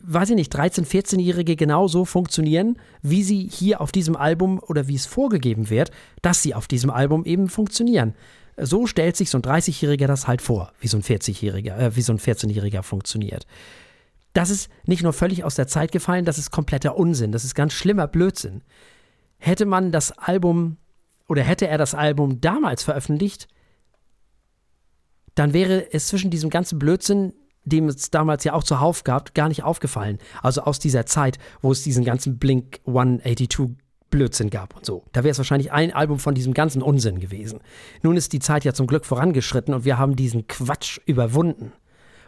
weiß 0.01 0.31
ich 0.31 0.37
nicht, 0.37 0.55
13-, 0.55 0.87
14-Jährige 0.87 1.57
genau 1.57 1.89
so 1.89 2.05
funktionieren, 2.05 2.79
wie 3.03 3.23
sie 3.23 3.49
hier 3.51 3.81
auf 3.81 3.91
diesem 3.91 4.17
Album 4.17 4.61
oder 4.61 4.87
wie 4.87 4.95
es 4.95 5.07
vorgegeben 5.07 5.71
wird, 5.71 5.91
dass 6.23 6.43
sie 6.43 6.55
auf 6.55 6.69
diesem 6.69 6.91
Album 6.91 7.25
eben 7.25 7.49
funktionieren. 7.49 8.15
So 8.57 8.87
stellt 8.87 9.17
sich 9.17 9.31
so 9.31 9.39
ein 9.39 9.43
30-Jähriger 9.43 10.07
das 10.07 10.27
halt 10.27 10.43
vor, 10.43 10.73
wie 10.81 10.89
so 10.89 10.97
ein 10.97 11.03
40-Jähriger, 11.03 11.77
äh, 11.77 11.97
wie 11.97 12.03
so 12.03 12.13
ein 12.13 12.19
14-Jähriger 12.19 12.83
funktioniert. 12.83 13.47
Das 14.33 14.51
ist 14.51 14.69
nicht 14.85 15.03
nur 15.03 15.13
völlig 15.13 15.45
aus 15.45 15.55
der 15.55 15.69
Zeit 15.69 15.93
gefallen, 15.93 16.25
das 16.25 16.39
ist 16.39 16.51
kompletter 16.51 16.97
Unsinn, 16.97 17.33
das 17.33 17.45
ist 17.45 17.55
ganz 17.55 17.73
schlimmer 17.73 18.07
Blödsinn. 18.07 18.63
Hätte 19.39 19.67
man 19.67 19.93
das 19.93 20.13
Album 20.13 20.77
oder 21.29 21.43
hätte 21.43 21.69
er 21.69 21.79
das 21.79 21.95
Album 21.95 22.41
damals 22.41 22.83
veröffentlicht, 22.83 23.49
dann 25.35 25.53
wäre 25.53 25.93
es 25.93 26.09
zwischen 26.09 26.31
diesem 26.31 26.51
ganzen 26.51 26.79
Blödsinn, 26.79 27.33
dem 27.65 27.89
es 27.89 28.11
damals 28.11 28.45
ja 28.45 28.53
auch 28.53 28.63
zuhauf 28.63 29.05
gab, 29.05 29.35
gar 29.35 29.49
nicht 29.49 29.63
aufgefallen. 29.63 30.19
Also 30.43 30.63
aus 30.63 30.79
dieser 30.79 31.07
Zeit, 31.07 31.39
wo 31.63 31.73
es 31.73 31.83
diesen 31.83 32.05
ganzen 32.05 32.39
Blink 32.39 32.81
182 32.87 33.77
Blödsinn 34.15 34.49
gab 34.49 34.77
und 34.77 34.87
so. 34.87 35.03
Da 35.13 35.25
wäre 35.25 35.33
es 35.33 35.39
wahrscheinlich 35.39 35.73
ein 35.73 35.93
Album 35.93 36.21
von 36.21 36.37
diesem 36.37 36.55
ganzen 36.55 36.83
Unsinn 36.83 37.19
gewesen. 37.19 37.59
Nun 38.03 38.17
ist 38.17 38.33
die 38.33 38.39
Zeit 38.39 38.65
ja 38.65 38.73
zum 38.73 38.87
Glück 38.87 39.05
vorangeschritten 39.05 39.75
und 39.75 39.85
wir 39.85 39.99
haben 39.99 40.15
diesen 40.15 40.47
Quatsch 40.47 41.01
überwunden. 41.05 41.73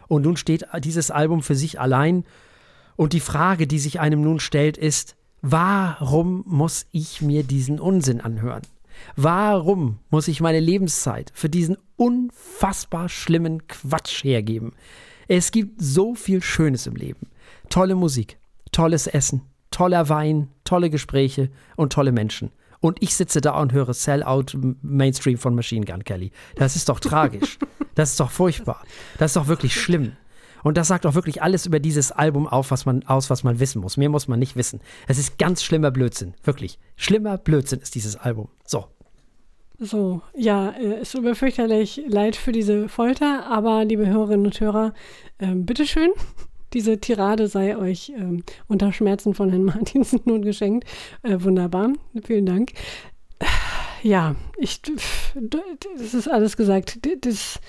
Und 0.09 0.23
nun 0.23 0.35
steht 0.35 0.65
dieses 0.79 1.11
Album 1.11 1.41
für 1.41 1.55
sich 1.55 1.79
allein. 1.79 2.25
Und 2.97 3.13
die 3.13 3.21
Frage, 3.21 3.67
die 3.67 3.79
sich 3.79 4.01
einem 4.01 4.19
nun 4.19 4.41
stellt, 4.41 4.77
ist, 4.77 5.15
warum 5.41 6.43
muss 6.45 6.87
ich 6.91 7.21
mir 7.21 7.43
diesen 7.43 7.79
Unsinn 7.79 8.19
anhören? 8.19 8.63
Warum 9.15 9.99
muss 10.09 10.27
ich 10.27 10.41
meine 10.41 10.59
Lebenszeit 10.59 11.31
für 11.33 11.47
diesen 11.47 11.77
unfassbar 11.95 13.07
schlimmen 13.07 13.65
Quatsch 13.67 14.25
hergeben? 14.25 14.73
Es 15.29 15.51
gibt 15.51 15.81
so 15.81 16.15
viel 16.15 16.43
Schönes 16.43 16.85
im 16.85 16.95
Leben. 16.95 17.29
Tolle 17.69 17.95
Musik, 17.95 18.39
tolles 18.73 19.07
Essen, 19.07 19.41
toller 19.77 20.09
Wein, 20.09 20.49
tolle 20.63 20.89
Gespräche 20.89 21.51
und 21.75 21.93
tolle 21.93 22.11
Menschen. 22.11 22.49
Und 22.79 22.97
ich 22.99 23.13
sitze 23.13 23.41
da 23.41 23.59
und 23.59 23.73
höre 23.73 23.93
Sellout 23.93 24.45
Mainstream 24.81 25.37
von 25.37 25.53
Machine 25.53 25.85
Gun 25.85 26.03
Kelly. 26.03 26.31
Das 26.55 26.75
ist 26.75 26.89
doch 26.89 26.99
tragisch. 26.99 27.59
Das 27.93 28.11
ist 28.11 28.19
doch 28.19 28.29
furchtbar. 28.29 28.83
Das 29.17 29.31
ist 29.31 29.37
doch 29.37 29.47
wirklich 29.47 29.73
schlimm. 29.73 30.11
Und 30.61 30.77
das 30.77 30.87
sagt 30.87 31.05
doch 31.05 31.15
wirklich 31.15 31.41
alles 31.41 31.65
über 31.65 31.79
dieses 31.79 32.11
Album 32.11 32.45
auf, 32.45 32.69
was 32.69 32.85
man, 32.85 33.03
aus, 33.07 33.31
was 33.31 33.43
man 33.43 33.59
wissen 33.59 33.81
muss. 33.81 33.97
Mehr 33.97 34.09
muss 34.09 34.27
man 34.27 34.37
nicht 34.37 34.55
wissen. 34.55 34.81
Es 35.07 35.17
ist 35.17 35.39
ganz 35.39 35.63
schlimmer 35.63 35.89
Blödsinn. 35.89 36.35
Wirklich. 36.43 36.77
Schlimmer 36.95 37.39
Blödsinn 37.39 37.79
ist 37.79 37.95
dieses 37.95 38.15
Album. 38.15 38.49
So. 38.67 38.85
So, 39.79 40.21
ja, 40.35 40.69
äh, 40.71 40.99
es 41.01 41.11
tut 41.11 41.23
mir 41.23 41.33
fürchterlich 41.33 42.03
leid 42.07 42.35
für 42.35 42.51
diese 42.51 42.87
Folter, 42.87 43.47
aber 43.47 43.83
liebe 43.83 44.05
Hörerinnen 44.07 44.45
und 44.45 44.59
Hörer, 44.59 44.93
ähm, 45.39 45.65
bitteschön, 45.65 46.11
diese 46.73 46.99
Tirade 46.99 47.47
sei 47.47 47.77
euch 47.77 48.09
ähm, 48.15 48.43
unter 48.67 48.91
Schmerzen 48.91 49.33
von 49.33 49.49
Herrn 49.49 49.63
Martinsen 49.65 50.21
nun 50.25 50.41
geschenkt. 50.43 50.87
Äh, 51.23 51.37
wunderbar, 51.41 51.93
vielen 52.23 52.45
Dank. 52.45 52.71
Ja, 54.03 54.35
ich, 54.57 54.83
das 54.83 56.13
ist 56.13 56.27
alles 56.29 56.55
gesagt. 56.55 56.99
Das, 57.21 57.59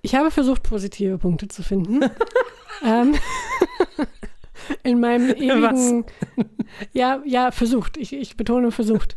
ich 0.00 0.14
habe 0.14 0.30
versucht, 0.30 0.62
positive 0.62 1.18
Punkte 1.18 1.48
zu 1.48 1.64
finden. 1.64 2.00
ähm, 2.84 3.14
in 4.84 5.00
meinem 5.00 5.30
ewigen. 5.34 6.04
Ja, 6.92 7.20
ja, 7.26 7.50
versucht. 7.50 7.96
Ich, 7.96 8.12
ich 8.12 8.36
betone 8.36 8.70
versucht. 8.70 9.16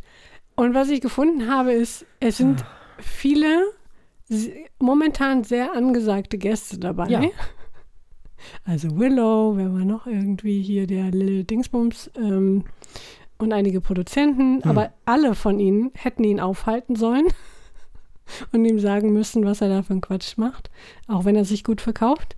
Und 0.56 0.74
was 0.74 0.90
ich 0.90 1.02
gefunden 1.02 1.50
habe, 1.52 1.74
ist, 1.74 2.06
es 2.20 2.38
sind 2.38 2.66
viele 3.00 3.60
se- 3.60 3.85
momentan 4.80 5.44
sehr 5.44 5.74
angesagte 5.74 6.38
Gäste 6.38 6.80
dabei. 6.80 7.08
Ja. 7.10 7.22
Also 8.64 8.96
Willow, 9.00 9.58
wer 9.58 9.74
war 9.74 9.86
noch 9.86 10.06
irgendwie 10.06 10.62
hier, 10.62 10.86
der 10.86 11.10
Lil 11.10 11.46
Dingsbums 11.46 12.12
ähm, 12.16 12.66
und 13.40 13.54
einige 13.54 13.82
Produzenten, 13.82 14.62
Hm. 14.62 14.70
aber 14.70 14.92
alle 15.06 15.34
von 15.34 15.60
ihnen 15.60 15.90
hätten 15.96 16.24
ihn 16.24 16.40
aufhalten 16.40 16.96
sollen 16.96 17.26
und 18.52 18.64
ihm 18.66 18.80
sagen 18.80 19.14
müssen, 19.14 19.46
was 19.46 19.62
er 19.62 19.70
da 19.70 19.82
für 19.82 19.92
einen 19.94 20.02
Quatsch 20.02 20.38
macht, 20.38 20.70
auch 21.08 21.26
wenn 21.26 21.36
er 21.36 21.46
sich 21.46 21.64
gut 21.64 21.82
verkauft. 21.82 22.36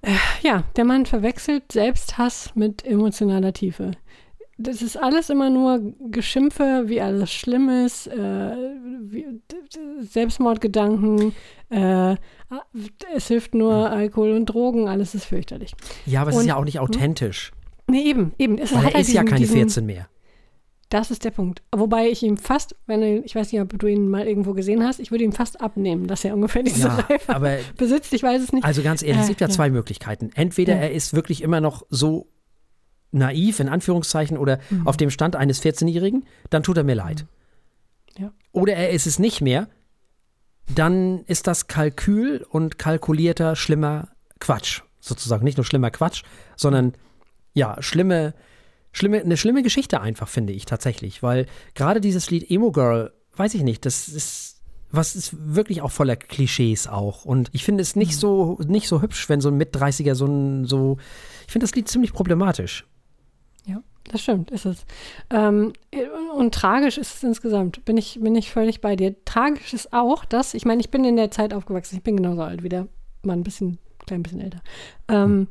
Äh, 0.00 0.12
ja, 0.42 0.62
der 0.76 0.84
Mann 0.86 1.04
verwechselt 1.04 1.72
Selbsthass 1.72 2.52
mit 2.54 2.82
emotionaler 2.84 3.52
Tiefe. 3.52 3.90
Das 4.60 4.82
ist 4.82 4.96
alles 4.96 5.30
immer 5.30 5.50
nur 5.50 5.80
Geschimpfe, 6.10 6.84
wie 6.86 7.00
alles 7.00 7.30
schlimm 7.32 7.68
ist, 7.68 8.08
äh, 8.08 8.56
wie, 9.02 9.24
Selbstmordgedanken, 10.00 11.32
äh, 11.70 12.16
es 13.14 13.28
hilft 13.28 13.54
nur 13.54 13.90
Alkohol 13.90 14.32
und 14.32 14.46
Drogen, 14.46 14.88
alles 14.88 15.14
ist 15.14 15.24
fürchterlich. 15.26 15.72
Ja, 16.06 16.22
aber 16.22 16.30
es 16.30 16.38
ist 16.38 16.46
ja 16.46 16.56
auch 16.56 16.64
nicht 16.64 16.80
authentisch. 16.80 17.52
Nee, 17.86 18.02
eben, 18.02 18.32
eben. 18.38 18.58
Es 18.58 18.72
Weil 18.72 18.78
hat 18.78 18.84
er 18.90 18.94
halt 18.94 19.06
ist 19.06 19.12
ja 19.12 19.22
diesen- 19.22 19.28
keine 19.28 19.40
diesen- 19.40 19.56
14 19.56 19.86
mehr. 19.86 20.08
Das 20.90 21.10
ist 21.10 21.24
der 21.24 21.30
Punkt. 21.30 21.62
Wobei 21.70 22.08
ich 22.08 22.22
ihm 22.22 22.38
fast, 22.38 22.74
wenn 22.86 23.00
du, 23.02 23.18
ich 23.22 23.34
weiß 23.34 23.52
nicht, 23.52 23.60
ob 23.60 23.78
du 23.78 23.86
ihn 23.86 24.08
mal 24.08 24.26
irgendwo 24.26 24.54
gesehen 24.54 24.82
hast, 24.82 25.00
ich 25.00 25.10
würde 25.10 25.22
ihm 25.22 25.32
fast 25.32 25.60
abnehmen, 25.60 26.06
dass 26.06 26.24
er 26.24 26.34
ungefähr 26.34 26.62
diese 26.62 26.88
Ja, 26.88 26.94
Reife 26.94 27.34
aber- 27.34 27.58
besitzt. 27.76 28.12
Ich 28.14 28.22
weiß 28.22 28.42
es 28.42 28.52
nicht. 28.52 28.64
Also 28.64 28.82
ganz 28.82 29.02
ehrlich, 29.02 29.20
es 29.20 29.26
Äh, 29.26 29.28
gibt 29.28 29.40
ja, 29.42 29.48
ja. 29.48 29.52
zwei 29.52 29.68
Möglichkeiten. 29.70 30.30
Entweder 30.34 30.74
Ja. 30.76 30.80
er 30.80 30.92
ist 30.92 31.12
wirklich 31.14 31.42
immer 31.42 31.60
noch 31.60 31.82
so 31.90 32.26
naiv, 33.10 33.60
in 33.60 33.68
Anführungszeichen, 33.68 34.36
oder 34.38 34.58
Mhm. 34.70 34.86
auf 34.86 34.96
dem 34.96 35.10
Stand 35.10 35.36
eines 35.36 35.62
14-Jährigen, 35.62 36.24
dann 36.50 36.62
tut 36.62 36.76
er 36.76 36.84
mir 36.84 36.94
leid. 36.94 37.26
Ja. 38.18 38.32
Oder 38.52 38.74
er 38.74 38.90
ist 38.90 39.06
es 39.06 39.18
nicht 39.18 39.40
mehr, 39.40 39.68
dann 40.74 41.20
ist 41.24 41.46
das 41.46 41.66
Kalkül 41.66 42.44
und 42.48 42.78
kalkulierter, 42.78 43.56
schlimmer 43.56 44.08
Quatsch. 44.40 44.82
Sozusagen 45.00 45.44
nicht 45.44 45.56
nur 45.56 45.64
schlimmer 45.64 45.90
Quatsch, 45.90 46.22
sondern 46.56 46.92
ja, 47.54 47.80
schlimme, 47.80 48.34
schlimme, 48.92 49.20
eine 49.20 49.36
schlimme 49.36 49.62
Geschichte 49.62 50.00
einfach, 50.00 50.28
finde 50.28 50.52
ich 50.52 50.66
tatsächlich. 50.66 51.22
Weil 51.22 51.46
gerade 51.74 52.00
dieses 52.00 52.30
Lied 52.30 52.50
Emo 52.50 52.72
Girl, 52.72 53.12
weiß 53.36 53.54
ich 53.54 53.62
nicht, 53.62 53.86
das 53.86 54.08
ist, 54.08 54.60
was 54.90 55.16
ist 55.16 55.34
wirklich 55.54 55.80
auch 55.82 55.90
voller 55.90 56.16
Klischees 56.16 56.86
auch. 56.88 57.24
Und 57.24 57.48
ich 57.52 57.64
finde 57.64 57.82
es 57.82 57.96
nicht 57.96 58.16
so, 58.16 58.58
nicht 58.66 58.88
so 58.88 59.00
hübsch, 59.00 59.28
wenn 59.28 59.40
so 59.40 59.48
ein 59.48 59.56
Mit-30er 59.56 60.14
so 60.14 60.26
ein, 60.26 60.66
so, 60.66 60.98
ich 61.46 61.52
finde 61.52 61.64
das 61.64 61.74
Lied 61.74 61.88
ziemlich 61.88 62.12
problematisch. 62.12 62.86
Das 64.08 64.22
stimmt, 64.22 64.50
ist 64.50 64.64
es. 64.64 64.84
Ähm, 65.30 65.72
und 66.34 66.54
tragisch 66.54 66.98
ist 66.98 67.16
es 67.16 67.22
insgesamt. 67.22 67.84
Bin 67.84 67.96
ich, 67.96 68.18
bin 68.20 68.34
ich 68.34 68.50
völlig 68.50 68.80
bei 68.80 68.96
dir. 68.96 69.14
Tragisch 69.24 69.74
ist 69.74 69.92
auch, 69.92 70.24
dass, 70.24 70.54
ich 70.54 70.64
meine, 70.64 70.80
ich 70.80 70.90
bin 70.90 71.04
in 71.04 71.16
der 71.16 71.30
Zeit 71.30 71.52
aufgewachsen. 71.52 71.96
Ich 71.96 72.02
bin 72.02 72.16
genauso 72.16 72.42
alt 72.42 72.62
wie 72.62 72.68
der 72.68 72.88
Mann, 73.22 73.40
ein 73.40 73.44
bisschen, 73.44 73.78
klein 74.06 74.22
bisschen 74.22 74.40
älter. 74.40 74.62
Ähm, 75.08 75.48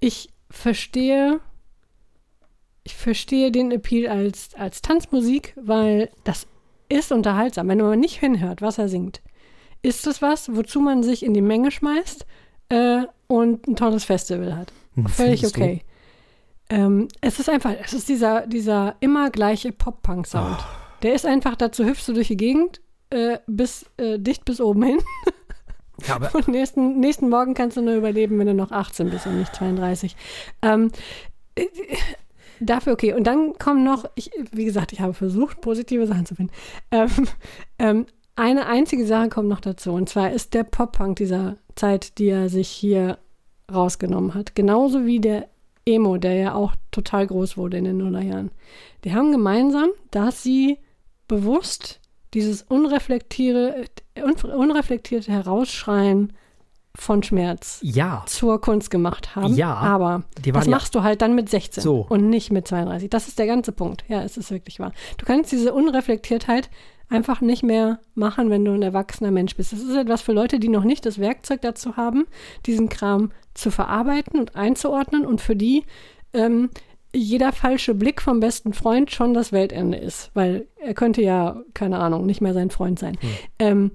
ich 0.00 0.28
verstehe, 0.50 1.40
ich 2.84 2.94
verstehe 2.94 3.50
den 3.50 3.72
Appeal 3.72 4.08
als, 4.10 4.50
als 4.54 4.82
Tanzmusik, 4.82 5.54
weil 5.56 6.10
das 6.24 6.46
ist 6.88 7.12
unterhaltsam. 7.12 7.68
Wenn 7.68 7.78
man 7.78 7.98
nicht 7.98 8.20
hinhört, 8.20 8.60
was 8.60 8.78
er 8.78 8.88
singt, 8.88 9.22
ist 9.82 10.06
das 10.06 10.20
was, 10.20 10.54
wozu 10.54 10.80
man 10.80 11.02
sich 11.02 11.24
in 11.24 11.32
die 11.32 11.42
Menge 11.42 11.70
schmeißt 11.70 12.26
äh, 12.68 13.02
und 13.26 13.66
ein 13.66 13.76
tolles 13.76 14.04
Festival 14.04 14.54
hat. 14.56 14.72
Hm, 14.94 15.06
Völlig 15.06 15.40
findest 15.40 15.56
du? 15.56 15.80
Ähm, 16.68 17.08
es 17.20 17.38
ist 17.38 17.48
einfach, 17.48 17.74
es 17.82 17.92
ist 17.92 18.08
dieser, 18.08 18.46
dieser 18.46 18.96
immer 19.00 19.30
gleiche 19.30 19.72
Pop-Punk-Sound. 19.72 20.58
Ah. 20.58 20.66
Der 21.02 21.14
ist 21.14 21.26
einfach, 21.26 21.56
dazu 21.56 21.84
hüpfst 21.84 22.08
du 22.08 22.12
durch 22.12 22.28
die 22.28 22.36
Gegend, 22.36 22.80
äh, 23.10 23.38
bis, 23.46 23.86
äh, 23.98 24.18
dicht 24.18 24.44
bis 24.44 24.60
oben 24.60 24.82
hin. 24.82 24.98
Ja, 26.06 26.16
aber 26.16 26.34
Und 26.34 26.48
nächsten, 26.48 27.00
nächsten 27.00 27.28
Morgen 27.28 27.54
kannst 27.54 27.76
du 27.76 27.82
nur 27.82 27.94
überleben, 27.94 28.38
wenn 28.38 28.46
du 28.46 28.54
noch 28.54 28.70
18 28.70 29.10
bist 29.10 29.26
und 29.26 29.38
nicht 29.38 29.54
32. 29.54 30.14
Ähm, 30.62 30.90
äh, 31.54 31.66
dafür 32.60 32.92
okay. 32.92 33.14
Und 33.14 33.26
dann 33.26 33.54
kommen 33.54 33.84
noch, 33.84 34.04
ich, 34.14 34.30
wie 34.52 34.64
gesagt, 34.64 34.92
ich 34.92 35.00
habe 35.00 35.14
versucht, 35.14 35.60
positive 35.60 36.06
Sachen 36.06 36.26
zu 36.26 36.34
finden. 36.34 36.52
Ähm, 36.90 37.10
ähm, 37.78 38.06
eine 38.34 38.66
einzige 38.66 39.06
Sache 39.06 39.30
kommt 39.30 39.48
noch 39.48 39.60
dazu. 39.60 39.92
Und 39.92 40.08
zwar 40.08 40.30
ist 40.30 40.52
der 40.52 40.64
Pop-Punk 40.64 41.16
dieser 41.16 41.56
Zeit, 41.74 42.18
die 42.18 42.28
er 42.28 42.48
sich 42.50 42.68
hier 42.68 43.18
rausgenommen 43.72 44.34
hat. 44.34 44.54
Genauso 44.54 45.06
wie 45.06 45.20
der 45.20 45.48
Emo, 45.86 46.16
der 46.18 46.34
ja 46.34 46.54
auch 46.54 46.74
total 46.90 47.26
groß 47.26 47.56
wurde 47.56 47.76
in 47.78 47.84
den 47.84 47.98
Nullerjahren. 47.98 48.50
Die 49.04 49.14
haben 49.14 49.30
gemeinsam, 49.32 49.90
dass 50.10 50.42
sie 50.42 50.78
bewusst 51.28 52.00
dieses 52.34 52.62
unreflektiere, 52.62 53.84
un- 54.20 54.50
unreflektierte 54.50 55.30
Herausschreien 55.32 56.32
von 56.98 57.22
Schmerz 57.22 57.78
ja, 57.82 58.24
zur 58.26 58.60
Kunst 58.60 58.90
gemacht 58.90 59.36
haben. 59.36 59.54
Ja, 59.54 59.74
aber 59.74 60.24
das 60.42 60.64
ja- 60.64 60.70
machst 60.70 60.94
du 60.94 61.02
halt 61.02 61.22
dann 61.22 61.34
mit 61.34 61.48
16 61.48 61.82
So. 61.82 62.06
und 62.08 62.30
nicht 62.30 62.50
mit 62.50 62.66
32. 62.66 63.10
Das 63.10 63.28
ist 63.28 63.38
der 63.38 63.46
ganze 63.46 63.70
Punkt. 63.72 64.04
Ja, 64.08 64.22
es 64.22 64.36
ist 64.36 64.50
wirklich 64.50 64.80
wahr. 64.80 64.92
Du 65.18 65.26
kannst 65.26 65.52
diese 65.52 65.72
Unreflektiertheit 65.74 66.70
einfach 67.08 67.40
nicht 67.40 67.62
mehr 67.62 68.00
machen, 68.14 68.50
wenn 68.50 68.64
du 68.64 68.72
ein 68.72 68.82
erwachsener 68.82 69.30
Mensch 69.30 69.56
bist. 69.56 69.72
Das 69.72 69.80
ist 69.80 69.94
etwas 69.94 70.22
für 70.22 70.32
Leute, 70.32 70.58
die 70.58 70.68
noch 70.68 70.84
nicht 70.84 71.06
das 71.06 71.18
Werkzeug 71.18 71.60
dazu 71.62 71.96
haben, 71.96 72.26
diesen 72.66 72.88
Kram 72.88 73.30
zu 73.54 73.70
verarbeiten 73.70 74.38
und 74.38 74.56
einzuordnen 74.56 75.24
und 75.24 75.40
für 75.40 75.56
die 75.56 75.84
ähm, 76.32 76.70
jeder 77.14 77.52
falsche 77.52 77.94
Blick 77.94 78.20
vom 78.20 78.40
besten 78.40 78.72
Freund 78.72 79.10
schon 79.10 79.32
das 79.32 79.52
Weltende 79.52 79.96
ist, 79.96 80.30
weil 80.34 80.66
er 80.76 80.94
könnte 80.94 81.22
ja, 81.22 81.62
keine 81.72 81.98
Ahnung, 81.98 82.26
nicht 82.26 82.40
mehr 82.40 82.52
sein 82.52 82.70
Freund 82.70 82.98
sein. 82.98 83.16
Ähm, 83.58 83.92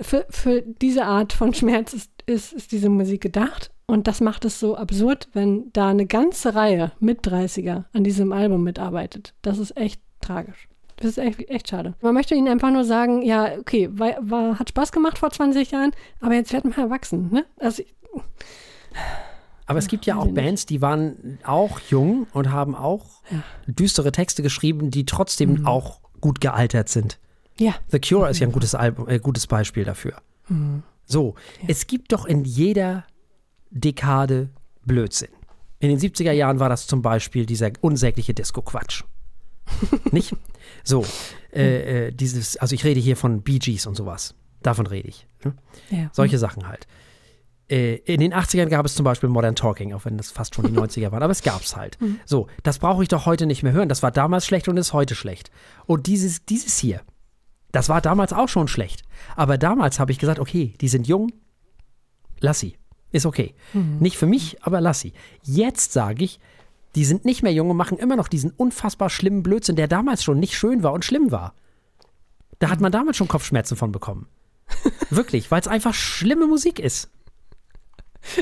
für, 0.00 0.26
für 0.28 0.62
diese 0.62 1.04
Art 1.06 1.32
von 1.32 1.54
Schmerz 1.54 1.94
ist, 1.94 2.10
ist, 2.26 2.52
ist 2.52 2.72
diese 2.72 2.90
Musik 2.90 3.22
gedacht. 3.22 3.70
Und 3.86 4.06
das 4.06 4.20
macht 4.20 4.44
es 4.44 4.60
so 4.60 4.76
absurd, 4.76 5.28
wenn 5.32 5.70
da 5.72 5.88
eine 5.88 6.06
ganze 6.06 6.54
Reihe 6.54 6.92
mit 7.00 7.26
30er 7.26 7.84
an 7.92 8.04
diesem 8.04 8.32
Album 8.32 8.62
mitarbeitet. 8.62 9.34
Das 9.42 9.58
ist 9.58 9.76
echt 9.76 10.00
tragisch. 10.20 10.68
Das 10.96 11.06
ist 11.06 11.18
echt, 11.18 11.48
echt 11.50 11.68
schade. 11.68 11.94
Man 12.00 12.14
möchte 12.14 12.34
ihnen 12.34 12.48
einfach 12.48 12.70
nur 12.70 12.84
sagen, 12.84 13.22
ja, 13.22 13.56
okay, 13.58 13.88
war, 13.92 14.14
war, 14.20 14.58
hat 14.58 14.68
Spaß 14.68 14.92
gemacht 14.92 15.18
vor 15.18 15.30
20 15.30 15.70
Jahren, 15.70 15.92
aber 16.20 16.34
jetzt 16.34 16.52
wird 16.52 16.64
man 16.64 16.74
erwachsen. 16.78 17.30
Ne? 17.32 17.44
Also, 17.58 17.82
Aber 19.66 19.78
es 19.78 19.88
gibt 19.88 20.06
ja 20.06 20.16
auch. 20.16 20.26
Bands, 20.28 20.66
die 20.66 20.82
waren 20.82 21.38
auch 21.44 21.80
jung 21.90 22.26
und 22.32 22.50
haben 22.50 22.74
auch 22.74 23.06
Ja. 23.30 23.42
düstere 23.66 24.12
Texte 24.12 24.42
geschrieben, 24.42 24.90
die 24.90 25.06
trotzdem 25.06 25.54
Mhm. 25.60 25.66
auch 25.66 26.00
gut 26.20 26.40
gealtert 26.40 26.88
sind. 26.88 27.18
ja, 27.58 27.74
The 27.88 28.00
Cure 28.00 28.28
ist 28.30 28.38
ja 28.40 28.46
ein 28.46 28.52
gutes, 28.52 28.74
Album, 28.74 29.08
äh, 29.08 29.18
gutes 29.18 29.46
Beispiel 29.46 29.84
dafür. 29.84 30.14
Mhm. 30.48 30.82
So, 31.04 31.34
es 31.68 31.86
gibt 31.86 32.12
doch 32.12 32.24
in 32.26 32.44
jeder 32.44 33.04
Dekade 33.70 34.48
Blödsinn. 34.84 35.28
In 35.78 35.88
den 35.90 35.98
70er 35.98 36.32
Jahren 36.32 36.60
war 36.60 36.68
das 36.68 36.86
zum 36.86 37.02
Beispiel 37.02 37.44
dieser 37.46 37.70
unsägliche 37.80 38.34
Disco-Quatsch. 38.34 39.04
Nicht? 40.12 40.34
So, 40.84 41.04
äh, 41.52 42.06
äh, 42.06 42.12
dieses, 42.12 42.56
also 42.56 42.74
ich 42.74 42.84
rede 42.84 43.00
hier 43.00 43.16
von 43.16 43.42
Bee 43.42 43.58
Gees 43.58 43.86
und 43.86 43.94
sowas. 43.94 44.34
Davon 44.62 44.86
rede 44.86 45.08
ich. 45.08 45.26
Ne? 45.44 45.54
ja. 45.90 46.10
Solche 46.12 46.38
Sachen 46.38 46.68
halt. 46.68 46.86
Äh, 47.68 47.96
in 48.04 48.20
den 48.20 48.34
80ern 48.34 48.66
gab 48.66 48.86
es 48.86 48.94
zum 48.94 49.04
Beispiel 49.04 49.28
Modern 49.28 49.54
Talking, 49.54 49.92
auch 49.92 50.04
wenn 50.04 50.16
das 50.16 50.30
fast 50.30 50.54
schon 50.54 50.66
die 50.66 50.72
90er 50.78 51.10
waren, 51.10 51.22
aber 51.22 51.32
es 51.32 51.42
gab 51.42 51.62
es 51.62 51.76
halt. 51.76 51.98
So, 52.24 52.48
das 52.62 52.78
brauche 52.78 53.02
ich 53.02 53.08
doch 53.08 53.26
heute 53.26 53.46
nicht 53.46 53.62
mehr 53.62 53.72
hören. 53.72 53.88
Das 53.88 54.02
war 54.02 54.10
damals 54.10 54.46
schlecht 54.46 54.68
und 54.68 54.76
ist 54.76 54.92
heute 54.92 55.14
schlecht. 55.14 55.50
Und 55.86 56.06
dieses, 56.06 56.44
dieses 56.44 56.78
hier, 56.78 57.00
das 57.72 57.88
war 57.88 58.00
damals 58.00 58.32
auch 58.32 58.48
schon 58.48 58.68
schlecht. 58.68 59.02
Aber 59.36 59.58
damals 59.58 59.98
habe 59.98 60.12
ich 60.12 60.18
gesagt, 60.18 60.38
okay, 60.38 60.74
die 60.80 60.88
sind 60.88 61.06
jung, 61.06 61.32
lass 62.40 62.60
sie. 62.60 62.76
Ist 63.10 63.26
okay. 63.26 63.54
Nicht 63.74 64.16
für 64.16 64.26
mich, 64.26 64.62
aber 64.62 64.80
lass 64.80 65.00
sie. 65.00 65.12
Jetzt 65.42 65.92
sage 65.92 66.24
ich, 66.24 66.40
die 66.94 67.04
sind 67.04 67.24
nicht 67.24 67.42
mehr 67.42 67.52
jung 67.52 67.70
und 67.70 67.76
machen 67.76 67.98
immer 67.98 68.16
noch 68.16 68.28
diesen 68.28 68.50
unfassbar 68.50 69.10
schlimmen 69.10 69.42
Blödsinn, 69.42 69.76
der 69.76 69.88
damals 69.88 70.22
schon 70.22 70.38
nicht 70.38 70.56
schön 70.56 70.82
war 70.82 70.92
und 70.92 71.04
schlimm 71.04 71.30
war. 71.30 71.54
Da 72.58 72.70
hat 72.70 72.80
man 72.80 72.92
damals 72.92 73.16
schon 73.16 73.28
Kopfschmerzen 73.28 73.76
von 73.76 73.92
bekommen. 73.92 74.26
Wirklich, 75.10 75.50
weil 75.50 75.60
es 75.60 75.68
einfach 75.68 75.94
schlimme 75.94 76.46
Musik 76.46 76.78
ist. 76.78 77.10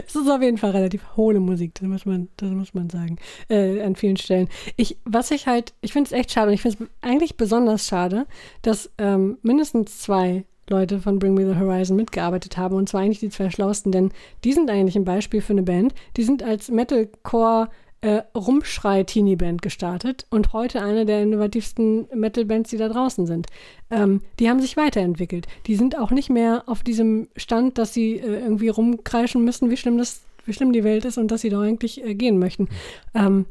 Es 0.07 0.15
ist 0.15 0.29
auf 0.29 0.43
jeden 0.43 0.59
Fall 0.59 0.73
relativ 0.73 1.03
hohle 1.17 1.41
Musik, 1.41 1.75
das 1.75 1.89
muss 1.89 2.05
man, 2.05 2.29
das 2.37 2.51
muss 2.51 2.75
man 2.75 2.91
sagen, 2.91 3.17
äh, 3.49 3.81
an 3.81 3.97
vielen 3.97 4.19
Stellen. 4.19 4.49
Ich, 4.77 4.99
was 5.05 5.31
ich 5.31 5.47
halt, 5.47 5.73
ich 5.81 5.95
finde 5.95 6.09
es 6.09 6.13
echt 6.13 6.33
schade 6.33 6.49
und 6.49 6.55
ich 6.55 6.61
finde 6.61 6.85
es 6.85 6.89
eigentlich 7.01 7.37
besonders 7.39 7.87
schade, 7.87 8.27
dass 8.61 8.91
ähm, 8.99 9.39
mindestens 9.43 9.99
zwei 10.01 10.45
Leute 10.69 11.01
von 11.01 11.19
Bring 11.19 11.35
Me 11.35 11.47
the 11.47 11.59
Horizon 11.59 11.97
mitgearbeitet 11.97 12.57
haben 12.57 12.77
und 12.77 12.89
zwar 12.89 13.01
eigentlich 13.01 13.21
die 13.21 13.31
zwei 13.31 13.51
schlauesten, 13.51 13.91
denn 13.91 14.13
die 14.45 14.53
sind 14.53 14.71
eigentlich 14.71 14.97
ein 14.97 15.05
Beispiel 15.05 15.41
für 15.41 15.55
eine 15.55 15.63
Band. 15.63 15.95
Die 16.17 16.23
sind 16.23 16.43
als 16.43 16.71
Metalcore 16.71 17.69
äh, 18.03 18.23
Rumschrei-Teenie-Band 18.35 19.61
gestartet 19.61 20.27
und 20.31 20.53
heute 20.53 20.83
eine 20.83 21.05
der 21.05 21.23
innovativsten 21.23 22.09
Metal-Bands, 22.15 22.71
die 22.71 22.79
da 22.79 22.89
draußen 22.89 23.27
sind. 23.27 23.47
Ähm, 23.91 24.23
die 24.39 24.49
haben 24.49 24.61
sich 24.61 24.77
weiterentwickelt. 24.77 25.47
Die 25.67 25.77
sind 25.77 25.99
auch 25.99 26.11
nicht 26.11 26.31
mehr 26.31 26.65
auf 26.67 26.83
diesem 26.83 27.29
Stand, 27.37 27.77
dass 27.79 27.93
sie 27.93 28.15
äh, 28.17 28.41
irgendwie 28.41 28.69
rumkreischen 28.69 29.45
müssen, 29.45 29.71
wie 29.71 29.77
schlimm 29.77 29.99
das, 29.99 30.23
wie 30.47 30.53
schlimm 30.53 30.73
die 30.73 30.85
Welt 30.85 31.05
ist 31.05 31.19
und 31.19 31.31
dass 31.31 31.43
sie 31.43 31.51
doch 31.51 31.61
eigentlich 31.61 32.03
äh, 32.03 32.15
gehen 32.15 32.39
möchten. 32.39 32.69
Ähm, 33.15 33.47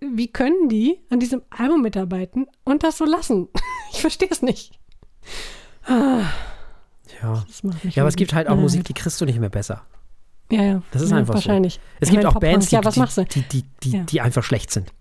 wie 0.00 0.28
können 0.28 0.68
die 0.68 1.00
an 1.10 1.18
diesem 1.18 1.42
Album 1.50 1.82
mitarbeiten 1.82 2.46
und 2.62 2.84
das 2.84 2.96
so 2.98 3.04
lassen? 3.04 3.48
ich 3.92 4.00
verstehe 4.00 4.28
es 4.30 4.40
nicht. 4.40 4.78
Ja. 7.20 7.44
Macht 7.62 7.84
mich 7.84 7.96
Ja, 7.96 8.02
aber 8.02 8.08
es 8.08 8.16
gibt 8.16 8.34
halt 8.34 8.48
auch 8.48 8.54
Ja, 8.54 8.60
Musik, 8.60 8.84
die 8.84 8.94
kriegst 8.94 9.20
du 9.20 9.24
nicht 9.24 9.40
mehr 9.40 9.50
besser. 9.50 9.82
Ja, 10.50 10.62
ja. 10.62 10.82
Das 10.92 11.02
ist 11.02 11.10
ja, 11.10 11.16
einfach 11.16 11.34
so. 11.34 11.48
wahrscheinlich. 11.48 11.80
Es 12.00 12.08
Ich 12.08 12.14
gibt 12.14 12.26
auch 12.26 12.38
Bands, 12.38 12.68
die, 12.68 12.74
ja, 12.74 12.84
was 12.84 12.94
die, 12.94 13.24
die, 13.24 13.42
die, 13.42 13.64
die, 13.82 13.90
Ja. 13.90 14.02
die 14.04 14.20
einfach 14.20 14.42
schlecht 14.42 14.70
sind. 14.70 14.92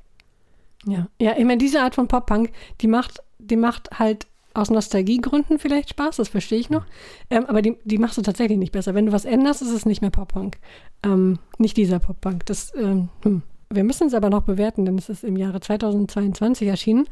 Ja, 0.85 1.07
ja 1.19 1.33
ich 1.37 1.45
meine, 1.45 1.57
diese 1.57 1.81
Art 1.81 1.95
von 1.95 2.07
Pop-Punk, 2.07 2.51
die 2.81 2.87
macht, 2.87 3.19
die 3.39 3.55
macht 3.57 3.99
halt 3.99 4.27
aus 4.53 4.69
Nostalgiegründen 4.69 5.57
vielleicht 5.57 5.89
Spaß, 5.89 6.17
das 6.17 6.29
verstehe 6.29 6.59
ich 6.59 6.69
noch. 6.69 6.85
Ähm, 7.29 7.45
aber 7.47 7.61
die, 7.61 7.77
die 7.85 7.97
machst 7.97 8.17
du 8.17 8.21
tatsächlich 8.21 8.57
nicht 8.57 8.71
besser. 8.71 8.93
Wenn 8.93 9.07
du 9.07 9.11
was 9.11 9.25
änderst, 9.25 9.61
ist 9.61 9.71
es 9.71 9.85
nicht 9.85 10.01
mehr 10.01 10.11
Pop-Punk. 10.11 10.57
Ähm, 11.03 11.39
nicht 11.57 11.75
dieser 11.75 11.99
Pop-Punk. 11.99 12.45
Das, 12.45 12.73
ähm, 12.75 13.09
hm. 13.23 13.41
Wir 13.69 13.83
müssen 13.83 14.07
es 14.07 14.13
aber 14.13 14.29
noch 14.29 14.43
bewerten, 14.43 14.85
denn 14.85 14.97
es 14.99 15.09
ist 15.09 15.23
im 15.23 15.35
Jahre 15.35 15.59
2022 15.59 16.67
erschienen. 16.67 17.07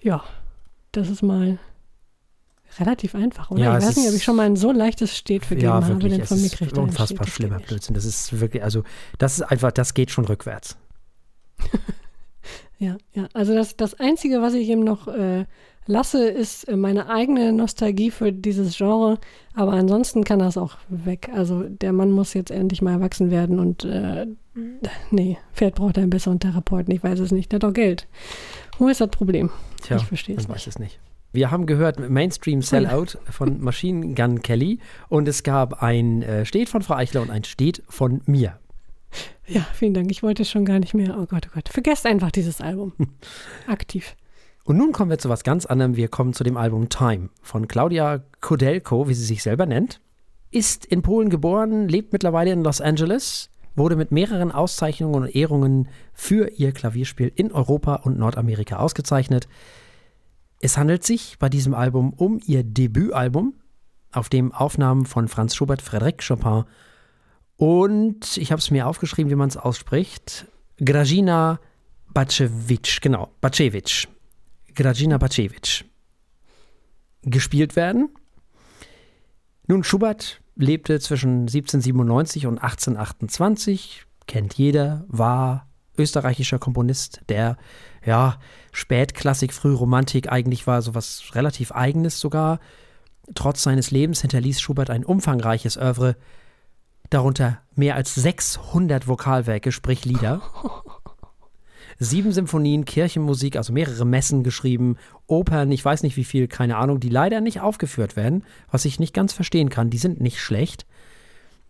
Ja, 0.00 0.22
das 0.92 1.10
ist 1.10 1.22
mal 1.22 1.58
relativ 2.78 3.14
einfach, 3.14 3.50
oder? 3.50 3.60
Ja, 3.60 3.78
ich 3.78 3.84
weiß 3.84 3.96
nicht, 3.96 4.08
ob 4.08 4.14
ich 4.14 4.22
schon 4.24 4.36
mal 4.36 4.46
ein 4.46 4.56
so 4.56 4.70
leichtes 4.72 5.16
Stet 5.16 5.44
vergeben 5.44 5.66
Ja, 5.68 5.74
habe, 5.74 5.88
wirklich. 5.88 6.12
denn 6.14 6.24
von 6.24 6.38
mir 6.38 6.46
ist 6.46 6.56
kriegt 6.56 6.74
ein 6.76 6.84
unfassbar 6.84 7.26
schlimmer. 7.26 7.58
Blödsinn. 7.58 7.94
Das 7.94 8.04
ist 8.04 8.38
wirklich, 8.40 8.62
also, 8.62 8.84
das 9.18 9.34
ist 9.38 9.42
einfach, 9.42 9.72
das 9.72 9.94
geht 9.94 10.10
schon 10.10 10.24
rückwärts. 10.24 10.76
ja, 12.78 12.96
ja. 13.12 13.28
Also 13.32 13.54
das, 13.54 13.76
das 13.76 13.94
Einzige, 13.98 14.40
was 14.40 14.54
ich 14.54 14.68
ihm 14.68 14.84
noch 14.84 15.08
äh, 15.08 15.44
lasse, 15.86 16.28
ist 16.28 16.64
äh, 16.68 16.76
meine 16.76 17.08
eigene 17.10 17.52
Nostalgie 17.52 18.10
für 18.10 18.32
dieses 18.32 18.76
Genre. 18.76 19.18
Aber 19.54 19.72
ansonsten 19.72 20.24
kann 20.24 20.38
das 20.38 20.56
auch 20.56 20.76
weg. 20.88 21.28
Also 21.34 21.64
der 21.64 21.92
Mann 21.92 22.12
muss 22.12 22.34
jetzt 22.34 22.50
endlich 22.50 22.82
mal 22.82 22.92
erwachsen 22.92 23.30
werden 23.30 23.58
und 23.58 23.84
äh, 23.84 24.26
nee, 25.10 25.38
Pferd 25.52 25.74
braucht 25.74 25.98
einen 25.98 26.10
besseren 26.10 26.40
Therapeuten. 26.40 26.94
Ich 26.94 27.02
weiß 27.02 27.18
es 27.18 27.32
nicht. 27.32 27.52
Der 27.52 27.56
hat 27.56 27.64
doch 27.64 27.72
Geld. 27.72 28.06
Wo 28.78 28.88
ist 28.88 29.00
das 29.00 29.10
Problem? 29.10 29.50
Tja, 29.82 29.96
ich 29.96 30.04
verstehe 30.04 30.36
es 30.36 30.42
nicht. 30.48 30.54
weiß 30.54 30.66
es 30.66 30.78
nicht. 30.78 30.98
Wir 31.32 31.50
haben 31.50 31.66
gehört 31.66 32.10
Mainstream 32.10 32.60
Sellout 32.60 33.18
von 33.30 33.60
Machine 33.62 34.14
Gun 34.14 34.42
Kelly 34.42 34.80
und 35.08 35.28
es 35.28 35.42
gab 35.42 35.82
ein 35.82 36.22
äh, 36.22 36.44
Steht 36.44 36.68
von 36.68 36.82
Frau 36.82 36.94
Eichler 36.94 37.22
und 37.22 37.30
ein 37.30 37.44
Steht 37.44 37.82
von 37.88 38.20
mir. 38.26 38.58
Ja, 39.46 39.66
vielen 39.72 39.94
Dank. 39.94 40.10
Ich 40.10 40.22
wollte 40.22 40.44
schon 40.44 40.64
gar 40.64 40.78
nicht 40.78 40.94
mehr. 40.94 41.16
Oh 41.18 41.26
Gott, 41.26 41.46
oh 41.48 41.54
Gott. 41.54 41.68
Vergesst 41.68 42.06
einfach 42.06 42.30
dieses 42.30 42.60
Album. 42.60 42.92
Aktiv. 43.66 44.16
Und 44.64 44.76
nun 44.76 44.92
kommen 44.92 45.10
wir 45.10 45.18
zu 45.18 45.28
was 45.28 45.42
ganz 45.42 45.66
anderem. 45.66 45.96
Wir 45.96 46.08
kommen 46.08 46.32
zu 46.32 46.44
dem 46.44 46.56
Album 46.56 46.88
Time 46.88 47.30
von 47.42 47.66
Claudia 47.66 48.22
Kodelko, 48.40 49.08
wie 49.08 49.14
sie 49.14 49.24
sich 49.24 49.42
selber 49.42 49.66
nennt. 49.66 50.00
Ist 50.50 50.84
in 50.84 51.02
Polen 51.02 51.30
geboren, 51.30 51.88
lebt 51.88 52.12
mittlerweile 52.12 52.52
in 52.52 52.62
Los 52.62 52.80
Angeles, 52.80 53.50
wurde 53.76 53.96
mit 53.96 54.10
mehreren 54.12 54.52
Auszeichnungen 54.52 55.22
und 55.22 55.34
Ehrungen 55.34 55.88
für 56.12 56.50
ihr 56.50 56.72
Klavierspiel 56.72 57.32
in 57.34 57.52
Europa 57.52 57.96
und 57.96 58.18
Nordamerika 58.18 58.76
ausgezeichnet. 58.76 59.48
Es 60.60 60.76
handelt 60.76 61.04
sich 61.04 61.38
bei 61.38 61.48
diesem 61.48 61.74
Album 61.74 62.12
um 62.12 62.38
ihr 62.46 62.62
Debütalbum, 62.62 63.54
auf 64.12 64.28
dem 64.28 64.52
Aufnahmen 64.52 65.06
von 65.06 65.28
Franz 65.28 65.54
Schubert, 65.54 65.82
Frédéric 65.82 66.26
Chopin 66.26 66.64
und 67.56 68.36
ich 68.38 68.52
habe 68.52 68.60
es 68.60 68.70
mir 68.70 68.86
aufgeschrieben, 68.86 69.30
wie 69.30 69.36
man 69.36 69.48
es 69.48 69.56
ausspricht. 69.56 70.46
Grażyna 70.78 71.60
Bacewicz, 72.12 73.00
genau, 73.00 73.30
Bacewicz. 73.40 74.08
Grażyna 74.74 75.18
Bacewicz. 75.18 75.84
Gespielt 77.22 77.76
werden. 77.76 78.08
Nun, 79.66 79.84
Schubert 79.84 80.40
lebte 80.56 81.00
zwischen 81.00 81.42
1797 81.42 82.46
und 82.46 82.58
1828, 82.58 84.06
kennt 84.26 84.54
jeder, 84.54 85.04
war 85.08 85.69
österreichischer 86.00 86.58
Komponist, 86.58 87.20
der 87.28 87.56
ja 88.04 88.38
Spätklassik, 88.72 89.52
Frühromantik 89.52 90.32
eigentlich 90.32 90.66
war 90.66 90.82
sowas 90.82 91.22
relativ 91.34 91.72
eigenes 91.72 92.18
sogar. 92.18 92.60
Trotz 93.34 93.62
seines 93.62 93.90
Lebens 93.90 94.22
hinterließ 94.22 94.60
Schubert 94.60 94.90
ein 94.90 95.04
umfangreiches 95.04 95.76
Oeuvre, 95.76 96.16
darunter 97.10 97.58
mehr 97.74 97.96
als 97.96 98.14
600 98.14 99.06
Vokalwerke, 99.06 99.72
sprich 99.72 100.04
Lieder. 100.04 100.40
Sieben 102.02 102.32
Symphonien, 102.32 102.86
Kirchenmusik, 102.86 103.56
also 103.56 103.74
mehrere 103.74 104.06
Messen 104.06 104.42
geschrieben, 104.42 104.96
Opern, 105.26 105.70
ich 105.70 105.84
weiß 105.84 106.02
nicht 106.02 106.16
wie 106.16 106.24
viel, 106.24 106.48
keine 106.48 106.78
Ahnung, 106.78 106.98
die 106.98 107.10
leider 107.10 107.42
nicht 107.42 107.60
aufgeführt 107.60 108.16
werden, 108.16 108.44
was 108.70 108.86
ich 108.86 108.98
nicht 108.98 109.12
ganz 109.12 109.34
verstehen 109.34 109.68
kann. 109.68 109.90
Die 109.90 109.98
sind 109.98 110.18
nicht 110.18 110.40
schlecht. 110.40 110.86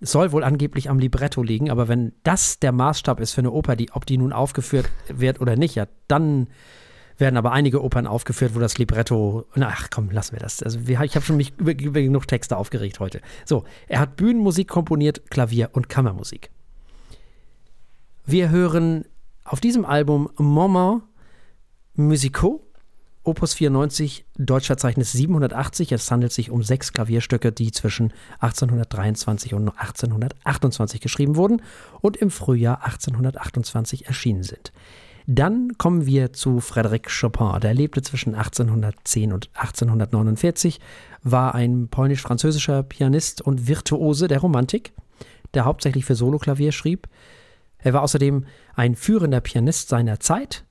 Soll 0.00 0.32
wohl 0.32 0.44
angeblich 0.44 0.88
am 0.88 0.98
Libretto 0.98 1.42
liegen, 1.42 1.70
aber 1.70 1.88
wenn 1.88 2.12
das 2.22 2.58
der 2.58 2.72
Maßstab 2.72 3.20
ist 3.20 3.32
für 3.32 3.42
eine 3.42 3.50
Oper, 3.50 3.76
die, 3.76 3.92
ob 3.92 4.06
die 4.06 4.16
nun 4.16 4.32
aufgeführt 4.32 4.88
wird 5.08 5.40
oder 5.40 5.56
nicht, 5.56 5.74
ja, 5.74 5.86
dann 6.08 6.48
werden 7.18 7.36
aber 7.36 7.52
einige 7.52 7.84
Opern 7.84 8.06
aufgeführt, 8.06 8.54
wo 8.54 8.60
das 8.60 8.78
Libretto, 8.78 9.44
ach 9.60 9.88
komm, 9.90 10.10
lassen 10.10 10.32
wir 10.32 10.40
das. 10.40 10.62
Also 10.62 10.80
ich 10.80 10.96
habe 10.96 11.20
schon 11.24 11.36
mich 11.36 11.52
über, 11.58 11.78
über 11.78 12.00
genug 12.00 12.26
Texte 12.26 12.56
aufgeregt 12.56 12.98
heute. 12.98 13.20
So, 13.44 13.64
er 13.88 14.00
hat 14.00 14.16
Bühnenmusik 14.16 14.68
komponiert, 14.68 15.30
Klavier 15.30 15.68
und 15.72 15.88
Kammermusik. 15.88 16.50
Wir 18.24 18.48
hören 18.48 19.04
auf 19.44 19.60
diesem 19.60 19.84
Album 19.84 20.30
Moment 20.38 21.02
Musicaux, 21.94 22.60
Opus 23.22 23.52
94, 23.52 24.24
Deutschverzeichnis 24.38 25.12
780. 25.12 25.92
Es 25.92 26.10
handelt 26.10 26.32
sich 26.32 26.50
um 26.50 26.62
sechs 26.62 26.92
Klavierstücke, 26.92 27.52
die 27.52 27.70
zwischen 27.70 28.14
1823 28.38 29.52
und 29.52 29.68
1828 29.68 31.02
geschrieben 31.02 31.36
wurden 31.36 31.60
und 32.00 32.16
im 32.16 32.30
Frühjahr 32.30 32.82
1828 32.82 34.06
erschienen 34.06 34.42
sind. 34.42 34.72
Dann 35.26 35.76
kommen 35.76 36.06
wir 36.06 36.32
zu 36.32 36.58
Frédéric 36.58 37.08
Chopin. 37.20 37.60
Der 37.60 37.74
lebte 37.74 38.00
zwischen 38.00 38.34
1810 38.34 39.34
und 39.34 39.50
1849, 39.52 40.80
war 41.22 41.54
ein 41.54 41.88
polnisch-französischer 41.88 42.82
Pianist 42.82 43.42
und 43.42 43.68
Virtuose 43.68 44.28
der 44.28 44.40
Romantik, 44.40 44.92
der 45.52 45.66
hauptsächlich 45.66 46.06
für 46.06 46.14
Soloklavier 46.14 46.72
schrieb. 46.72 47.06
Er 47.78 47.92
war 47.92 48.02
außerdem 48.02 48.46
ein 48.74 48.94
führender 48.94 49.40
Pianist 49.42 49.90
seiner 49.90 50.20
Zeit. 50.20 50.64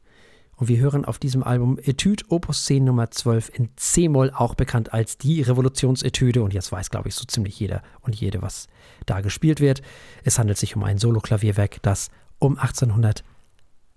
Und 0.59 0.67
wir 0.67 0.77
hören 0.77 1.05
auf 1.05 1.19
diesem 1.19 1.41
Album 1.41 1.79
Etude 1.81 2.25
Opus 2.27 2.65
10 2.65 2.83
Nummer 2.83 3.09
12 3.09 3.49
in 3.53 3.69
C-Moll, 3.77 4.31
auch 4.31 4.55
bekannt 4.55 4.91
als 4.91 5.17
die 5.17 5.41
Revolutionsetüde. 5.41 6.43
Und 6.43 6.53
jetzt 6.53 6.71
weiß, 6.71 6.89
glaube 6.89 7.07
ich, 7.07 7.15
so 7.15 7.23
ziemlich 7.23 7.57
jeder 7.57 7.81
und 8.01 8.13
jede, 8.13 8.41
was 8.41 8.67
da 9.05 9.21
gespielt 9.21 9.61
wird. 9.61 9.81
Es 10.25 10.37
handelt 10.37 10.57
sich 10.57 10.75
um 10.75 10.83
ein 10.83 10.97
Soloklavierwerk, 10.97 11.81
das 11.81 12.09
um 12.39 12.57
1800 12.57 13.23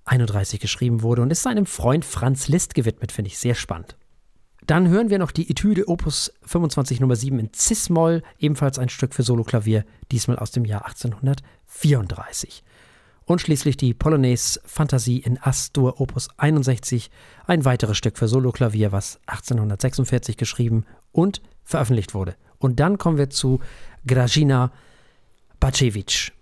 31 0.04 0.60
geschrieben 0.60 1.02
wurde 1.02 1.22
und 1.22 1.30
ist 1.30 1.42
seinem 1.42 1.66
Freund 1.66 2.04
Franz 2.04 2.48
Liszt 2.48 2.74
gewidmet, 2.74 3.12
finde 3.12 3.28
ich 3.28 3.38
sehr 3.38 3.54
spannend. 3.54 3.96
Dann 4.66 4.88
hören 4.88 5.10
wir 5.10 5.18
noch 5.18 5.30
die 5.30 5.48
Etüde 5.48 5.88
Opus 5.88 6.32
25 6.44 7.00
Nummer 7.00 7.16
7 7.16 7.38
in 7.38 7.50
Cis-Moll, 7.54 8.22
ebenfalls 8.38 8.78
ein 8.78 8.88
Stück 8.88 9.14
für 9.14 9.22
Soloklavier, 9.22 9.84
diesmal 10.10 10.38
aus 10.38 10.50
dem 10.52 10.64
Jahr 10.64 10.86
1834. 10.86 12.64
Und 13.24 13.40
schließlich 13.40 13.76
die 13.76 13.94
Polonaise 13.94 14.60
Fantasie 14.64 15.18
in 15.18 15.38
As-Dur 15.40 16.00
Opus 16.00 16.28
61, 16.36 17.10
ein 17.46 17.64
weiteres 17.64 17.96
Stück 17.96 18.18
für 18.18 18.28
Soloklavier, 18.28 18.92
was 18.92 19.20
1846 19.26 20.36
geschrieben 20.36 20.84
und 21.12 21.40
veröffentlicht 21.64 22.14
wurde. 22.14 22.36
Und 22.58 22.80
dann 22.80 22.98
kommen 22.98 23.18
wir 23.18 23.30
zu 23.30 23.60
Grażyna 24.06 24.72
Bacewicz. 25.60 26.32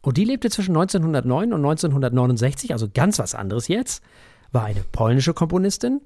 Und 0.00 0.18
die 0.18 0.24
lebte 0.24 0.50
zwischen 0.50 0.76
1909 0.76 1.52
und 1.52 1.64
1969, 1.64 2.72
also 2.72 2.88
ganz 2.92 3.18
was 3.18 3.34
anderes 3.34 3.68
jetzt, 3.68 4.02
war 4.52 4.64
eine 4.66 4.84
polnische 4.92 5.34
Komponistin. 5.34 6.02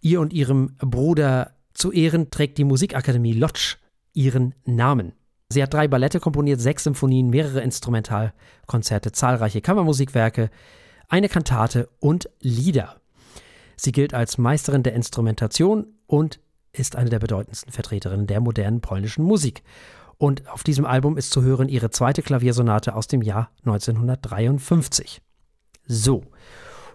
Ihr 0.00 0.20
und 0.20 0.32
ihrem 0.32 0.76
Bruder 0.78 1.52
zu 1.74 1.92
Ehren 1.92 2.30
trägt 2.30 2.58
die 2.58 2.64
Musikakademie 2.64 3.34
Lodz 3.34 3.76
ihren 4.14 4.54
Namen. 4.64 5.12
Sie 5.52 5.62
hat 5.62 5.74
drei 5.74 5.86
Ballette 5.86 6.18
komponiert, 6.18 6.60
sechs 6.60 6.84
Symphonien, 6.84 7.28
mehrere 7.28 7.60
Instrumentalkonzerte, 7.60 9.12
zahlreiche 9.12 9.60
Kammermusikwerke, 9.60 10.50
eine 11.08 11.28
Kantate 11.28 11.88
und 12.00 12.30
Lieder. 12.40 13.00
Sie 13.76 13.92
gilt 13.92 14.14
als 14.14 14.38
Meisterin 14.38 14.82
der 14.82 14.94
Instrumentation 14.94 15.86
und 16.06 16.40
ist 16.72 16.96
eine 16.96 17.10
der 17.10 17.18
bedeutendsten 17.18 17.70
Vertreterinnen 17.72 18.26
der 18.26 18.40
modernen 18.40 18.80
polnischen 18.80 19.24
Musik. 19.24 19.62
Und 20.16 20.48
auf 20.48 20.62
diesem 20.62 20.86
Album 20.86 21.18
ist 21.18 21.32
zu 21.32 21.42
hören 21.42 21.68
ihre 21.68 21.90
zweite 21.90 22.22
Klaviersonate 22.22 22.94
aus 22.94 23.08
dem 23.08 23.20
Jahr 23.20 23.50
1953. 23.64 25.20
So, 25.84 26.22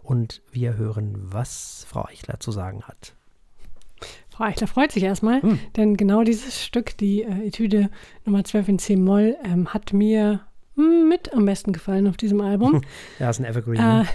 und 0.01 0.41
wir 0.51 0.77
hören, 0.77 1.13
was 1.19 1.85
Frau 1.87 2.05
Eichler 2.05 2.39
zu 2.39 2.51
sagen 2.51 2.83
hat. 2.83 3.16
Frau 4.37 4.43
Eichler 4.43 4.67
freut 4.67 4.91
sich 4.91 5.01
erstmal, 5.01 5.41
hm. 5.41 5.59
denn 5.77 5.97
genau 5.97 6.21
dieses 6.23 6.63
Stück, 6.63 6.95
die 6.97 7.23
äh, 7.23 7.47
Etüde 7.47 7.89
Nummer 8.23 8.43
12 8.43 8.67
in 8.67 8.77
C-Moll, 8.77 9.35
ähm, 9.43 9.73
hat 9.73 9.93
mir 9.93 10.41
hm, 10.75 11.09
mit 11.09 11.33
am 11.33 11.45
besten 11.45 11.73
gefallen 11.73 12.07
auf 12.07 12.17
diesem 12.17 12.41
Album. 12.41 12.83
ja, 13.19 13.31
ist 13.31 13.39
ein 13.39 13.45
Evergreen. 13.45 13.79
Äh, 13.79 13.81
ne? 13.81 14.07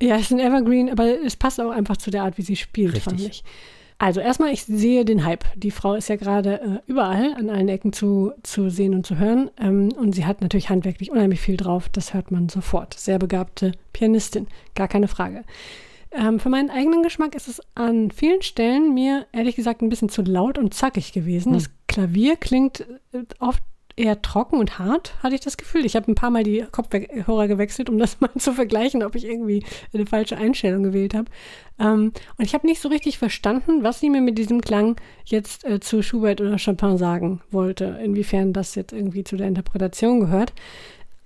ja, 0.00 0.16
ist 0.16 0.30
ein 0.30 0.40
Evergreen, 0.40 0.88
aber 0.88 1.22
es 1.22 1.36
passt 1.36 1.60
auch 1.60 1.70
einfach 1.70 1.98
zu 1.98 2.10
der 2.10 2.22
Art, 2.22 2.38
wie 2.38 2.42
sie 2.42 2.56
spielt, 2.56 2.94
Richtig. 2.94 3.04
fand 3.04 3.20
ich. 3.20 3.44
Also 3.98 4.20
erstmal, 4.20 4.54
ich 4.54 4.64
sehe 4.64 5.04
den 5.04 5.26
Hype. 5.26 5.44
Die 5.54 5.70
Frau 5.70 5.92
ist 5.92 6.08
ja 6.08 6.16
gerade 6.16 6.62
äh, 6.62 6.90
überall 6.90 7.34
an 7.34 7.50
allen 7.50 7.68
Ecken 7.68 7.92
zu, 7.92 8.32
zu 8.42 8.70
sehen 8.70 8.94
und 8.94 9.04
zu 9.04 9.18
hören. 9.18 9.50
Ähm, 9.60 9.90
und 9.98 10.14
sie 10.14 10.24
hat 10.24 10.40
natürlich 10.40 10.70
handwerklich 10.70 11.10
unheimlich 11.10 11.42
viel 11.42 11.58
drauf. 11.58 11.90
Das 11.90 12.14
hört 12.14 12.30
man 12.30 12.48
sofort. 12.48 12.94
Sehr 12.94 13.18
begabte 13.18 13.72
Pianistin, 13.92 14.46
gar 14.74 14.88
keine 14.88 15.08
Frage. 15.08 15.44
Ähm, 16.10 16.40
für 16.40 16.48
meinen 16.48 16.70
eigenen 16.70 17.02
Geschmack 17.02 17.34
ist 17.34 17.48
es 17.48 17.60
an 17.74 18.10
vielen 18.10 18.42
Stellen 18.42 18.94
mir 18.94 19.26
ehrlich 19.32 19.56
gesagt 19.56 19.82
ein 19.82 19.88
bisschen 19.88 20.08
zu 20.08 20.22
laut 20.22 20.58
und 20.58 20.74
zackig 20.74 21.12
gewesen. 21.12 21.52
Hm. 21.52 21.58
Das 21.58 21.70
Klavier 21.86 22.36
klingt 22.36 22.86
äh, 23.12 23.24
oft 23.38 23.62
eher 23.98 24.22
trocken 24.22 24.58
und 24.58 24.78
hart, 24.78 25.14
hatte 25.22 25.34
ich 25.34 25.40
das 25.40 25.56
Gefühl. 25.56 25.84
Ich 25.84 25.96
habe 25.96 26.10
ein 26.10 26.14
paar 26.14 26.30
Mal 26.30 26.44
die 26.44 26.64
Kopfhörer 26.70 27.48
gewechselt, 27.48 27.90
um 27.90 27.98
das 27.98 28.20
mal 28.20 28.30
zu 28.38 28.52
vergleichen, 28.52 29.02
ob 29.02 29.14
ich 29.14 29.24
irgendwie 29.24 29.64
eine 29.92 30.06
falsche 30.06 30.36
Einstellung 30.36 30.82
gewählt 30.82 31.14
habe. 31.14 31.30
Ähm, 31.78 32.12
und 32.36 32.44
ich 32.44 32.54
habe 32.54 32.66
nicht 32.66 32.80
so 32.80 32.88
richtig 32.88 33.18
verstanden, 33.18 33.82
was 33.82 34.00
sie 34.00 34.08
mir 34.08 34.20
mit 34.20 34.38
diesem 34.38 34.60
Klang 34.60 34.96
jetzt 35.24 35.64
äh, 35.64 35.80
zu 35.80 36.02
Schubert 36.02 36.40
oder 36.40 36.56
Chopin 36.58 36.96
sagen 36.96 37.40
wollte, 37.50 37.98
inwiefern 38.02 38.52
das 38.52 38.74
jetzt 38.76 38.92
irgendwie 38.92 39.24
zu 39.24 39.36
der 39.36 39.48
Interpretation 39.48 40.20
gehört. 40.20 40.52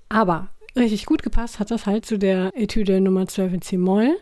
Aber 0.09 0.49
richtig 0.75 1.07
gut 1.07 1.23
gepasst 1.23 1.59
hat 1.59 1.71
das 1.71 1.87
halt 1.87 2.07
zu 2.07 2.19
der 2.19 2.53
Etüde 2.55 3.01
Nummer 3.01 3.27
12 3.27 3.53
in 3.53 3.63
C-Moll. 3.63 4.17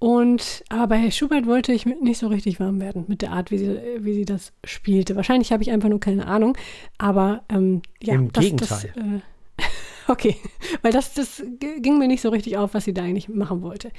Und 0.00 0.64
aber 0.70 0.86
bei 0.96 1.10
Schubert 1.10 1.46
wollte 1.46 1.74
ich 1.74 1.84
nicht 1.84 2.18
so 2.18 2.28
richtig 2.28 2.58
warm 2.58 2.80
werden 2.80 3.04
mit 3.06 3.20
der 3.20 3.32
Art, 3.32 3.50
wie 3.50 3.58
sie, 3.58 3.78
wie 3.98 4.14
sie 4.14 4.24
das 4.24 4.52
spielte. 4.64 5.14
Wahrscheinlich 5.14 5.52
habe 5.52 5.62
ich 5.62 5.70
einfach 5.70 5.90
nur 5.90 6.00
keine 6.00 6.26
Ahnung. 6.26 6.56
Aber 6.96 7.42
ähm, 7.50 7.82
ja, 8.02 8.14
im 8.14 8.32
das, 8.32 8.42
Gegenteil. 8.42 8.92
Das, 8.94 8.96
äh, 8.96 9.20
Okay, 10.08 10.36
weil 10.82 10.90
das, 10.90 11.14
das 11.14 11.42
ging 11.60 11.98
mir 11.98 12.08
nicht 12.08 12.22
so 12.22 12.30
richtig 12.30 12.56
auf, 12.56 12.74
was 12.74 12.84
sie 12.84 12.94
da 12.94 13.02
eigentlich 13.02 13.28
machen 13.28 13.62
wollte. 13.62 13.92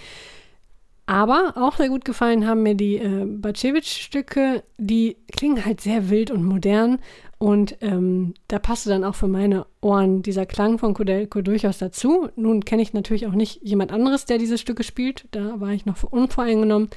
Aber 1.06 1.54
auch 1.56 1.78
sehr 1.78 1.88
gut 1.88 2.04
gefallen 2.04 2.48
haben 2.48 2.64
mir 2.64 2.76
die 2.76 2.98
äh, 2.98 3.26
Bacevich-Stücke. 3.26 4.64
Die 4.78 5.18
klingen 5.32 5.64
halt 5.64 5.82
sehr 5.82 6.10
wild 6.10 6.32
und 6.32 6.44
modern. 6.44 7.00
Und 7.42 7.78
ähm, 7.82 8.36
da 8.50 8.60
passte 8.60 8.90
dann 8.90 9.04
auch 9.04 9.16
für 9.16 9.28
meine 9.28 9.66
Ohren 9.82 10.22
dieser 10.22 10.46
Klang 10.46 10.78
von 10.78 10.94
Kodelko 10.94 11.42
durchaus 11.42 11.80
dazu. 11.80 12.30
Nun 12.36 12.64
kenne 12.66 12.84
ich 12.84 12.94
natürlich 12.94 13.26
auch 13.26 13.32
nicht 13.32 13.64
jemand 13.64 13.92
anderes, 13.92 14.26
der 14.26 14.38
diese 14.38 14.60
Stücke 14.60 14.84
spielt. 14.84 15.26
Da 15.32 15.60
war 15.60 15.70
ich 15.70 15.88
noch 15.88 16.04
unvoreingenommen. 16.04 16.92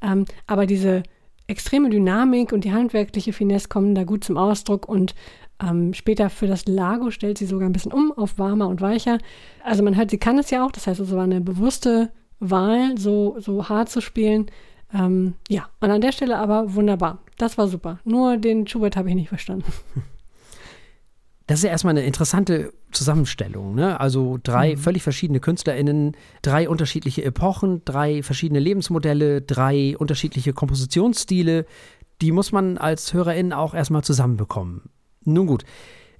Ähm, 0.00 0.24
aber 0.46 0.64
diese 0.64 1.02
extreme 1.48 1.90
Dynamik 1.90 2.50
und 2.54 2.64
die 2.64 2.72
handwerkliche 2.72 3.34
Finesse 3.34 3.68
kommen 3.68 3.94
da 3.94 4.04
gut 4.04 4.24
zum 4.24 4.38
Ausdruck. 4.38 4.88
Und 4.88 5.14
ähm, 5.62 5.92
später 5.92 6.30
für 6.30 6.46
das 6.46 6.64
Lago 6.66 7.10
stellt 7.10 7.36
sie 7.36 7.44
sogar 7.44 7.68
ein 7.68 7.74
bisschen 7.74 7.92
um 7.92 8.10
auf 8.10 8.38
warmer 8.38 8.68
und 8.68 8.80
weicher. 8.80 9.18
Also 9.64 9.82
man 9.82 9.98
hört, 9.98 10.10
sie 10.10 10.16
kann 10.16 10.38
es 10.38 10.48
ja 10.48 10.64
auch. 10.64 10.72
Das 10.72 10.86
heißt, 10.86 10.98
es 10.98 11.12
war 11.12 11.24
eine 11.24 11.42
bewusste 11.42 12.10
Wahl, 12.38 12.96
so, 12.96 13.36
so 13.38 13.68
hart 13.68 13.90
zu 13.90 14.00
spielen. 14.00 14.46
Ähm, 14.92 15.34
ja, 15.48 15.68
und 15.80 15.90
an 15.90 16.00
der 16.00 16.12
Stelle 16.12 16.38
aber 16.38 16.74
wunderbar. 16.74 17.18
Das 17.38 17.58
war 17.58 17.68
super. 17.68 18.00
Nur 18.04 18.36
den 18.36 18.66
Schubert 18.66 18.96
habe 18.96 19.08
ich 19.08 19.14
nicht 19.14 19.28
verstanden. 19.28 19.72
Das 21.46 21.58
ist 21.58 21.64
ja 21.64 21.70
erstmal 21.70 21.98
eine 21.98 22.06
interessante 22.06 22.72
Zusammenstellung. 22.92 23.74
Ne? 23.74 23.98
Also 23.98 24.38
drei 24.40 24.76
mhm. 24.76 24.78
völlig 24.78 25.02
verschiedene 25.02 25.40
KünstlerInnen, 25.40 26.16
drei 26.42 26.68
unterschiedliche 26.68 27.24
Epochen, 27.24 27.84
drei 27.84 28.22
verschiedene 28.22 28.60
Lebensmodelle, 28.60 29.42
drei 29.42 29.96
unterschiedliche 29.98 30.52
Kompositionsstile. 30.52 31.66
Die 32.20 32.30
muss 32.30 32.52
man 32.52 32.78
als 32.78 33.12
HörerInnen 33.12 33.52
auch 33.52 33.74
erstmal 33.74 34.04
zusammenbekommen. 34.04 34.90
Nun 35.24 35.48
gut. 35.48 35.64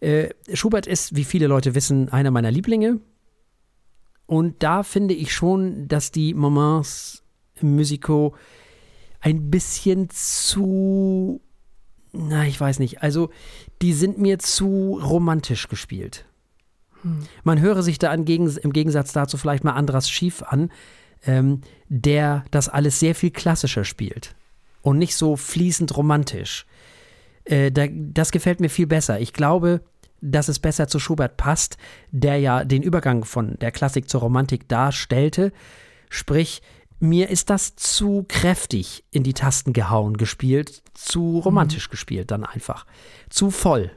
Äh, 0.00 0.30
Schubert 0.52 0.88
ist, 0.88 1.14
wie 1.14 1.22
viele 1.22 1.46
Leute 1.46 1.76
wissen, 1.76 2.08
einer 2.08 2.32
meiner 2.32 2.50
Lieblinge. 2.50 2.98
Und 4.26 4.64
da 4.64 4.82
finde 4.82 5.14
ich 5.14 5.32
schon, 5.32 5.86
dass 5.86 6.10
die 6.10 6.34
Moments 6.34 7.19
Musico 7.62 8.34
ein 9.20 9.50
bisschen 9.50 10.08
zu, 10.10 11.40
na, 12.12 12.46
ich 12.46 12.60
weiß 12.60 12.78
nicht, 12.78 13.02
also 13.02 13.30
die 13.82 13.92
sind 13.92 14.18
mir 14.18 14.38
zu 14.38 14.98
romantisch 15.02 15.68
gespielt. 15.68 16.24
Hm. 17.02 17.20
Man 17.44 17.60
höre 17.60 17.82
sich 17.82 17.98
da 17.98 18.12
im 18.12 18.24
Gegensatz 18.24 19.12
dazu 19.12 19.36
vielleicht 19.36 19.64
mal 19.64 19.72
Andras 19.72 20.10
Schief 20.10 20.42
an, 20.42 20.70
ähm, 21.26 21.60
der 21.88 22.44
das 22.50 22.68
alles 22.68 22.98
sehr 22.98 23.14
viel 23.14 23.30
klassischer 23.30 23.84
spielt 23.84 24.34
und 24.82 24.98
nicht 24.98 25.14
so 25.14 25.36
fließend 25.36 25.96
romantisch. 25.96 26.66
Äh, 27.44 27.70
da, 27.70 27.86
das 27.90 28.30
gefällt 28.30 28.60
mir 28.60 28.70
viel 28.70 28.86
besser. 28.86 29.20
Ich 29.20 29.32
glaube, 29.32 29.82
dass 30.20 30.48
es 30.48 30.58
besser 30.58 30.88
zu 30.88 30.98
Schubert 30.98 31.36
passt, 31.36 31.76
der 32.10 32.38
ja 32.38 32.64
den 32.64 32.82
Übergang 32.82 33.24
von 33.24 33.56
der 33.60 33.72
Klassik 33.72 34.08
zur 34.08 34.20
Romantik 34.20 34.68
darstellte. 34.68 35.52
Sprich, 36.10 36.62
mir 37.00 37.30
ist 37.30 37.50
das 37.50 37.76
zu 37.76 38.24
kräftig 38.28 39.04
in 39.10 39.22
die 39.22 39.32
Tasten 39.32 39.72
gehauen 39.72 40.16
gespielt, 40.16 40.82
zu 40.94 41.38
romantisch 41.38 41.88
mhm. 41.88 41.90
gespielt 41.90 42.30
dann 42.30 42.44
einfach. 42.44 42.86
Zu 43.30 43.50
voll. 43.50 43.90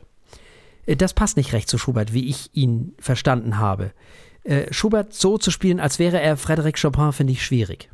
Äh, 0.86 0.96
das 0.96 1.14
passt 1.14 1.38
nicht 1.38 1.54
recht 1.54 1.70
zu 1.70 1.78
Schubert, 1.78 2.14
wie 2.14 2.28
ich 2.28 2.50
ihn 2.54 2.94
verstanden 3.00 3.58
habe. 3.58 3.92
Äh, 4.44 4.74
Schubert 4.74 5.14
so 5.14 5.38
zu 5.38 5.52
spielen, 5.52 5.80
als 5.80 6.00
wäre 6.00 6.20
er 6.20 6.38
Frédéric 6.38 6.82
Chopin, 6.82 7.12
finde 7.12 7.34
ich 7.34 7.46
schwierig. 7.46 7.90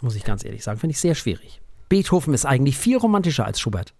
Muss 0.00 0.16
ich 0.16 0.24
ganz 0.24 0.44
ehrlich 0.44 0.62
sagen, 0.64 0.78
finde 0.78 0.92
ich 0.92 1.00
sehr 1.00 1.14
schwierig. 1.14 1.60
Beethoven 1.88 2.34
ist 2.34 2.46
eigentlich 2.46 2.76
viel 2.76 2.96
romantischer 2.96 3.44
als 3.44 3.60
Schubert. 3.60 3.94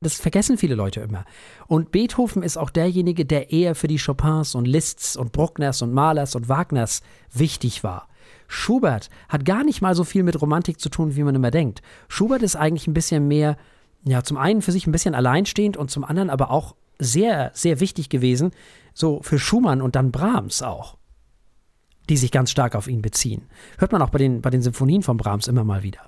Das 0.00 0.14
vergessen 0.20 0.58
viele 0.58 0.76
Leute 0.76 1.00
immer. 1.00 1.24
Und 1.66 1.90
Beethoven 1.90 2.44
ist 2.44 2.56
auch 2.56 2.70
derjenige, 2.70 3.24
der 3.24 3.50
eher 3.50 3.74
für 3.74 3.88
die 3.88 3.98
Chopins 3.98 4.54
und 4.54 4.64
Liszt's 4.64 5.16
und 5.16 5.32
Bruckners 5.32 5.82
und 5.82 5.92
Mahlers 5.92 6.36
und 6.36 6.48
Wagners 6.48 7.02
wichtig 7.32 7.82
war. 7.82 8.08
Schubert 8.48 9.10
hat 9.28 9.44
gar 9.44 9.62
nicht 9.62 9.82
mal 9.82 9.94
so 9.94 10.02
viel 10.04 10.22
mit 10.22 10.40
Romantik 10.40 10.80
zu 10.80 10.88
tun, 10.88 11.14
wie 11.14 11.22
man 11.22 11.34
immer 11.34 11.50
denkt. 11.50 11.82
Schubert 12.08 12.42
ist 12.42 12.56
eigentlich 12.56 12.86
ein 12.88 12.94
bisschen 12.94 13.28
mehr, 13.28 13.56
ja, 14.04 14.24
zum 14.24 14.38
einen 14.38 14.62
für 14.62 14.72
sich 14.72 14.86
ein 14.86 14.92
bisschen 14.92 15.14
alleinstehend 15.14 15.76
und 15.76 15.90
zum 15.90 16.02
anderen 16.02 16.30
aber 16.30 16.50
auch 16.50 16.74
sehr, 16.98 17.52
sehr 17.54 17.78
wichtig 17.78 18.08
gewesen, 18.08 18.50
so 18.94 19.20
für 19.22 19.38
Schumann 19.38 19.82
und 19.82 19.94
dann 19.94 20.10
Brahms 20.10 20.62
auch, 20.62 20.96
die 22.08 22.16
sich 22.16 22.32
ganz 22.32 22.50
stark 22.50 22.74
auf 22.74 22.88
ihn 22.88 23.02
beziehen. 23.02 23.42
Hört 23.76 23.92
man 23.92 24.02
auch 24.02 24.10
bei 24.10 24.18
den, 24.18 24.40
bei 24.40 24.50
den 24.50 24.62
Symphonien 24.62 25.02
von 25.02 25.18
Brahms 25.18 25.46
immer 25.46 25.62
mal 25.62 25.82
wieder. 25.82 26.00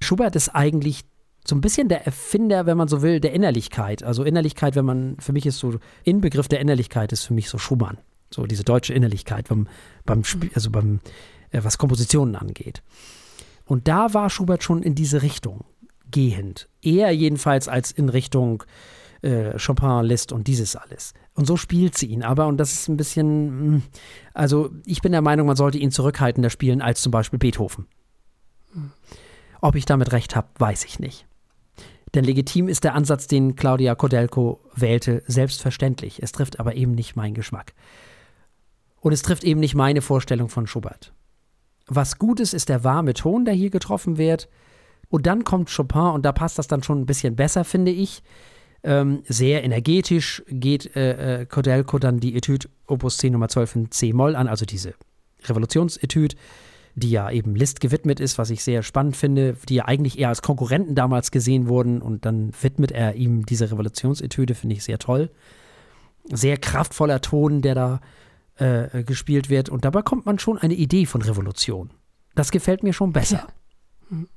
Schubert 0.00 0.36
ist 0.36 0.50
eigentlich 0.50 1.04
so 1.46 1.54
ein 1.54 1.60
bisschen 1.60 1.88
der 1.88 2.06
Erfinder, 2.06 2.66
wenn 2.66 2.76
man 2.76 2.88
so 2.88 3.02
will, 3.02 3.20
der 3.20 3.32
Innerlichkeit. 3.32 4.02
Also 4.02 4.24
Innerlichkeit, 4.24 4.76
wenn 4.76 4.84
man, 4.84 5.16
für 5.18 5.32
mich 5.32 5.46
ist 5.46 5.58
so, 5.58 5.74
Inbegriff 6.04 6.48
der 6.48 6.60
Innerlichkeit 6.60 7.12
ist 7.12 7.24
für 7.24 7.34
mich 7.34 7.48
so 7.48 7.58
Schumann. 7.58 7.98
So 8.30 8.46
diese 8.46 8.64
deutsche 8.64 8.92
Innerlichkeit 8.92 9.48
beim, 9.48 9.68
beim 10.06 10.24
Spiel, 10.24 10.50
also 10.54 10.70
beim, 10.70 11.00
äh, 11.50 11.60
was 11.62 11.78
Kompositionen 11.78 12.36
angeht. 12.36 12.82
Und 13.64 13.88
da 13.88 14.14
war 14.14 14.30
Schubert 14.30 14.62
schon 14.62 14.82
in 14.82 14.94
diese 14.94 15.22
Richtung 15.22 15.64
gehend. 16.10 16.68
Eher 16.82 17.10
jedenfalls 17.10 17.68
als 17.68 17.90
in 17.90 18.08
Richtung 18.08 18.62
äh, 19.22 19.58
Chopin, 19.58 20.04
Liszt 20.04 20.32
und 20.32 20.46
dieses 20.46 20.76
alles. 20.76 21.14
Und 21.34 21.46
so 21.46 21.56
spielt 21.56 21.98
sie 21.98 22.06
ihn 22.06 22.22
aber, 22.22 22.46
und 22.46 22.58
das 22.58 22.72
ist 22.72 22.88
ein 22.88 22.96
bisschen, 22.96 23.48
hm, 23.48 23.82
also 24.32 24.70
ich 24.84 25.02
bin 25.02 25.12
der 25.12 25.22
Meinung, 25.22 25.46
man 25.46 25.56
sollte 25.56 25.78
ihn 25.78 25.90
zurückhaltender 25.90 26.50
spielen 26.50 26.80
als 26.80 27.02
zum 27.02 27.10
Beispiel 27.10 27.38
Beethoven. 27.38 27.86
Ob 29.60 29.74
ich 29.74 29.84
damit 29.84 30.12
recht 30.12 30.36
habe, 30.36 30.48
weiß 30.58 30.84
ich 30.84 30.98
nicht. 31.00 31.26
Denn 32.14 32.24
legitim 32.24 32.68
ist 32.68 32.84
der 32.84 32.94
Ansatz, 32.94 33.26
den 33.26 33.56
Claudia 33.56 33.94
Kodelko 33.94 34.60
wählte, 34.74 35.22
selbstverständlich. 35.26 36.22
Es 36.22 36.32
trifft 36.32 36.60
aber 36.60 36.74
eben 36.74 36.92
nicht 36.92 37.16
meinen 37.16 37.34
Geschmack. 37.34 37.74
Und 39.00 39.12
es 39.12 39.22
trifft 39.22 39.44
eben 39.44 39.60
nicht 39.60 39.74
meine 39.74 40.02
Vorstellung 40.02 40.48
von 40.48 40.66
Schubert. 40.66 41.12
Was 41.86 42.18
gut 42.18 42.40
ist, 42.40 42.54
ist 42.54 42.68
der 42.68 42.84
warme 42.84 43.14
Ton, 43.14 43.44
der 43.44 43.54
hier 43.54 43.70
getroffen 43.70 44.18
wird. 44.18 44.48
Und 45.08 45.26
dann 45.26 45.44
kommt 45.44 45.74
Chopin 45.74 46.00
und 46.00 46.24
da 46.24 46.32
passt 46.32 46.58
das 46.58 46.66
dann 46.66 46.82
schon 46.82 47.00
ein 47.00 47.06
bisschen 47.06 47.36
besser, 47.36 47.64
finde 47.64 47.92
ich. 47.92 48.22
Ähm, 48.82 49.22
sehr 49.26 49.62
energetisch 49.64 50.42
geht 50.48 50.96
äh, 50.96 51.42
äh, 51.42 51.46
Kodelko 51.46 51.98
dann 51.98 52.18
die 52.18 52.36
Etüde 52.36 52.68
Opus 52.86 53.18
10 53.18 53.32
Nummer 53.32 53.48
12 53.48 53.76
in 53.76 53.90
C-Moll 53.90 54.36
an, 54.36 54.48
also 54.48 54.64
diese 54.64 54.94
Revolutionsetüde 55.44 56.36
die 56.96 57.10
ja 57.10 57.30
eben 57.30 57.54
List 57.54 57.80
gewidmet 57.80 58.20
ist, 58.20 58.38
was 58.38 58.48
ich 58.48 58.64
sehr 58.64 58.82
spannend 58.82 59.16
finde, 59.16 59.54
die 59.68 59.76
ja 59.76 59.84
eigentlich 59.84 60.18
eher 60.18 60.30
als 60.30 60.40
Konkurrenten 60.40 60.94
damals 60.94 61.30
gesehen 61.30 61.68
wurden 61.68 62.00
und 62.00 62.24
dann 62.24 62.52
widmet 62.60 62.90
er 62.90 63.14
ihm 63.14 63.44
diese 63.44 63.70
Revolutionsetüde, 63.70 64.54
finde 64.54 64.76
ich 64.76 64.82
sehr 64.82 64.98
toll. 64.98 65.30
Sehr 66.24 66.56
kraftvoller 66.56 67.20
Ton, 67.20 67.60
der 67.60 67.74
da 67.74 68.00
äh, 68.56 69.02
gespielt 69.02 69.50
wird 69.50 69.68
und 69.68 69.84
dabei 69.84 70.02
kommt 70.02 70.26
man 70.26 70.38
schon 70.38 70.58
eine 70.58 70.74
Idee 70.74 71.06
von 71.06 71.22
Revolution. 71.22 71.90
Das 72.34 72.50
gefällt 72.50 72.82
mir 72.82 72.92
schon 72.92 73.12
besser. 73.12 73.46
Ja. 74.10 74.16
Mhm. 74.16 74.28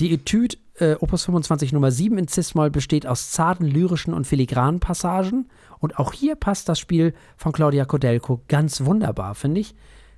Die 0.00 0.12
Etüde 0.12 0.56
äh, 0.78 0.94
Opus 1.00 1.24
25 1.24 1.72
Nummer 1.72 1.90
7 1.90 2.18
in 2.18 2.28
Cis-Moll 2.28 2.70
besteht 2.70 3.06
aus 3.06 3.30
zarten, 3.30 3.64
lyrischen 3.66 4.12
und 4.12 4.26
filigranen 4.26 4.80
Passagen 4.80 5.48
und 5.78 5.98
auch 5.98 6.12
hier 6.12 6.34
passt 6.34 6.68
das 6.68 6.78
Spiel 6.78 7.14
von 7.36 7.52
Claudia 7.52 7.84
Kodelko 7.84 8.42
ganz 8.48 8.84
wunderbar, 8.84 9.34
finde 9.34 9.60
ich 9.60 9.74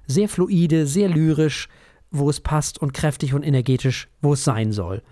sehr 0.09 0.28
fluide, 0.28 0.86
sehr 0.86 1.09
lyrisch, 1.09 1.68
wo 2.11 2.28
es 2.30 2.41
passt 2.41 2.80
und 2.80 2.95
kräftig 2.95 3.34
und 3.34 3.45
energetisch, 3.45 4.09
wo 4.20 4.32
es 4.32 4.43
sein 4.43 4.72
soll. 4.72 5.03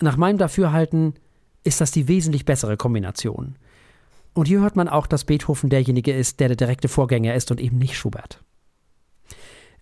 Nach 0.00 0.16
meinem 0.16 0.38
Dafürhalten 0.38 1.14
ist 1.62 1.80
das 1.80 1.92
die 1.92 2.08
wesentlich 2.08 2.44
bessere 2.44 2.76
Kombination. 2.76 3.56
Und 4.34 4.48
hier 4.48 4.60
hört 4.60 4.76
man 4.76 4.88
auch, 4.88 5.06
dass 5.06 5.24
Beethoven 5.24 5.70
derjenige 5.70 6.12
ist, 6.12 6.40
der 6.40 6.48
der 6.48 6.56
direkte 6.56 6.88
Vorgänger 6.88 7.34
ist 7.34 7.50
und 7.50 7.60
eben 7.60 7.78
nicht 7.78 7.96
Schubert. 7.96 8.42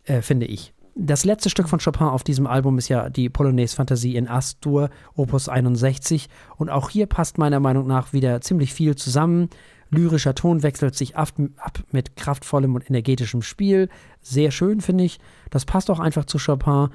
Äh, 0.04 0.20
finde 0.20 0.46
ich. 0.46 0.72
Das 0.94 1.24
letzte 1.24 1.48
Stück 1.48 1.70
von 1.70 1.78
Chopin 1.78 2.08
auf 2.08 2.22
diesem 2.22 2.46
Album 2.46 2.76
ist 2.76 2.88
ja 2.88 3.08
die 3.08 3.30
Polonaise 3.30 3.74
Fantasie 3.74 4.14
in 4.14 4.28
Astur, 4.28 4.90
Opus 5.14 5.48
61. 5.48 6.28
Und 6.58 6.68
auch 6.68 6.90
hier 6.90 7.06
passt 7.06 7.38
meiner 7.38 7.60
Meinung 7.60 7.86
nach 7.86 8.12
wieder 8.12 8.42
ziemlich 8.42 8.74
viel 8.74 8.94
zusammen. 8.94 9.48
Lyrischer 9.88 10.34
Ton 10.34 10.62
wechselt 10.62 10.94
sich 10.94 11.16
ab, 11.16 11.30
ab 11.56 11.82
mit 11.92 12.16
kraftvollem 12.16 12.74
und 12.74 12.88
energetischem 12.88 13.40
Spiel. 13.40 13.88
Sehr 14.20 14.50
schön, 14.50 14.82
finde 14.82 15.04
ich. 15.04 15.18
Das 15.48 15.64
passt 15.64 15.90
auch 15.90 16.00
einfach 16.00 16.26
zu 16.26 16.38
Chopin. 16.38 16.88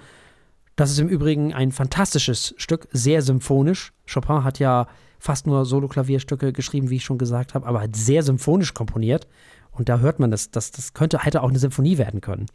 Das 0.77 0.91
ist 0.91 0.99
im 0.99 1.09
Übrigen 1.09 1.55
ein 1.55 1.71
fantastisches 1.71 2.53
Stück, 2.57 2.87
sehr 2.91 3.23
symphonisch. 3.23 3.93
Chopin 4.11 4.43
hat 4.43 4.59
ja 4.59 4.87
fast 5.17 5.47
nur 5.47 5.65
Solo-Klavierstücke 5.65 6.53
geschrieben, 6.53 6.91
wie 6.91 6.97
ich 6.97 7.03
schon 7.03 7.17
gesagt 7.17 7.55
habe, 7.55 7.65
aber 7.65 7.81
hat 7.81 7.95
sehr 7.95 8.21
symphonisch 8.21 8.75
komponiert. 8.75 9.27
Und 9.71 9.89
da 9.89 9.97
hört 9.99 10.19
man, 10.19 10.29
das, 10.29 10.51
das, 10.51 10.71
das 10.71 10.93
könnte, 10.93 11.17
hätte 11.19 11.41
auch 11.41 11.49
eine 11.49 11.57
Symphonie 11.57 11.97
werden 11.97 12.21
können. 12.21 12.45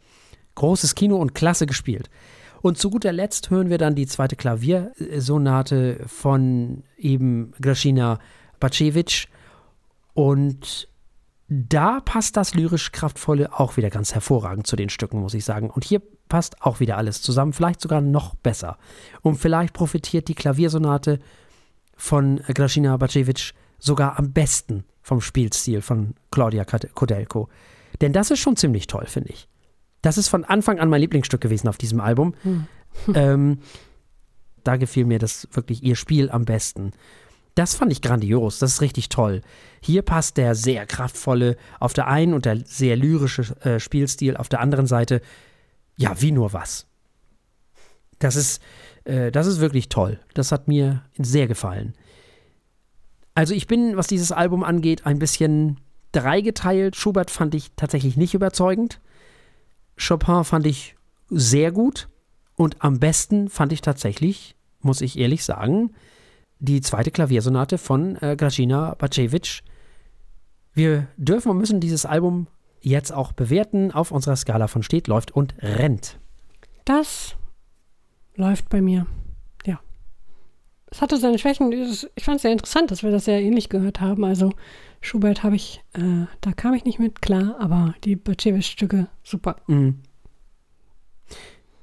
Großes 0.55 0.95
Kino 0.95 1.17
und 1.17 1.35
klasse 1.35 1.65
gespielt. 1.65 2.09
Und 2.61 2.77
zu 2.77 2.89
guter 2.89 3.11
Letzt 3.11 3.49
hören 3.49 3.69
wir 3.69 3.77
dann 3.77 3.93
die 3.93 4.07
zweite 4.07 4.37
Klaviersonate 4.37 5.99
von 6.07 6.83
eben 6.97 7.51
Graschina 7.59 8.19
Bacevich 8.61 9.27
und 10.13 10.87
da 11.49 11.99
passt 11.99 12.37
das 12.37 12.55
lyrisch 12.55 12.93
Kraftvolle 12.93 13.59
auch 13.59 13.75
wieder 13.75 13.89
ganz 13.89 14.13
hervorragend 14.13 14.65
zu 14.65 14.77
den 14.77 14.87
Stücken, 14.87 15.19
muss 15.19 15.33
ich 15.33 15.43
sagen. 15.43 15.69
Und 15.69 15.83
hier 15.83 16.01
passt 16.29 16.61
auch 16.61 16.79
wieder 16.79 16.97
alles 16.97 17.21
zusammen, 17.21 17.53
vielleicht 17.53 17.81
sogar 17.81 18.01
noch 18.01 18.35
besser. 18.35 18.77
Und 19.21 19.35
vielleicht 19.35 19.73
profitiert 19.73 20.27
die 20.27 20.35
Klaviersonate 20.35 21.19
von 21.95 22.37
Grażyna 22.47 22.97
Bacevich 22.97 23.53
sogar 23.79 24.17
am 24.17 24.33
besten 24.33 24.85
vom 25.01 25.21
Spielstil 25.21 25.81
von 25.81 26.15
Claudia 26.31 26.65
Kodelko. 26.65 27.49
Denn 28.01 28.13
das 28.13 28.31
ist 28.31 28.39
schon 28.39 28.55
ziemlich 28.55 28.87
toll, 28.87 29.05
finde 29.05 29.29
ich. 29.29 29.47
Das 30.01 30.17
ist 30.17 30.29
von 30.29 30.43
Anfang 30.43 30.79
an 30.79 30.89
mein 30.89 31.01
Lieblingsstück 31.01 31.41
gewesen 31.41 31.67
auf 31.67 31.77
diesem 31.77 31.99
Album. 31.99 32.33
Hm. 32.43 32.65
ähm, 33.15 33.59
da 34.63 34.77
gefiel 34.77 35.05
mir 35.05 35.19
das 35.19 35.47
wirklich 35.51 35.83
ihr 35.83 35.95
Spiel 35.95 36.29
am 36.29 36.45
besten. 36.45 36.91
Das 37.55 37.75
fand 37.75 37.91
ich 37.91 38.01
grandios, 38.01 38.59
das 38.59 38.73
ist 38.73 38.81
richtig 38.81 39.09
toll. 39.09 39.41
Hier 39.81 40.01
passt 40.01 40.37
der 40.37 40.55
sehr 40.55 40.87
kraftvolle 40.87 41.55
auf 41.79 41.93
der 41.93 42.07
einen 42.07 42.33
und 42.33 42.45
der 42.45 42.59
sehr 42.65 42.95
lyrische 42.95 43.43
äh, 43.61 43.79
Spielstil 43.79 44.37
auf 44.37 44.49
der 44.49 44.59
anderen 44.59 44.87
Seite. 44.87 45.21
Ja, 45.95 46.21
wie 46.21 46.31
nur 46.31 46.53
was. 46.53 46.87
Das 48.19 48.35
ist, 48.35 48.61
äh, 49.03 49.31
das 49.31 49.47
ist 49.47 49.59
wirklich 49.59 49.89
toll. 49.89 50.19
Das 50.33 50.51
hat 50.51 50.67
mir 50.67 51.03
sehr 51.17 51.47
gefallen. 51.47 51.93
Also 53.35 53.53
ich 53.53 53.67
bin, 53.67 53.97
was 53.97 54.07
dieses 54.07 54.31
Album 54.31 54.63
angeht, 54.63 55.05
ein 55.05 55.19
bisschen 55.19 55.79
dreigeteilt. 56.11 56.95
Schubert 56.95 57.31
fand 57.31 57.55
ich 57.55 57.71
tatsächlich 57.75 58.17
nicht 58.17 58.33
überzeugend. 58.33 59.01
Chopin 59.97 60.43
fand 60.43 60.65
ich 60.65 60.95
sehr 61.29 61.71
gut. 61.71 62.09
Und 62.55 62.83
am 62.83 62.99
besten 62.99 63.49
fand 63.49 63.73
ich 63.73 63.81
tatsächlich, 63.81 64.55
muss 64.81 65.01
ich 65.01 65.17
ehrlich 65.17 65.43
sagen, 65.43 65.91
die 66.59 66.81
zweite 66.81 67.11
Klaviersonate 67.11 67.77
von 67.77 68.15
äh, 68.21 68.35
Grażyna 68.37 68.95
Bacewicz. 68.95 69.63
Wir 70.73 71.07
dürfen 71.17 71.49
und 71.49 71.57
müssen 71.57 71.79
dieses 71.79 72.05
Album 72.05 72.47
jetzt 72.83 73.11
auch 73.11 73.31
bewerten 73.31 73.91
auf 73.91 74.11
unserer 74.11 74.35
Skala 74.35 74.67
von 74.67 74.83
steht, 74.83 75.07
läuft 75.07 75.31
und 75.31 75.55
rennt. 75.59 76.19
Das 76.85 77.35
läuft 78.35 78.69
bei 78.69 78.81
mir. 78.81 79.07
Ja. 79.65 79.79
Es 80.91 81.01
hatte 81.01 81.17
seine 81.17 81.39
Schwächen. 81.39 81.71
Ich 81.71 82.23
fand 82.23 82.37
es 82.37 82.41
sehr 82.41 82.51
interessant, 82.51 82.91
dass 82.91 83.03
wir 83.03 83.11
das 83.11 83.25
sehr 83.25 83.41
ähnlich 83.41 83.69
gehört 83.69 84.01
haben. 84.01 84.23
Also 84.25 84.51
Schubert 85.01 85.43
habe 85.43 85.55
ich, 85.55 85.81
äh, 85.93 86.25
da 86.41 86.51
kam 86.51 86.73
ich 86.73 86.85
nicht 86.85 86.99
mit 86.99 87.21
klar, 87.21 87.55
aber 87.59 87.95
die 88.03 88.15
Bacewicz-Stücke 88.15 89.07
super. 89.23 89.55
Mhm. 89.67 89.99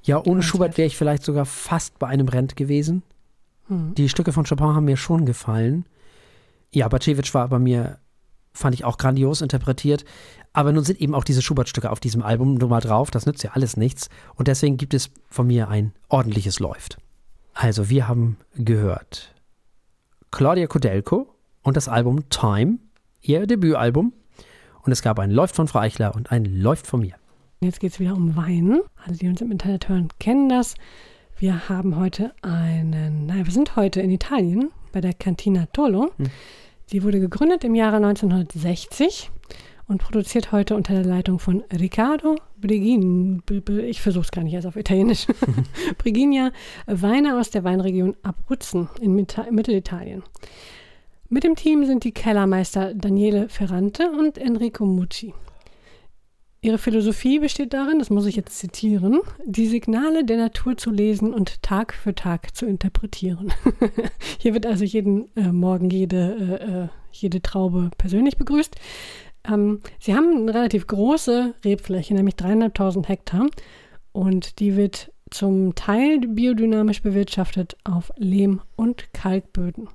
Ja, 0.02 0.22
ohne 0.24 0.42
Schubert 0.42 0.78
wäre 0.78 0.86
ich 0.86 0.96
vielleicht 0.96 1.22
sogar 1.22 1.44
fast 1.44 1.98
bei 1.98 2.06
einem 2.06 2.28
Rent 2.28 2.56
gewesen. 2.56 3.02
Mhm. 3.68 3.94
Die 3.94 4.08
Stücke 4.08 4.32
von 4.32 4.44
Chopin 4.44 4.74
haben 4.74 4.86
mir 4.86 4.96
schon 4.96 5.26
gefallen. 5.26 5.86
Ja, 6.72 6.88
Bacewicz 6.88 7.34
war 7.34 7.48
bei 7.48 7.58
mir, 7.58 7.98
fand 8.52 8.74
ich 8.74 8.84
auch 8.84 8.98
grandios 8.98 9.42
interpretiert. 9.42 10.04
Aber 10.52 10.72
nun 10.72 10.84
sind 10.84 11.00
eben 11.00 11.14
auch 11.14 11.24
diese 11.24 11.42
Schubert-Stücke 11.42 11.90
auf 11.90 12.00
diesem 12.00 12.22
Album 12.22 12.54
nur 12.54 12.68
mal 12.68 12.80
drauf. 12.80 13.10
Das 13.10 13.26
nützt 13.26 13.44
ja 13.44 13.52
alles 13.52 13.76
nichts. 13.76 14.08
Und 14.34 14.48
deswegen 14.48 14.76
gibt 14.76 14.94
es 14.94 15.10
von 15.28 15.46
mir 15.46 15.68
ein 15.68 15.92
ordentliches 16.08 16.58
Läuft. 16.58 16.98
Also, 17.54 17.88
wir 17.88 18.08
haben 18.08 18.36
gehört 18.56 19.34
Claudia 20.30 20.66
Kodelko 20.66 21.34
und 21.62 21.76
das 21.76 21.88
Album 21.88 22.28
Time, 22.30 22.78
ihr 23.20 23.46
Debütalbum. 23.46 24.12
Und 24.82 24.92
es 24.92 25.02
gab 25.02 25.18
ein 25.18 25.30
Läuft 25.30 25.54
von 25.54 25.68
Frau 25.68 25.80
Eichler 25.80 26.14
und 26.14 26.32
ein 26.32 26.44
Läuft 26.44 26.86
von 26.86 27.00
mir. 27.00 27.14
Jetzt 27.60 27.80
geht 27.80 27.92
es 27.92 28.00
wieder 28.00 28.14
um 28.14 28.36
Wein. 28.36 28.80
Alle, 29.04 29.16
die 29.16 29.28
uns 29.28 29.40
im 29.40 29.52
Internet 29.52 29.88
hören, 29.88 30.08
kennen 30.18 30.48
das. 30.48 30.74
Wir 31.38 31.68
haben 31.68 31.96
heute 31.96 32.34
einen, 32.42 33.26
naja, 33.26 33.44
wir 33.44 33.52
sind 33.52 33.76
heute 33.76 34.00
in 34.00 34.10
Italien 34.10 34.70
bei 34.92 35.00
der 35.00 35.12
Cantina 35.12 35.66
Tolo. 35.66 36.10
Hm. 36.16 36.26
Die 36.90 37.02
wurde 37.02 37.20
gegründet 37.20 37.62
im 37.64 37.74
Jahre 37.74 37.96
1960 37.96 39.30
und 39.90 40.00
produziert 40.00 40.52
heute 40.52 40.76
unter 40.76 40.94
der 40.94 41.04
Leitung 41.04 41.40
von 41.40 41.64
Riccardo 41.72 42.36
Brigin. 42.60 43.42
Ich 43.82 44.00
versuche 44.00 44.24
es 44.24 44.30
gar 44.30 44.44
nicht 44.44 44.54
erst 44.54 44.68
auf 44.68 44.76
Italienisch. 44.76 45.26
Briginia, 45.98 46.52
Weine 46.86 47.38
aus 47.38 47.50
der 47.50 47.64
Weinregion 47.64 48.16
Abruzzen 48.22 48.88
in 49.00 49.14
Mittelitalien. 49.14 50.22
Mit 51.28 51.42
dem 51.42 51.56
Team 51.56 51.84
sind 51.84 52.04
die 52.04 52.12
Kellermeister 52.12 52.94
Daniele 52.94 53.48
Ferrante 53.48 54.10
und 54.12 54.38
Enrico 54.38 54.84
Mucci. 54.84 55.34
Ihre 56.62 56.78
Philosophie 56.78 57.38
besteht 57.38 57.72
darin, 57.72 57.98
das 57.98 58.10
muss 58.10 58.26
ich 58.26 58.36
jetzt 58.36 58.58
zitieren, 58.58 59.20
die 59.44 59.66
Signale 59.66 60.24
der 60.24 60.36
Natur 60.36 60.76
zu 60.76 60.90
lesen 60.90 61.32
und 61.32 61.62
Tag 61.62 61.94
für 61.94 62.14
Tag 62.14 62.54
zu 62.54 62.66
interpretieren. 62.66 63.52
Hier 64.38 64.54
wird 64.54 64.66
also 64.66 64.84
jeden 64.84 65.34
äh, 65.36 65.50
Morgen 65.52 65.88
jede, 65.88 66.60
äh, 66.60 66.82
äh, 66.84 66.88
jede 67.12 67.40
Traube 67.40 67.90
persönlich 67.96 68.36
begrüßt. 68.36 68.76
Ähm, 69.48 69.80
sie 69.98 70.14
haben 70.14 70.36
eine 70.36 70.54
relativ 70.54 70.86
große 70.86 71.54
Rebfläche, 71.64 72.14
nämlich 72.14 72.36
dreieinhalbtausend 72.36 73.08
Hektar. 73.08 73.46
Und 74.12 74.58
die 74.58 74.76
wird 74.76 75.12
zum 75.30 75.74
Teil 75.74 76.18
biodynamisch 76.20 77.02
bewirtschaftet 77.02 77.76
auf 77.84 78.12
Lehm- 78.16 78.60
und 78.76 79.12
Kalkböden. 79.12 79.88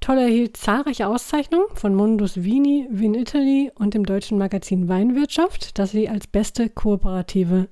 Toll 0.00 0.18
erhielt 0.18 0.56
zahlreiche 0.56 1.06
Auszeichnungen 1.06 1.66
von 1.74 1.94
Mundus 1.94 2.42
Vini, 2.42 2.88
Vin 2.90 3.14
Italy 3.14 3.70
und 3.76 3.94
dem 3.94 4.04
deutschen 4.04 4.36
Magazin 4.36 4.88
Weinwirtschaft, 4.88 5.78
das 5.78 5.92
sie 5.92 6.08
als 6.08 6.26
beste 6.26 6.68
Kooperative 6.68 7.68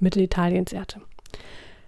Mittelitaliens 0.00 0.72
ehrte. 0.72 1.00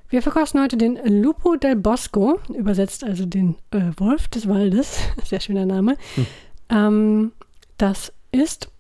Wir 0.09 0.23
verkosten 0.23 0.61
heute 0.61 0.77
den 0.77 0.97
Lupo 1.23 1.57
del 1.57 1.77
Bosco, 1.77 2.39
übersetzt 2.49 3.05
also 3.05 3.27
den 3.27 3.57
äh, 3.73 3.93
Wolf 3.97 4.29
des 4.29 4.49
Waldes, 4.49 5.01
sehr 5.25 5.41
schöner 5.41 5.66
Name. 5.66 5.97
Hm. 6.14 6.27
Ähm, 6.68 7.33
das 7.81 8.12
ist, 8.31 8.70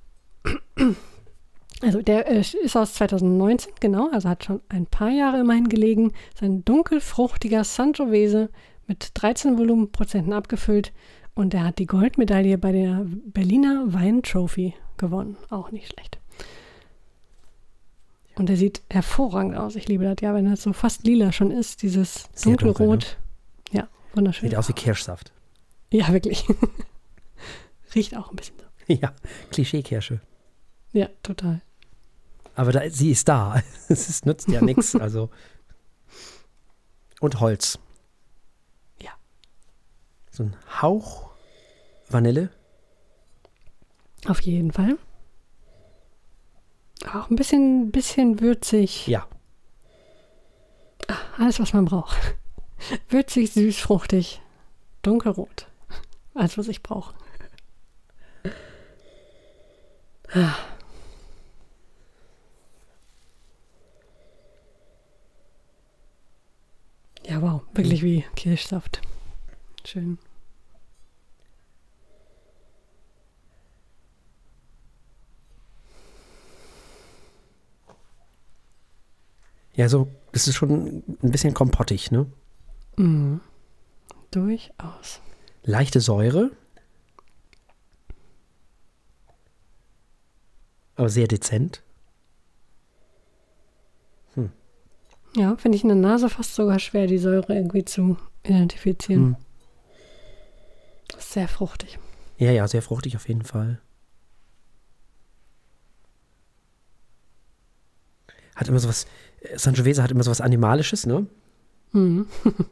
also 1.80 2.02
der 2.02 2.28
äh, 2.28 2.40
ist 2.40 2.76
aus 2.76 2.94
2019, 2.94 3.72
genau, 3.80 4.10
also 4.10 4.28
hat 4.28 4.44
schon 4.44 4.60
ein 4.68 4.86
paar 4.86 5.10
Jahre 5.10 5.40
immerhin 5.40 5.68
gelegen. 5.68 6.12
Sein 6.38 6.64
dunkelfruchtiger 6.64 7.64
Sangiovese 7.64 8.50
mit 8.86 9.12
13 9.14 9.56
Volumenprozenten 9.56 10.32
abgefüllt 10.32 10.92
und 11.34 11.54
er 11.54 11.64
hat 11.64 11.78
die 11.78 11.86
Goldmedaille 11.86 12.58
bei 12.58 12.72
der 12.72 13.06
Berliner 13.06 13.84
Wein 13.86 14.22
Trophy 14.22 14.74
gewonnen. 14.98 15.36
Auch 15.48 15.70
nicht 15.70 15.92
schlecht. 15.92 16.18
Und 18.36 18.50
er 18.50 18.56
sieht 18.56 18.82
hervorragend 18.90 19.56
aus. 19.56 19.76
Ich 19.76 19.88
liebe 19.88 20.04
das 20.04 20.16
ja, 20.20 20.34
wenn 20.34 20.50
das 20.50 20.62
so 20.62 20.72
fast 20.72 21.06
lila 21.06 21.32
schon 21.32 21.50
ist, 21.50 21.82
dieses 21.82 22.28
Sehr 22.34 22.52
dunkel, 22.52 22.68
dunkelrot. 22.68 23.18
Ja, 23.70 23.88
wunderschön. 24.14 24.48
Sieht 24.48 24.58
aus 24.58 24.68
wie 24.68 24.74
Kirschsaft. 24.74 25.32
Ja, 25.90 26.12
wirklich. 26.12 26.46
Riecht 27.94 28.16
auch 28.16 28.30
ein 28.30 28.36
bisschen 28.36 28.58
so. 28.58 28.69
Ja, 29.00 29.14
Klischeekirsche. 29.50 30.20
Ja, 30.92 31.08
total. 31.22 31.60
Aber 32.56 32.72
da, 32.72 32.90
sie 32.90 33.10
ist 33.10 33.28
da. 33.28 33.62
Es 33.88 34.24
nützt 34.24 34.48
ja 34.48 34.60
nichts. 34.60 34.94
Also. 35.00 35.30
Und 37.20 37.38
Holz. 37.40 37.78
Ja. 39.00 39.12
So 40.30 40.44
ein 40.44 40.56
Hauch 40.82 41.30
Vanille. 42.08 42.50
Auf 44.26 44.40
jeden 44.40 44.72
Fall. 44.72 44.98
Auch 47.06 47.30
ein 47.30 47.36
bisschen, 47.36 47.92
bisschen 47.92 48.40
würzig. 48.40 49.06
Ja. 49.06 49.26
Alles, 51.38 51.60
was 51.60 51.72
man 51.72 51.84
braucht. 51.84 52.16
Würzig, 53.08 53.52
süß, 53.52 53.78
fruchtig, 53.78 54.42
dunkelrot. 55.02 55.68
Alles, 56.34 56.58
was 56.58 56.68
ich 56.68 56.82
brauche. 56.82 57.14
Ah. 57.14 57.20
Ja, 67.30 67.42
wow. 67.42 67.62
Wirklich 67.74 68.02
wie 68.02 68.24
Kirschsaft. 68.36 69.00
Schön. 69.84 70.18
Ja, 79.74 79.88
so, 79.88 80.08
das 80.32 80.46
ist 80.46 80.56
schon 80.56 81.02
ein 81.22 81.30
bisschen 81.30 81.54
kompottig, 81.54 82.10
ne? 82.10 82.26
Mhm. 82.96 83.40
Durchaus. 84.30 85.20
Leichte 85.62 86.00
Säure. 86.00 86.50
Aber 91.00 91.08
sehr 91.08 91.28
dezent. 91.28 91.82
Ja, 95.34 95.56
finde 95.56 95.76
ich 95.76 95.82
in 95.82 95.88
der 95.88 95.96
Nase 95.96 96.28
fast 96.28 96.54
sogar 96.54 96.78
schwer, 96.78 97.06
die 97.06 97.16
Säure 97.16 97.54
irgendwie 97.54 97.86
zu 97.86 98.18
identifizieren. 98.44 99.24
Hm. 99.24 99.36
Sehr 101.18 101.48
fruchtig. 101.48 101.98
Ja, 102.36 102.50
ja, 102.50 102.68
sehr 102.68 102.82
fruchtig 102.82 103.16
auf 103.16 103.28
jeden 103.28 103.44
Fall. 103.44 103.80
Hat 108.54 108.68
immer 108.68 108.80
sowas, 108.80 109.06
äh, 109.40 109.56
Sangiovese 109.56 110.02
hat 110.02 110.10
immer 110.10 110.24
sowas 110.24 110.42
Animalisches, 110.42 111.06
ne? 111.06 111.26
Mhm. 111.92 112.26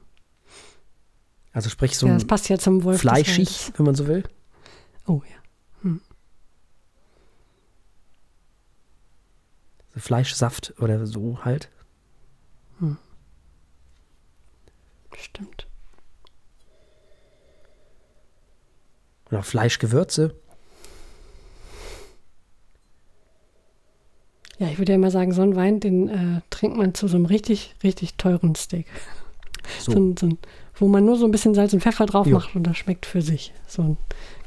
Also 1.54 1.70
sprich 1.70 1.96
so 1.96 2.06
ja, 2.06 2.12
ein 2.12 2.18
das 2.18 2.26
passt 2.26 2.50
ja 2.50 2.58
zum 2.58 2.84
Wolf. 2.84 3.00
fleischig, 3.00 3.72
wenn 3.76 3.86
man 3.86 3.94
so 3.94 4.06
will. 4.06 4.22
Oh 5.06 5.22
ja. 5.24 5.38
So 9.87 9.87
Fleischsaft 9.98 10.74
oder 10.78 11.06
so 11.06 11.44
halt. 11.44 11.68
Stimmt. 15.16 15.66
Und 19.30 19.36
auch 19.38 19.44
Fleischgewürze. 19.44 20.34
Ja, 24.58 24.68
ich 24.68 24.78
würde 24.78 24.92
ja 24.92 24.98
mal 24.98 25.10
sagen, 25.10 25.32
so 25.32 25.42
einen 25.42 25.54
Wein, 25.56 25.80
den 25.80 26.08
äh, 26.08 26.40
trinkt 26.50 26.76
man 26.76 26.94
zu 26.94 27.06
so 27.08 27.16
einem 27.16 27.26
richtig, 27.26 27.74
richtig 27.82 28.14
teuren 28.16 28.54
Steak. 28.54 28.86
So. 29.80 29.92
So, 29.92 30.14
so 30.18 30.38
wo 30.76 30.88
man 30.88 31.04
nur 31.04 31.16
so 31.18 31.24
ein 31.26 31.30
bisschen 31.30 31.54
Salz 31.54 31.72
und 31.72 31.82
Pfeffer 31.82 32.06
drauf 32.06 32.26
Jo. 32.26 32.36
macht 32.36 32.54
und 32.56 32.62
das 32.64 32.76
schmeckt 32.76 33.04
für 33.06 33.20
sich. 33.22 33.52
So 33.66 33.82
ein 33.82 33.96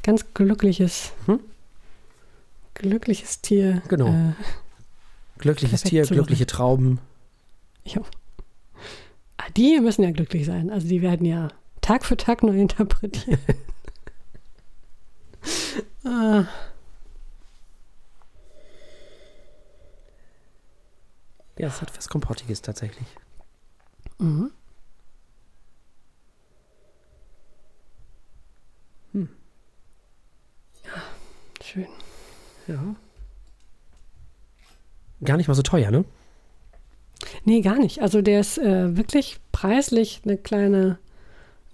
ganz 0.02 0.32
glückliches, 0.34 1.12
Hm? 1.26 1.40
glückliches 2.74 3.40
Tier. 3.40 3.82
Genau. 3.88 4.08
Äh, 4.08 4.32
Glückliches 5.42 5.82
Tier, 5.82 6.04
glückliche 6.06 6.46
Trauben. 6.46 7.00
jo. 7.84 8.02
Ah, 9.38 9.50
Die 9.56 9.80
müssen 9.80 10.02
ja 10.04 10.10
glücklich 10.12 10.46
sein. 10.46 10.70
Also 10.70 10.86
die 10.88 11.02
werden 11.02 11.26
ja 11.26 11.48
Tag 11.80 12.04
für 12.04 12.16
Tag 12.16 12.42
neu 12.44 12.56
interpretiert. 12.60 13.40
ah, 16.04 16.44
Ja, 21.58 21.68
es 21.68 21.80
hat 21.82 21.96
was 21.96 22.08
Kompottiges 22.08 22.62
tatsächlich. 22.62 23.06
mhm. 24.18 24.50
Hm. 29.12 29.28
Schön. 31.62 31.86
Ja. 32.66 32.94
Gar 35.24 35.36
nicht 35.36 35.48
mal 35.48 35.54
so 35.54 35.62
teuer, 35.62 35.90
ne? 35.90 36.04
Nee, 37.44 37.60
gar 37.60 37.78
nicht. 37.78 38.02
Also 38.02 38.22
der 38.22 38.40
ist 38.40 38.58
äh, 38.58 38.96
wirklich 38.96 39.38
preislich 39.52 40.22
eine 40.24 40.36
kleine, 40.36 40.98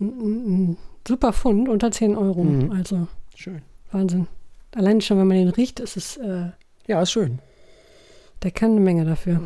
ein, 0.01 0.77
super 1.07 1.33
Fund 1.33 1.69
unter 1.69 1.91
10 1.91 2.17
Euro. 2.17 2.45
Mhm. 2.45 2.71
Also 2.73 3.09
Schön. 3.35 3.63
Wahnsinn. 3.91 4.27
Allein 4.75 5.01
schon, 5.01 5.19
wenn 5.19 5.27
man 5.27 5.39
den 5.39 5.49
riecht, 5.49 5.81
ist 5.81 5.97
es, 5.97 6.17
äh, 6.19 6.51
Ja, 6.87 7.01
ist 7.01 7.13
schön. 7.13 7.39
der 8.43 8.51
kann 8.51 8.73
eine 8.73 8.81
Menge 8.81 9.05
dafür. 9.05 9.41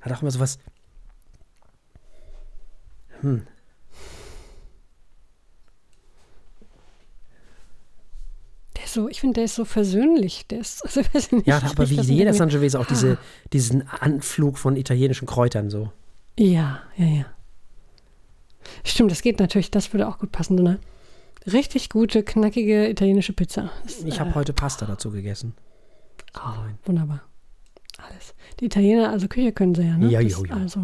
Hat 0.00 0.12
auch 0.12 0.22
immer 0.22 0.30
so 0.30 0.40
was. 0.40 0.58
Hm. 3.20 3.46
Der 8.76 8.79
ist 8.79 8.79
so, 8.92 9.08
ich 9.08 9.20
finde, 9.20 9.34
der 9.34 9.44
ist 9.44 9.54
so 9.54 9.64
versöhnlich. 9.64 10.46
Der 10.48 10.60
ist, 10.60 10.84
also, 10.84 11.00
nicht, 11.36 11.46
Ja, 11.46 11.60
aber 11.64 11.88
wie 11.90 12.00
jeder 12.00 12.32
Sangiovese 12.34 12.78
auch 12.78 12.86
diese, 12.86 13.12
Ah. 13.12 13.18
diesen 13.52 13.88
Anflug 13.88 14.58
von 14.58 14.76
italienischen 14.76 15.26
Kräutern 15.26 15.70
so. 15.70 15.90
Ja, 16.38 16.80
ja, 16.96 17.06
ja. 17.06 17.24
Stimmt, 18.84 19.10
das 19.10 19.22
geht 19.22 19.40
natürlich, 19.40 19.70
das 19.70 19.92
würde 19.92 20.06
auch 20.08 20.18
gut 20.18 20.32
passen. 20.32 20.56
So 20.58 20.64
eine 20.64 20.78
richtig 21.52 21.88
gute, 21.90 22.22
knackige 22.22 22.88
italienische 22.88 23.32
Pizza. 23.32 23.70
Das, 23.82 24.00
Ich 24.02 24.16
äh, 24.16 24.20
habe 24.20 24.34
heute 24.34 24.52
Pasta 24.52 24.86
dazu 24.86 25.10
gegessen. 25.10 25.54
Oh, 26.34 26.40
wunderbar. 26.84 27.22
Alles. 27.98 28.34
Die 28.60 28.66
Italiener, 28.66 29.10
also 29.10 29.28
Küche 29.28 29.52
können 29.52 29.74
sie 29.74 29.82
ja, 29.82 29.96
ne? 29.98 30.08
Ja, 30.08 30.20
jo, 30.20 30.44
jo. 30.44 30.54
Also, 30.54 30.80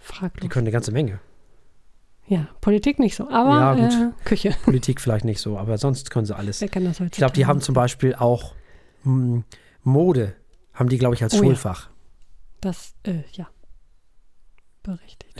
Die 0.00 0.04
fraglos. 0.06 0.50
können 0.50 0.64
eine 0.66 0.72
ganze 0.72 0.92
Menge. 0.92 1.18
Ja, 2.28 2.48
Politik 2.60 2.98
nicht 2.98 3.14
so, 3.14 3.28
aber 3.30 3.50
Ja, 3.50 3.74
gut. 3.74 3.92
Äh, 3.92 4.24
Küche. 4.24 4.56
Politik 4.64 5.00
vielleicht 5.00 5.24
nicht 5.24 5.40
so, 5.40 5.58
aber 5.58 5.78
sonst 5.78 6.10
können 6.10 6.26
sie 6.26 6.36
alles. 6.36 6.60
Wer 6.60 6.68
kann 6.68 6.84
das 6.84 6.98
heute? 6.98 7.12
Ich 7.12 7.18
glaube, 7.18 7.34
die 7.34 7.46
haben 7.46 7.60
zum 7.60 7.74
Beispiel 7.74 8.14
auch 8.14 8.54
hm, 9.04 9.44
Mode, 9.82 10.34
haben 10.74 10.88
die, 10.88 10.98
glaube 10.98 11.14
ich, 11.14 11.22
als 11.22 11.34
Oh 11.34 11.36
ja. 11.36 11.42
Schulfach. 11.44 11.90
Das, 12.60 12.94
äh, 13.04 13.22
ja. 13.32 13.48
Berechtigt. 14.82 15.36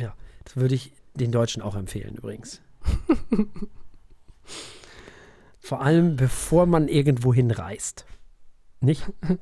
Das 0.47 0.57
würde 0.57 0.75
ich 0.77 0.93
den 1.15 1.33
Deutschen 1.33 1.61
auch 1.61 1.75
empfehlen, 1.75 2.15
übrigens. 2.15 2.63
Vor 5.59 5.81
allem, 5.83 6.15
bevor 6.15 6.67
man 6.67 6.87
irgendwo 6.87 7.35
hinreist. 7.35 8.07
Nicht? 8.81 9.13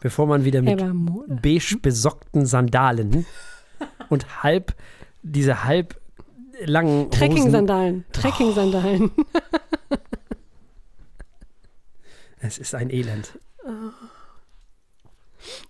Bevor 0.00 0.26
man 0.26 0.44
wieder 0.44 0.60
mit 0.60 0.82
beige 1.42 1.78
besockten 1.80 2.44
Sandalen 2.44 3.24
und 4.10 4.42
halb, 4.42 4.74
diese 5.24 5.64
halb 5.64 6.00
langen. 6.64 7.10
Trekking-Sandalen. 7.10 8.04
Trekking-Sandalen. 8.12 9.10
Es 12.38 12.58
ist 12.58 12.74
ein 12.74 12.90
Elend. 12.90 13.38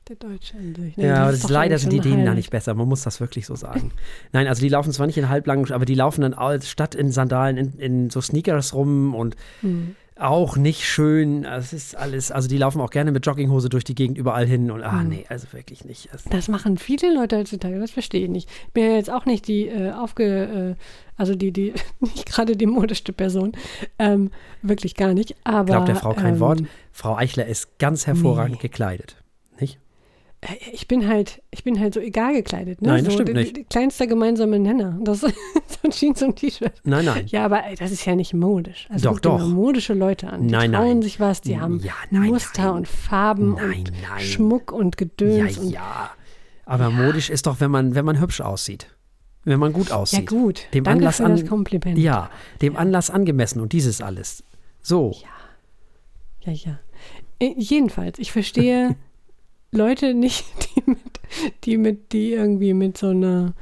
Der 0.09 0.17
Deutsche 0.17 0.57
an 0.57 0.75
sich. 0.75 0.97
ja, 0.97 1.23
aber 1.23 1.31
das 1.33 1.41
ist 1.41 1.51
leider 1.51 1.79
sind 1.79 1.93
die 1.93 2.01
Dänen 2.01 2.27
da 2.27 2.35
nicht 2.35 2.51
besser. 2.51 2.75
Man 2.75 2.89
muss 2.89 3.03
das 3.03 3.21
wirklich 3.21 3.47
so 3.47 3.55
sagen. 3.55 3.93
Nein, 4.33 4.47
also 4.47 4.61
die 4.61 4.69
laufen 4.69 4.93
zwar 4.93 5.07
nicht 5.07 5.17
in 5.17 5.29
halblangen, 5.29 5.71
aber 5.73 5.85
die 5.85 5.95
laufen 5.95 6.23
dann 6.23 6.35
als 6.35 6.69
statt 6.69 6.95
in 6.95 7.11
Sandalen 7.11 7.57
in, 7.57 7.73
in 7.79 8.11
so 8.11 8.21
Sneakers 8.21 8.75
rum 8.75 9.15
und 9.15 9.37
Hm. 9.61 9.97
Auch 10.19 10.57
nicht 10.57 10.85
schön. 10.89 11.45
Es 11.45 11.73
ist 11.73 11.97
alles, 11.97 12.31
also 12.31 12.49
die 12.49 12.57
laufen 12.59 12.81
auch 12.81 12.91
gerne 12.91 13.11
mit 13.13 13.27
Jogginghose 13.27 13.69
durch 13.69 13.85
die 13.85 13.95
Gegend 13.95 14.17
überall 14.19 14.47
hin 14.47 14.71
und 14.71 14.83
ah 14.83 15.01
Hm. 15.01 15.09
nee, 15.09 15.25
also 15.29 15.53
wirklich 15.53 15.85
nicht. 15.85 16.13
Also, 16.13 16.31
Das 16.31 16.49
machen 16.49 16.79
viele 16.79 17.13
Leute 17.15 17.37
heutzutage, 17.39 17.79
das 17.81 17.91
verstehe 17.91 18.25
ich 18.25 18.31
nicht. 18.31 18.49
Ich 18.69 18.73
bin 18.73 18.85
ja 18.85 18.93
jetzt 18.97 19.11
auch 19.11 19.27
nicht 19.27 19.49
die 19.49 19.67
äh, 19.69 19.91
aufge, 19.93 20.77
äh, 20.77 20.83
also 21.17 21.35
die, 21.35 21.53
die, 21.53 21.75
nicht 22.01 22.27
gerade 22.27 22.57
die 22.57 22.67
modischste 22.67 23.13
Person. 23.13 23.53
Ähm, 23.99 24.31
wirklich 24.63 24.95
gar 24.95 25.15
nicht. 25.15 25.35
Aber. 25.45 25.65
Glaubt 25.65 25.89
der 25.89 25.97
Frau 25.97 26.15
kein 26.15 26.35
ähm, 26.35 26.41
Wort. 26.41 26.63
Frau 26.93 27.17
Eichler 27.17 27.47
ist 27.47 27.79
ganz 27.79 28.07
hervorragend 28.07 28.57
Nee. 28.63 28.69
gekleidet. 28.69 29.17
Äh, 30.47 30.57
Ich 30.73 30.87
bin 30.89 31.09
halt, 31.09 31.43
ich 31.51 31.65
bin 31.65 31.79
halt 31.81 31.95
so 31.95 32.01
egal 32.01 32.33
gekleidet, 32.35 32.83
ne? 32.83 32.89
Nein, 32.89 33.05
das 33.05 33.15
so, 33.15 33.21
stimmt 33.23 33.37
nicht. 33.39 33.71
Kleinster 33.71 34.07
gemeinsame 34.07 34.59
Nenner. 34.59 34.99
Das 35.05 35.21
so 35.21 35.29
ein 35.83 35.91
Jeans 35.91 36.23
und 36.23 36.37
T-Shirt. 36.37 36.73
Nein, 36.85 37.05
nein. 37.05 37.27
Ja, 37.29 37.45
aber 37.45 37.65
ey, 37.65 37.75
das 37.77 37.91
ist 37.91 38.05
ja 38.07 38.15
nicht 38.15 38.33
modisch. 38.35 38.87
Also 38.91 39.11
Doch, 39.11 39.21
doch. 39.21 39.47
modische 39.47 39.93
Leute 39.95 40.29
an. 40.31 40.43
Die 40.49 40.53
Nein, 40.53 40.73
trauen 40.73 40.89
nein. 40.89 41.03
sich 41.03 41.21
was, 41.21 41.41
die 41.41 41.61
haben 41.61 41.81
Ja, 41.81 41.93
nein, 42.11 42.29
Muster 42.31 42.63
nein. 42.67 42.73
und 42.77 42.89
Farben 42.89 43.55
Nein, 43.55 43.85
und. 44.15 44.23
Schmuck 44.23 44.73
und 44.73 44.95
Ja, 44.99 45.07
Gedöns. 45.07 45.59
und, 45.59 45.71
ja. 45.71 46.11
Aber 46.67 46.89
modisch 46.91 47.29
ist 47.31 47.47
doch, 47.47 47.61
wenn 47.61 47.71
man, 47.71 47.95
wenn 47.95 48.05
man 48.05 48.21
hübsch 48.21 48.41
aussieht. 48.41 48.87
Wenn 49.45 49.59
man 49.61 49.75
gut 49.75 49.89
ja 49.91 49.97
aussieht. 49.97 50.27
gut. 50.29 50.63
Dem 50.73 50.85
Danke 50.85 51.01
Anlass 51.01 51.17
für 51.19 51.29
das 51.29 51.43
an- 51.43 51.49
Kompliment. 51.49 51.99
Ja, 51.99 52.31
dem 52.63 52.77
Anlass 52.79 53.11
angemessen 53.11 53.61
und 53.61 53.73
dieses 53.75 54.01
alles. 54.01 54.43
So. 54.81 55.15
Ja, 56.47 56.53
ja. 56.53 56.79
Äh, 57.41 57.53
jedenfalls, 57.59 58.19
ich 58.19 58.33
verstehe 58.33 58.97
Leute 59.75 60.15
nicht, 60.15 60.45
die 60.77 60.83
mit, 60.91 61.21
die 61.65 61.77
mit, 61.77 62.13
die 62.13 62.33
irgendwie 62.33 62.73
mit 62.75 62.97
so 62.99 63.09
einer 63.09 63.55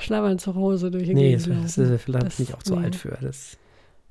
Schlafanzughose 0.00 0.90
durch 0.90 1.04
die 1.04 1.14
Nee, 1.14 1.32
das, 1.34 1.44
das, 1.76 2.02
vielleicht 2.02 2.26
Das- 2.26 2.36
bin 2.36 2.46
ich 2.48 2.54
auch 2.54 2.62
zu 2.62 2.76
nee. 2.76 2.84
alt 2.84 2.96
für. 2.96 3.18
Das, 3.20 3.58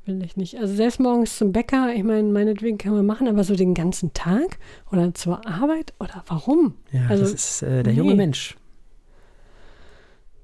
Will 0.06 0.24
ich 0.24 0.36
nicht. 0.36 0.58
Also 0.58 0.74
selbst 0.74 1.00
morgens 1.00 1.38
zum 1.38 1.52
Bäcker, 1.52 1.94
ich 1.94 2.04
meine, 2.04 2.24
meinetwegen 2.24 2.80
kann 2.80 2.94
man 2.94 3.06
machen, 3.06 3.28
aber 3.28 3.44
so 3.44 3.56
den 3.56 3.76
ganzen 3.76 4.14
Tag 4.14 4.58
oder 4.92 5.14
zur 5.14 5.46
Arbeit 5.46 5.94
oder 6.00 6.24
warum? 6.26 6.74
ja, 6.92 7.06
Also, 7.08 7.22
das 7.24 7.34
ist 7.34 7.62
äh, 7.62 7.84
der 7.84 7.94
junge 7.94 8.12
nee. 8.12 8.18
Mensch. 8.18 8.58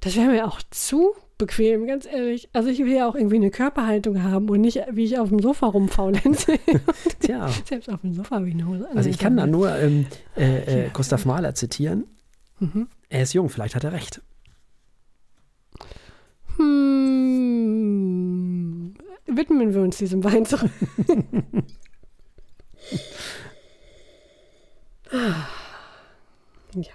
Das 0.02 0.16
wäre 0.16 0.28
mir 0.28 0.46
auch 0.48 0.62
zu 0.70 1.14
bequem, 1.38 1.86
ganz 1.88 2.06
ehrlich. 2.06 2.50
Also 2.54 2.70
ich 2.70 2.80
will 2.80 2.92
ja 2.94 3.08
auch 3.08 3.16
irgendwie 3.16 3.36
eine 3.38 3.52
Körperhaltung 3.52 4.24
haben 4.24 4.50
und 4.50 4.60
nicht, 4.62 4.82
wie 4.92 5.06
ich 5.06 5.18
auf 5.20 5.30
dem 5.30 5.40
Sofa 5.40 5.68
rumfaulenze. 5.68 6.58
Tja, 7.20 7.48
Selbst 7.66 7.90
auf 7.90 8.02
dem 8.02 8.14
Sofa 8.14 8.36
habe 8.38 8.48
ich 8.50 8.54
eine 8.56 8.68
Hose. 8.68 8.88
also 8.94 9.10
ich 9.10 9.18
kann 9.20 9.38
da 9.38 9.46
nur 9.48 9.74
ähm, 9.78 10.06
äh, 10.36 10.86
äh. 10.86 10.90
Gustav 10.94 11.26
Mahler 11.26 11.54
zitieren. 11.56 12.06
Mhm. 12.60 12.88
Er 13.10 13.24
ist 13.24 13.34
jung, 13.34 13.50
vielleicht 13.50 13.76
hat 13.76 13.84
er 13.84 13.94
recht. 13.94 14.22
Hm, 16.58 18.94
widmen 19.28 19.74
wir 19.74 19.82
uns 19.82 19.98
diesem 19.98 20.24
Wein 20.24 20.46
zurück. 20.46 20.72
ja, 26.74 26.92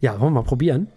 Ja, 0.00 0.20
wollen 0.20 0.32
wir 0.32 0.40
mal 0.42 0.46
probieren. 0.46 0.88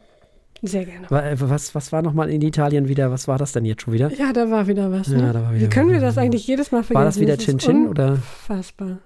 Sehr 0.64 0.86
gerne. 0.86 1.08
Äh, 1.12 1.36
Was, 1.40 1.76
was 1.76 1.92
war 1.92 2.02
nochmal 2.02 2.30
in 2.30 2.42
Italien 2.42 2.88
wieder? 2.88 3.12
Was 3.12 3.28
war 3.28 3.38
das 3.38 3.52
denn 3.52 3.66
jetzt 3.66 3.82
schon 3.84 3.94
wieder? 3.94 4.12
Ja, 4.14 4.34
da 4.34 4.50
war 4.50 4.68
wieder 4.68 4.92
was. 4.92 5.10
Ne? 5.10 5.20
Ja, 5.22 5.34
da 5.34 5.42
war 5.44 5.54
wieder 5.54 5.66
Wie 5.66 5.70
können 5.70 5.90
was. 5.90 5.94
wir 5.96 6.02
das 6.02 6.18
eigentlich 6.18 6.48
jedes 6.48 6.72
Mal 6.72 6.84
vergessen? 6.84 6.96
War 6.96 7.06
das 7.06 7.20
wieder 7.20 7.38
Chin 7.38 7.58
Chin 7.60 7.88
oder? 7.88 8.14
Unfassbar. 8.14 9.00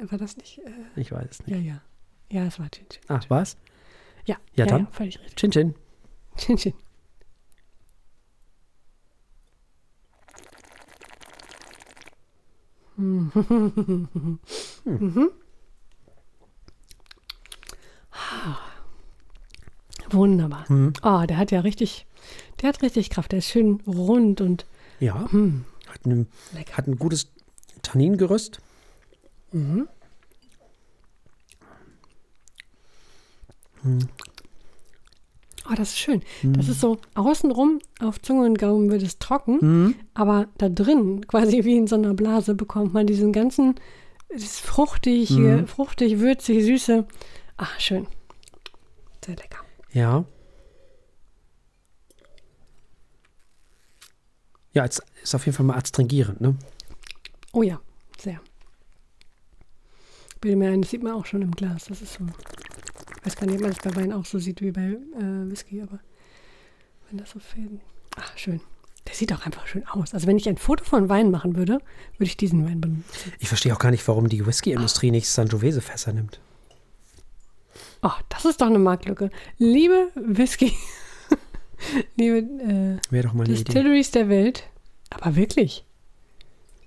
War 0.00 0.18
das 0.18 0.36
nicht? 0.36 0.58
Äh, 0.58 1.00
Ich 1.00 1.12
weiß 1.12 1.26
es 1.30 1.46
nicht. 1.46 1.56
ja, 1.56 1.62
ja. 1.74 1.80
Ja, 2.30 2.46
es 2.46 2.58
war 2.58 2.68
Chin 2.70 2.86
Chin. 2.88 3.02
Ach, 3.08 3.24
was? 3.28 3.56
Ja, 4.26 4.36
Ja, 4.56 4.64
ja, 4.64 4.66
dann. 4.66 4.80
ja 4.80 4.86
völlig 4.90 5.18
richtig. 5.20 5.36
Chin 5.36 5.50
Chin. 5.50 5.74
Chin 6.36 6.56
Chin. 6.56 6.72
Mhm. 14.84 15.30
Wunderbar. 20.14 20.64
Mhm. 20.68 20.92
Oh, 21.02 21.24
der 21.28 21.36
hat 21.36 21.50
ja 21.50 21.60
richtig, 21.60 22.06
der 22.60 22.68
hat 22.70 22.82
richtig 22.82 23.10
Kraft. 23.10 23.32
Der 23.32 23.38
ist 23.40 23.48
schön 23.48 23.80
rund 23.86 24.40
und 24.40 24.64
Ja, 25.00 25.30
hm, 25.30 25.64
hat, 25.88 26.06
ein, 26.06 26.26
hat 26.72 26.86
ein 26.86 26.98
gutes 26.98 27.28
Tanningerüst. 27.82 28.60
Mhm. 29.52 29.88
Oh, 35.70 35.74
das 35.76 35.90
ist 35.90 35.98
schön. 35.98 36.22
Das 36.42 36.68
ist 36.68 36.80
so 36.80 36.98
außenrum 37.14 37.78
auf 38.00 38.20
Zunge 38.20 38.44
und 38.46 38.58
Gaumen 38.58 38.90
wird 38.90 39.02
es 39.02 39.18
trocken, 39.18 39.58
Mhm. 39.60 39.94
aber 40.14 40.48
da 40.58 40.68
drin, 40.68 41.26
quasi 41.26 41.64
wie 41.64 41.76
in 41.76 41.86
so 41.86 41.96
einer 41.96 42.14
Blase, 42.14 42.54
bekommt 42.54 42.92
man 42.92 43.06
diesen 43.06 43.32
ganzen 43.32 43.74
ist 44.28 44.60
fruchtig, 44.60 45.30
Mhm. 45.30 45.66
fruchtig, 45.66 46.18
würzig, 46.18 46.64
süße. 46.64 47.06
Ach, 47.56 47.78
schön. 47.80 48.06
Sehr 49.24 49.36
lecker. 49.36 49.63
Ja. 49.94 50.24
Ja, 54.72 54.84
es 54.84 55.00
ist 55.22 55.34
auf 55.36 55.46
jeden 55.46 55.56
Fall 55.56 55.64
mal 55.64 55.76
adstringierend, 55.76 56.40
ne? 56.40 56.56
Oh 57.52 57.62
ja, 57.62 57.80
sehr. 58.18 58.40
Bilde 60.40 60.56
mir 60.56 60.70
ein, 60.70 60.82
das 60.82 60.90
sieht 60.90 61.04
man 61.04 61.12
auch 61.12 61.24
schon 61.24 61.42
im 61.42 61.52
Glas. 61.52 61.84
Das 61.84 62.02
ist 62.02 62.14
so. 62.14 62.26
Ich 63.20 63.26
weiß 63.26 63.36
gar 63.36 63.46
nicht, 63.46 63.54
ob 63.56 63.62
man 63.62 63.70
es 63.70 63.78
bei 63.78 63.94
Wein 63.94 64.12
auch 64.12 64.26
so 64.26 64.40
sieht 64.40 64.60
wie 64.60 64.72
bei 64.72 64.98
äh, 65.16 65.50
Whisky, 65.50 65.80
aber 65.80 66.00
wenn 67.08 67.18
das 67.18 67.30
so 67.30 67.38
Fäden. 67.38 67.80
Ach, 68.16 68.36
schön. 68.36 68.60
Der 69.06 69.14
sieht 69.14 69.32
auch 69.32 69.46
einfach 69.46 69.66
schön 69.68 69.86
aus. 69.86 70.12
Also 70.12 70.26
wenn 70.26 70.36
ich 70.36 70.48
ein 70.48 70.56
Foto 70.56 70.84
von 70.84 71.08
Wein 71.08 71.30
machen 71.30 71.54
würde, 71.56 71.74
würde 71.74 72.24
ich 72.24 72.36
diesen 72.36 72.66
Wein 72.66 72.80
benutzen. 72.80 73.32
Ich 73.38 73.48
verstehe 73.48 73.72
auch 73.72 73.78
gar 73.78 73.92
nicht, 73.92 74.06
warum 74.08 74.28
die 74.28 74.44
Whisky-Industrie 74.44 75.12
nicht 75.12 75.28
Sangiovese-Fässer 75.28 76.12
nimmt. 76.12 76.40
Oh, 78.06 78.12
das 78.28 78.44
ist 78.44 78.60
doch 78.60 78.66
eine 78.66 78.78
Marktlücke. 78.78 79.30
Liebe 79.56 80.10
Whisky, 80.14 80.72
liebe 82.16 82.36
äh, 82.36 82.98
Wäre 83.10 83.28
doch 83.28 83.32
mal 83.32 83.44
eine 83.44 83.54
Idee. 83.54 83.64
Distilleries 83.64 84.10
der 84.10 84.28
Welt, 84.28 84.64
aber 85.08 85.36
wirklich. 85.36 85.86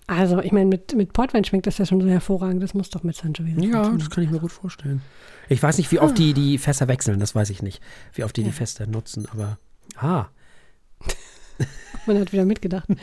Also, 0.05 0.39
ich 0.39 0.51
meine, 0.51 0.67
mit, 0.67 0.95
mit 0.95 1.13
Portwein 1.13 1.43
schmeckt 1.43 1.65
das 1.65 1.79
ja 1.79 1.85
schon 1.87 1.99
so 1.99 2.07
hervorragend. 2.07 2.61
Das 2.61 2.75
muss 2.75 2.91
doch 2.91 3.01
mit 3.01 3.15
Sangiovese 3.15 3.65
Ja, 3.65 3.89
das 3.89 4.11
kann 4.11 4.23
ich 4.23 4.29
mir 4.29 4.39
gut 4.39 4.51
vorstellen. 4.51 5.01
Ich 5.49 5.61
weiß 5.61 5.79
nicht, 5.79 5.91
wie 5.91 5.99
oft 5.99 6.17
die 6.19 6.33
die 6.33 6.59
Fässer 6.59 6.87
wechseln, 6.87 7.19
das 7.19 7.33
weiß 7.33 7.49
ich 7.49 7.63
nicht. 7.63 7.81
Wie 8.13 8.23
oft 8.23 8.37
die 8.37 8.43
die 8.43 8.51
Fässer 8.51 8.85
nutzen, 8.85 9.27
aber. 9.31 9.57
Ah, 9.95 10.27
Man 12.05 12.19
hat 12.19 12.31
wieder 12.31 12.45
mitgedacht. 12.45 12.87
Ach 12.89 12.95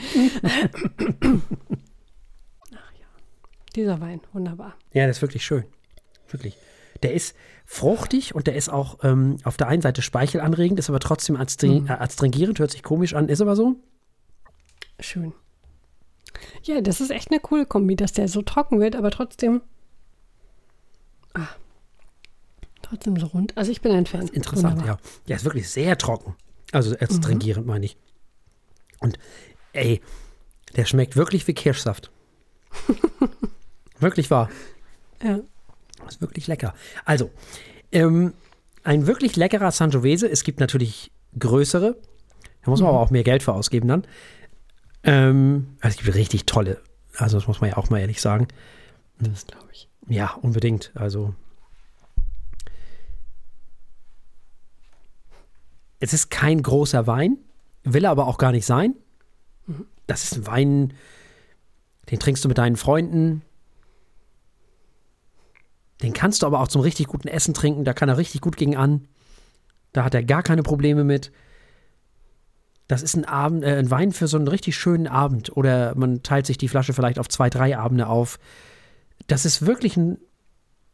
ja. 2.73 3.07
Dieser 3.75 4.01
Wein, 4.01 4.21
wunderbar. 4.33 4.77
ja, 4.93 5.03
der 5.03 5.11
ist 5.11 5.21
wirklich 5.21 5.45
schön. 5.45 5.65
Wirklich. 6.29 6.57
Der 7.05 7.13
ist 7.15 7.37
fruchtig 7.67 8.35
und 8.35 8.47
der 8.49 8.57
ist 8.57 8.69
auch 8.71 8.99
ähm, 9.05 9.37
auf 9.45 9.57
der 9.57 9.69
einen 9.69 9.83
Seite 9.83 10.03
speichelanregend, 10.03 10.79
ist 10.79 10.89
aber 10.89 10.99
trotzdem 11.01 11.37
adstri 11.37 11.81
Mhm. 11.81 11.87
äh, 11.89 11.93
adstringierend, 11.93 12.59
hört 12.59 12.71
sich 12.73 12.83
komisch 12.83 13.15
an, 13.15 13.29
ist 13.29 13.41
aber 13.41 13.55
so. 13.55 13.77
Schön. 14.99 15.33
Ja, 16.65 16.81
das 16.81 17.01
ist 17.01 17.11
echt 17.11 17.31
eine 17.31 17.41
coole 17.41 17.67
Kombi, 17.67 17.95
dass 17.95 18.13
der 18.13 18.27
so 18.29 18.43
trocken 18.43 18.81
wird, 18.81 18.97
aber 18.97 19.11
trotzdem. 19.11 19.61
Ah. 21.35 21.47
Trotzdem 22.83 23.17
so 23.19 23.27
rund. 23.27 23.57
Also 23.57 23.71
ich 23.71 23.81
bin 23.81 23.93
ein 23.93 24.07
Fan. 24.07 24.29
Interessant, 24.29 24.79
Wunderbar. 24.79 24.99
ja. 25.03 25.09
Der 25.29 25.37
ist 25.37 25.45
wirklich 25.45 25.69
sehr 25.71 25.97
trocken. 25.99 26.37
Also 26.73 26.91
Mhm. 26.91 26.97
adstringierend, 27.01 27.67
meine 27.67 27.85
ich. 27.87 27.97
Und 29.01 29.19
ey, 29.73 30.01
der 30.77 30.85
schmeckt 30.87 31.17
wirklich 31.17 31.47
wie 31.47 31.55
Kirschsaft. 31.55 32.11
wirklich 34.01 34.31
wahr. 34.31 34.49
Ja. 35.23 35.41
Das 36.05 36.17
ist 36.17 36.21
wirklich 36.21 36.47
lecker. 36.47 36.75
Also, 37.05 37.31
ähm, 37.93 38.35
ein 38.83 39.07
wirklich 39.07 39.37
leckerer 39.37 39.71
Sangiovese. 39.71 40.29
Es 40.29 40.45
gibt 40.45 40.61
natürlich 40.61 41.11
größere. 41.39 41.97
Da 42.63 42.71
muss 42.71 42.81
man 42.81 42.91
aber 42.91 43.01
auch 43.01 43.11
mehr 43.11 43.25
Geld 43.25 43.43
für 43.43 43.53
ausgeben 43.53 43.89
dann. 43.89 44.07
Ähm, 45.03 45.77
also 45.81 45.99
es 45.99 46.05
gibt 46.05 46.17
richtig 46.17 46.47
tolle. 46.47 46.81
Also 47.17 47.39
das 47.39 47.47
muss 47.47 47.61
man 47.61 47.71
ja 47.71 47.77
auch 47.77 47.91
mal 47.91 48.01
ehrlich 48.01 48.21
sagen. 48.21 48.49
Das 49.19 49.47
glaube 49.47 49.67
ich. 49.73 49.89
Ja, 50.09 50.35
unbedingt. 50.43 50.93
Also 50.95 51.35
es 56.01 56.13
ist 56.13 56.31
kein 56.31 56.63
großer 56.63 57.07
Wein, 57.07 57.39
will 57.83 58.05
er 58.05 58.11
aber 58.11 58.27
auch 58.27 58.39
gar 58.39 58.53
nicht 58.53 58.67
sein. 58.67 58.95
Das 60.07 60.25
ist 60.25 60.37
ein 60.37 60.47
Wein, 60.47 60.95
den 62.11 62.19
trinkst 62.19 62.45
du 62.45 62.49
mit 62.49 62.59
deinen 62.59 62.77
Freunden. 62.77 63.43
Den 66.03 66.13
kannst 66.13 66.43
du 66.43 66.47
aber 66.47 66.61
auch 66.61 66.69
zum 66.69 66.81
richtig 66.81 67.07
guten 67.07 67.29
Essen 67.29 67.55
trinken. 67.55 67.85
Da 67.85 67.93
kann 67.95 68.09
er 68.09 68.19
richtig 68.19 68.41
gut 68.41 68.57
gegen 68.57 68.77
an. 68.77 69.09
Da 69.93 70.05
hat 70.05 70.15
er 70.15 70.25
gar 70.25 70.43
keine 70.43 70.63
Probleme 70.63 71.05
mit. 71.05 71.33
Das 72.89 73.03
ist 73.03 73.17
ein, 73.17 73.25
Abend, 73.25 73.65
äh, 73.65 73.77
ein 73.79 73.91
Wein 73.91 74.13
für 74.13 74.27
so 74.27 74.37
einen 74.37 74.49
richtig 74.49 74.77
schönen 74.77 75.07
Abend. 75.07 75.57
Oder 75.57 75.95
man 75.95 76.23
teilt 76.23 76.47
sich 76.47 76.59
die 76.59 76.69
Flasche 76.69 76.93
vielleicht 76.93 77.19
auf 77.19 77.29
zwei, 77.29 77.49
drei 77.49 77.79
Abende 77.79 78.09
auf. 78.09 78.39
Das 79.27 79.45
ist 79.45 79.67
wirklich 79.67 79.97
ein, 79.97 80.19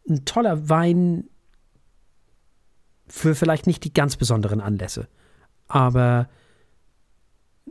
ein 0.09 0.25
toller 0.25 0.69
Wein 0.69 1.25
für 3.09 3.35
vielleicht 3.35 3.67
nicht 3.67 3.85
die 3.85 3.93
ganz 3.93 4.17
besonderen 4.17 4.61
Anlässe. 4.61 5.09
Aber 5.67 6.29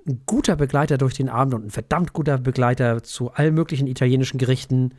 ein 0.07 0.23
guter 0.25 0.55
Begleiter 0.55 0.97
durch 0.97 1.13
den 1.13 1.29
Abend 1.29 1.53
und 1.53 1.65
ein 1.67 1.71
verdammt 1.71 2.13
guter 2.13 2.37
Begleiter 2.37 3.03
zu 3.03 3.31
allen 3.31 3.53
möglichen 3.53 3.87
italienischen 3.87 4.37
Gerichten. 4.37 4.95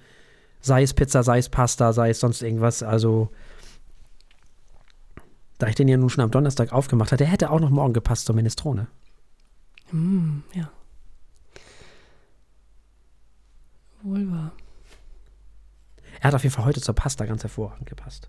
Sei 0.60 0.82
es 0.82 0.94
Pizza, 0.94 1.22
sei 1.22 1.38
es 1.38 1.48
Pasta, 1.48 1.92
sei 1.92 2.10
es 2.10 2.20
sonst 2.20 2.42
irgendwas. 2.42 2.82
Also, 2.82 3.30
da 5.58 5.68
ich 5.68 5.74
den 5.74 5.88
ja 5.88 5.96
nun 5.96 6.10
schon 6.10 6.24
am 6.24 6.30
Donnerstag 6.30 6.72
aufgemacht 6.72 7.12
hatte, 7.12 7.24
der 7.24 7.32
hätte 7.32 7.50
auch 7.50 7.60
noch 7.60 7.70
morgen 7.70 7.92
gepasst 7.92 8.26
zur 8.26 8.34
Minestrone. 8.34 8.88
Mm, 9.92 10.40
ja. 10.54 10.70
Wohl 14.02 14.30
wahr. 14.30 14.52
Er 16.20 16.28
hat 16.28 16.34
auf 16.34 16.42
jeden 16.42 16.54
Fall 16.54 16.64
heute 16.64 16.80
zur 16.80 16.94
Pasta 16.94 17.24
ganz 17.24 17.42
hervorragend 17.42 17.86
gepasst. 17.86 18.28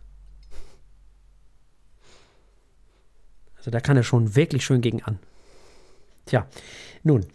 Also 3.58 3.70
da 3.70 3.80
kann 3.80 3.98
er 3.98 4.04
schon 4.04 4.36
wirklich 4.36 4.66
schön 4.66 4.82
gegen 4.82 5.04
an. 5.04 5.20
Tja, 6.26 6.48
nun, 7.04 7.26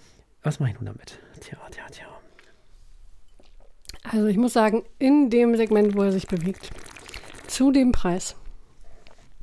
was 0.43 0.59
mache 0.59 0.71
ich 0.71 0.77
nun 0.77 0.87
damit? 0.87 1.19
Tja, 1.41 1.59
tja, 1.71 1.85
tja. 1.91 2.06
Also 4.11 4.27
ich 4.27 4.37
muss 4.37 4.53
sagen, 4.53 4.83
in 4.99 5.31
dem 5.31 5.57
Segment, 5.57 5.97
wo 5.97 6.03
er 6.03 6.13
sich 6.13 6.27
bewegt, 6.27 6.71
zu 7.47 7.71
dem 7.73 7.93
Preis, 7.93 8.37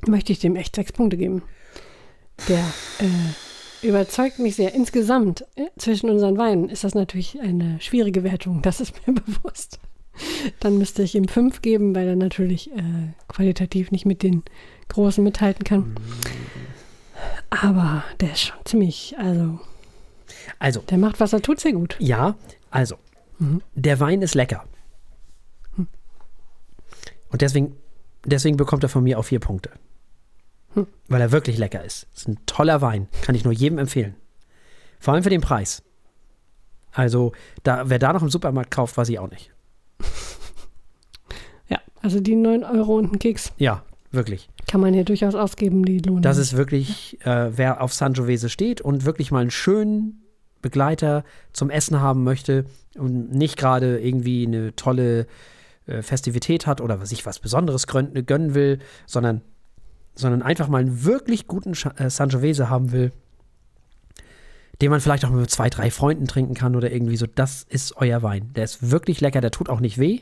möchte 0.08 0.32
ich 0.32 0.40
dem 0.40 0.56
echt 0.56 0.76
sechs 0.76 0.92
Punkte 0.92 1.18
geben. 1.18 1.44
Der 2.48 2.64
äh, 3.00 3.88
überzeugt 3.88 4.40
mich 4.40 4.56
sehr. 4.56 4.74
Insgesamt 4.74 5.46
äh, 5.56 5.68
zwischen 5.78 6.10
unseren 6.10 6.38
Weinen 6.38 6.70
ist 6.70 6.84
das 6.84 6.96
natürlich 6.96 7.40
eine 7.42 7.80
schwierige 7.82 8.24
Wertung, 8.24 8.62
das 8.62 8.80
ist 8.82 9.06
mir 9.08 9.14
bewusst. 9.26 9.80
Dann 10.60 10.78
müsste 10.78 11.02
ich 11.04 11.16
ihm 11.16 11.28
fünf 11.28 11.62
geben, 11.62 11.96
weil 11.96 12.08
er 12.08 12.16
natürlich 12.16 12.72
äh, 12.72 13.14
qualitativ 13.28 13.92
nicht 13.92 14.06
mit 14.06 14.22
den 14.24 14.44
Großen 14.90 15.24
mithalten 15.24 15.64
kann. 15.64 15.96
Aber 17.50 18.04
der 18.20 18.32
ist 18.34 18.42
schon 18.42 18.58
ziemlich, 18.66 19.16
also 19.18 19.60
Also, 20.60 20.82
der 20.82 20.98
macht, 20.98 21.20
was 21.20 21.34
er 21.34 21.42
tut, 21.42 21.60
sehr 21.60 21.74
gut. 21.74 21.96
ja, 22.00 22.36
also, 22.70 22.96
der 23.76 24.00
Wein 24.00 24.22
ist 24.22 24.36
lecker. 24.36 24.64
Und 27.30 27.42
deswegen, 27.42 27.76
deswegen 28.26 28.58
bekommt 28.58 28.84
er 28.84 28.90
von 28.90 29.04
mir 29.04 29.18
auch 29.20 29.24
vier 29.26 29.40
Punkte. 29.40 29.72
Weil 31.08 31.22
er 31.22 31.32
wirklich 31.32 31.58
lecker 31.58 31.84
ist. 31.84 32.08
Ist 32.16 32.28
ein 32.28 32.38
toller 32.46 32.82
Wein. 32.82 33.08
Kann 33.24 33.36
ich 33.36 33.44
nur 33.44 33.54
jedem 33.54 33.78
empfehlen. 33.78 34.16
Vor 35.00 35.14
allem 35.14 35.24
für 35.24 35.30
den 35.30 35.42
Preis. 35.42 35.84
Also, 36.92 37.32
da, 37.64 37.90
wer 37.90 38.00
da 38.00 38.14
noch 38.14 38.22
im 38.22 38.30
Supermarkt 38.30 38.72
kauft, 38.72 38.96
weiß 38.98 39.10
ich 39.10 39.20
auch 39.20 39.30
nicht. 39.30 39.52
Ja, 41.68 41.80
also 42.02 42.20
die 42.20 42.36
9 42.36 42.64
Euro 42.64 42.98
und 42.98 43.06
einen 43.06 43.20
Keks 43.20 43.52
Ja, 43.58 43.84
wirklich. 44.12 44.50
kann 44.68 44.82
man 44.82 44.94
hier 44.94 45.06
durchaus 45.06 45.34
ausgeben, 45.36 45.84
die 45.86 46.00
lohnen. 46.00 46.22
Das 46.22 46.38
ist 46.38 46.56
wirklich, 46.56 47.20
äh, 47.26 47.56
wer 47.58 47.82
auf 47.82 47.94
Sangiovese 47.94 48.50
steht 48.50 48.82
und 48.82 49.06
wirklich 49.06 49.32
mal 49.32 49.42
einen 49.42 49.52
schönen 49.52 50.23
Begleiter 50.64 51.24
zum 51.52 51.70
Essen 51.70 52.00
haben 52.00 52.24
möchte 52.24 52.66
und 52.98 53.32
nicht 53.32 53.58
gerade 53.58 54.00
irgendwie 54.00 54.48
eine 54.48 54.76
tolle 54.76 55.28
äh, 55.86 56.02
Festivität 56.02 56.66
hat 56.66 56.82
oder 56.82 57.06
sich 57.06 57.28
was 57.28 57.38
Besonderes 57.38 57.86
gönnen 57.86 58.56
will, 58.56 58.80
sondern, 59.06 59.42
sondern 60.16 60.42
einfach 60.42 60.68
mal 60.68 60.82
einen 60.82 61.04
wirklich 61.04 61.46
guten 61.46 61.74
Scha- 61.74 62.00
äh, 62.00 62.10
Sangiovese 62.10 62.72
haben 62.72 62.92
will, 62.92 63.12
den 64.82 64.90
man 64.90 65.02
vielleicht 65.02 65.26
auch 65.26 65.30
mit 65.30 65.52
zwei, 65.52 65.70
drei 65.70 65.92
Freunden 65.92 66.26
trinken 66.26 66.56
kann 66.56 66.76
oder 66.76 66.92
irgendwie 66.92 67.18
so. 67.18 67.28
Das 67.28 67.64
ist 67.70 67.96
euer 67.98 68.24
Wein. 68.24 68.52
Der 68.56 68.64
ist 68.64 68.90
wirklich 68.90 69.22
lecker, 69.22 69.42
der 69.42 69.52
tut 69.52 69.70
auch 69.70 69.80
nicht 69.80 70.00
weh. 70.00 70.22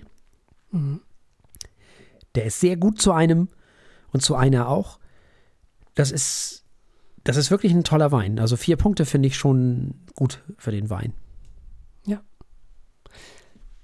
Der 2.35 2.45
ist 2.45 2.59
sehr 2.59 2.75
gut 2.75 3.01
zu 3.01 3.11
einem 3.13 3.47
und 4.11 4.21
zu 4.21 4.35
einer 4.35 4.67
auch. 4.67 4.99
Das 5.95 6.11
ist, 6.11 6.60
das 7.23 7.37
ist 7.37 7.51
wirklich 7.51 7.71
ein 7.73 7.83
toller 7.83 8.11
Wein. 8.11 8.39
Also 8.39 8.55
vier 8.57 8.77
Punkte 8.77 9.05
finde 9.05 9.27
ich 9.27 9.37
schon 9.37 9.95
gut 10.15 10.41
für 10.57 10.71
den 10.71 10.89
Wein. 10.89 11.13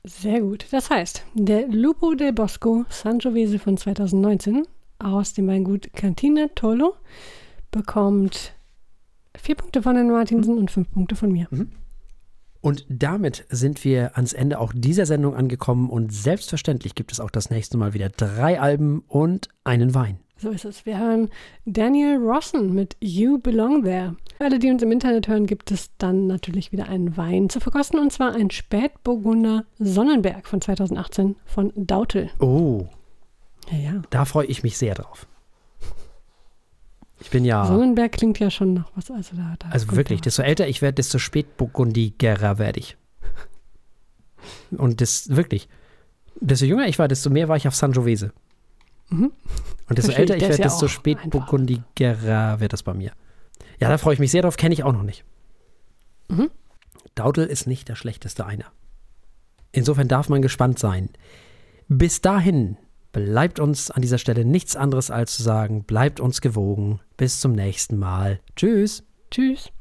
Sehr 0.07 0.39
gut. 0.39 0.65
Das 0.71 0.89
heißt, 0.89 1.25
der 1.33 1.67
Lupo 1.67 2.15
del 2.15 2.31
Bosco 2.31 2.85
Sangiovese 2.89 3.59
von 3.59 3.75
2019 3.75 4.65
aus 4.99 5.33
dem 5.33 5.47
Weingut 5.47 5.91
Cantina 5.93 6.47
Tolo 6.55 6.95
bekommt 7.71 8.53
vier 9.37 9.55
Punkte 9.55 9.81
von 9.81 9.95
Herrn 9.95 10.09
Martinsen 10.09 10.57
und 10.57 10.71
fünf 10.71 10.89
Punkte 10.91 11.17
von 11.17 11.31
mir. 11.31 11.49
Und 12.61 12.85
damit 12.87 13.45
sind 13.49 13.83
wir 13.83 14.15
ans 14.15 14.31
Ende 14.31 14.59
auch 14.59 14.71
dieser 14.73 15.05
Sendung 15.05 15.35
angekommen 15.35 15.89
und 15.89 16.13
selbstverständlich 16.13 16.95
gibt 16.95 17.11
es 17.11 17.19
auch 17.19 17.29
das 17.29 17.49
nächste 17.49 17.77
Mal 17.77 17.93
wieder 17.93 18.07
drei 18.07 18.61
Alben 18.61 19.03
und 19.07 19.49
einen 19.65 19.93
Wein. 19.93 20.19
So 20.39 20.51
ist 20.51 20.65
es. 20.65 20.85
Wir 20.85 20.99
hören 20.99 21.29
Daniel 21.65 22.17
Rossen 22.17 22.73
mit 22.75 22.95
You 22.99 23.39
Belong 23.39 23.83
There. 23.83 24.15
Für 24.37 24.45
alle, 24.45 24.59
die 24.59 24.69
uns 24.69 24.83
im 24.83 24.91
Internet 24.91 25.27
hören, 25.27 25.47
gibt 25.47 25.71
es 25.71 25.89
dann 25.97 26.27
natürlich 26.27 26.71
wieder 26.71 26.87
einen 26.87 27.17
Wein 27.17 27.49
zu 27.49 27.59
verkosten 27.59 27.99
und 27.99 28.13
zwar 28.13 28.35
ein 28.35 28.51
Spätburgunder 28.51 29.65
Sonnenberg 29.79 30.47
von 30.47 30.61
2018 30.61 31.35
von 31.45 31.73
Dautel. 31.75 32.29
Oh, 32.39 32.85
Ja, 33.71 33.77
ja. 33.77 34.01
da 34.11 34.25
freue 34.25 34.45
ich 34.45 34.61
mich 34.61 34.77
sehr 34.77 34.93
drauf. 34.93 35.25
Ich 37.19 37.31
bin 37.31 37.43
ja, 37.45 37.65
Sonnenberg 37.65 38.11
klingt 38.11 38.37
ja 38.37 38.51
schon 38.51 38.75
noch 38.75 38.91
was. 38.95 39.09
Also, 39.09 39.35
da, 39.35 39.55
da 39.57 39.69
also 39.69 39.91
wirklich, 39.95 40.21
desto 40.21 40.43
älter 40.43 40.67
ich 40.67 40.83
werde, 40.83 40.95
desto 40.95 41.17
spätburgundigerer 41.17 42.59
werde 42.59 42.79
ich. 42.79 42.95
Und 44.69 45.01
das 45.01 45.35
wirklich, 45.35 45.67
desto 46.39 46.65
jünger 46.65 46.87
ich 46.87 46.99
war, 46.99 47.07
desto 47.07 47.31
mehr 47.31 47.47
war 47.47 47.57
ich 47.57 47.67
auf 47.67 47.73
Sangiovese. 47.73 48.33
Mhm. 49.09 49.31
Und 49.89 49.97
desto 49.97 50.11
Verstehe 50.11 50.23
älter 50.23 50.35
ich, 50.35 50.41
werde, 50.41 50.57
ja 50.57 50.63
desto 50.63 50.87
spätburgundigerer 50.87 52.59
wird 52.59 52.73
das 52.73 52.83
bei 52.83 52.93
mir. 52.93 53.11
Ja, 53.79 53.89
da 53.89 53.97
freue 53.97 54.13
ich 54.13 54.19
mich 54.19 54.31
sehr 54.31 54.41
drauf, 54.41 54.57
kenne 54.57 54.73
ich 54.73 54.83
auch 54.83 54.91
noch 54.91 55.03
nicht. 55.03 55.23
Mhm. 56.29 56.49
Daudel 57.15 57.45
ist 57.45 57.67
nicht 57.67 57.87
der 57.87 57.95
schlechteste 57.95 58.45
einer. 58.45 58.65
Insofern 59.71 60.07
darf 60.07 60.29
man 60.29 60.41
gespannt 60.41 60.79
sein. 60.79 61.09
Bis 61.87 62.21
dahin 62.21 62.77
bleibt 63.11 63.59
uns 63.59 63.91
an 63.91 64.01
dieser 64.01 64.17
Stelle 64.17 64.45
nichts 64.45 64.75
anderes 64.75 65.09
als 65.09 65.35
zu 65.35 65.43
sagen, 65.43 65.83
bleibt 65.83 66.19
uns 66.19 66.41
gewogen. 66.41 66.99
Bis 67.15 67.39
zum 67.39 67.53
nächsten 67.53 67.97
Mal. 67.97 68.39
Tschüss. 68.55 69.03
Tschüss. 69.31 69.71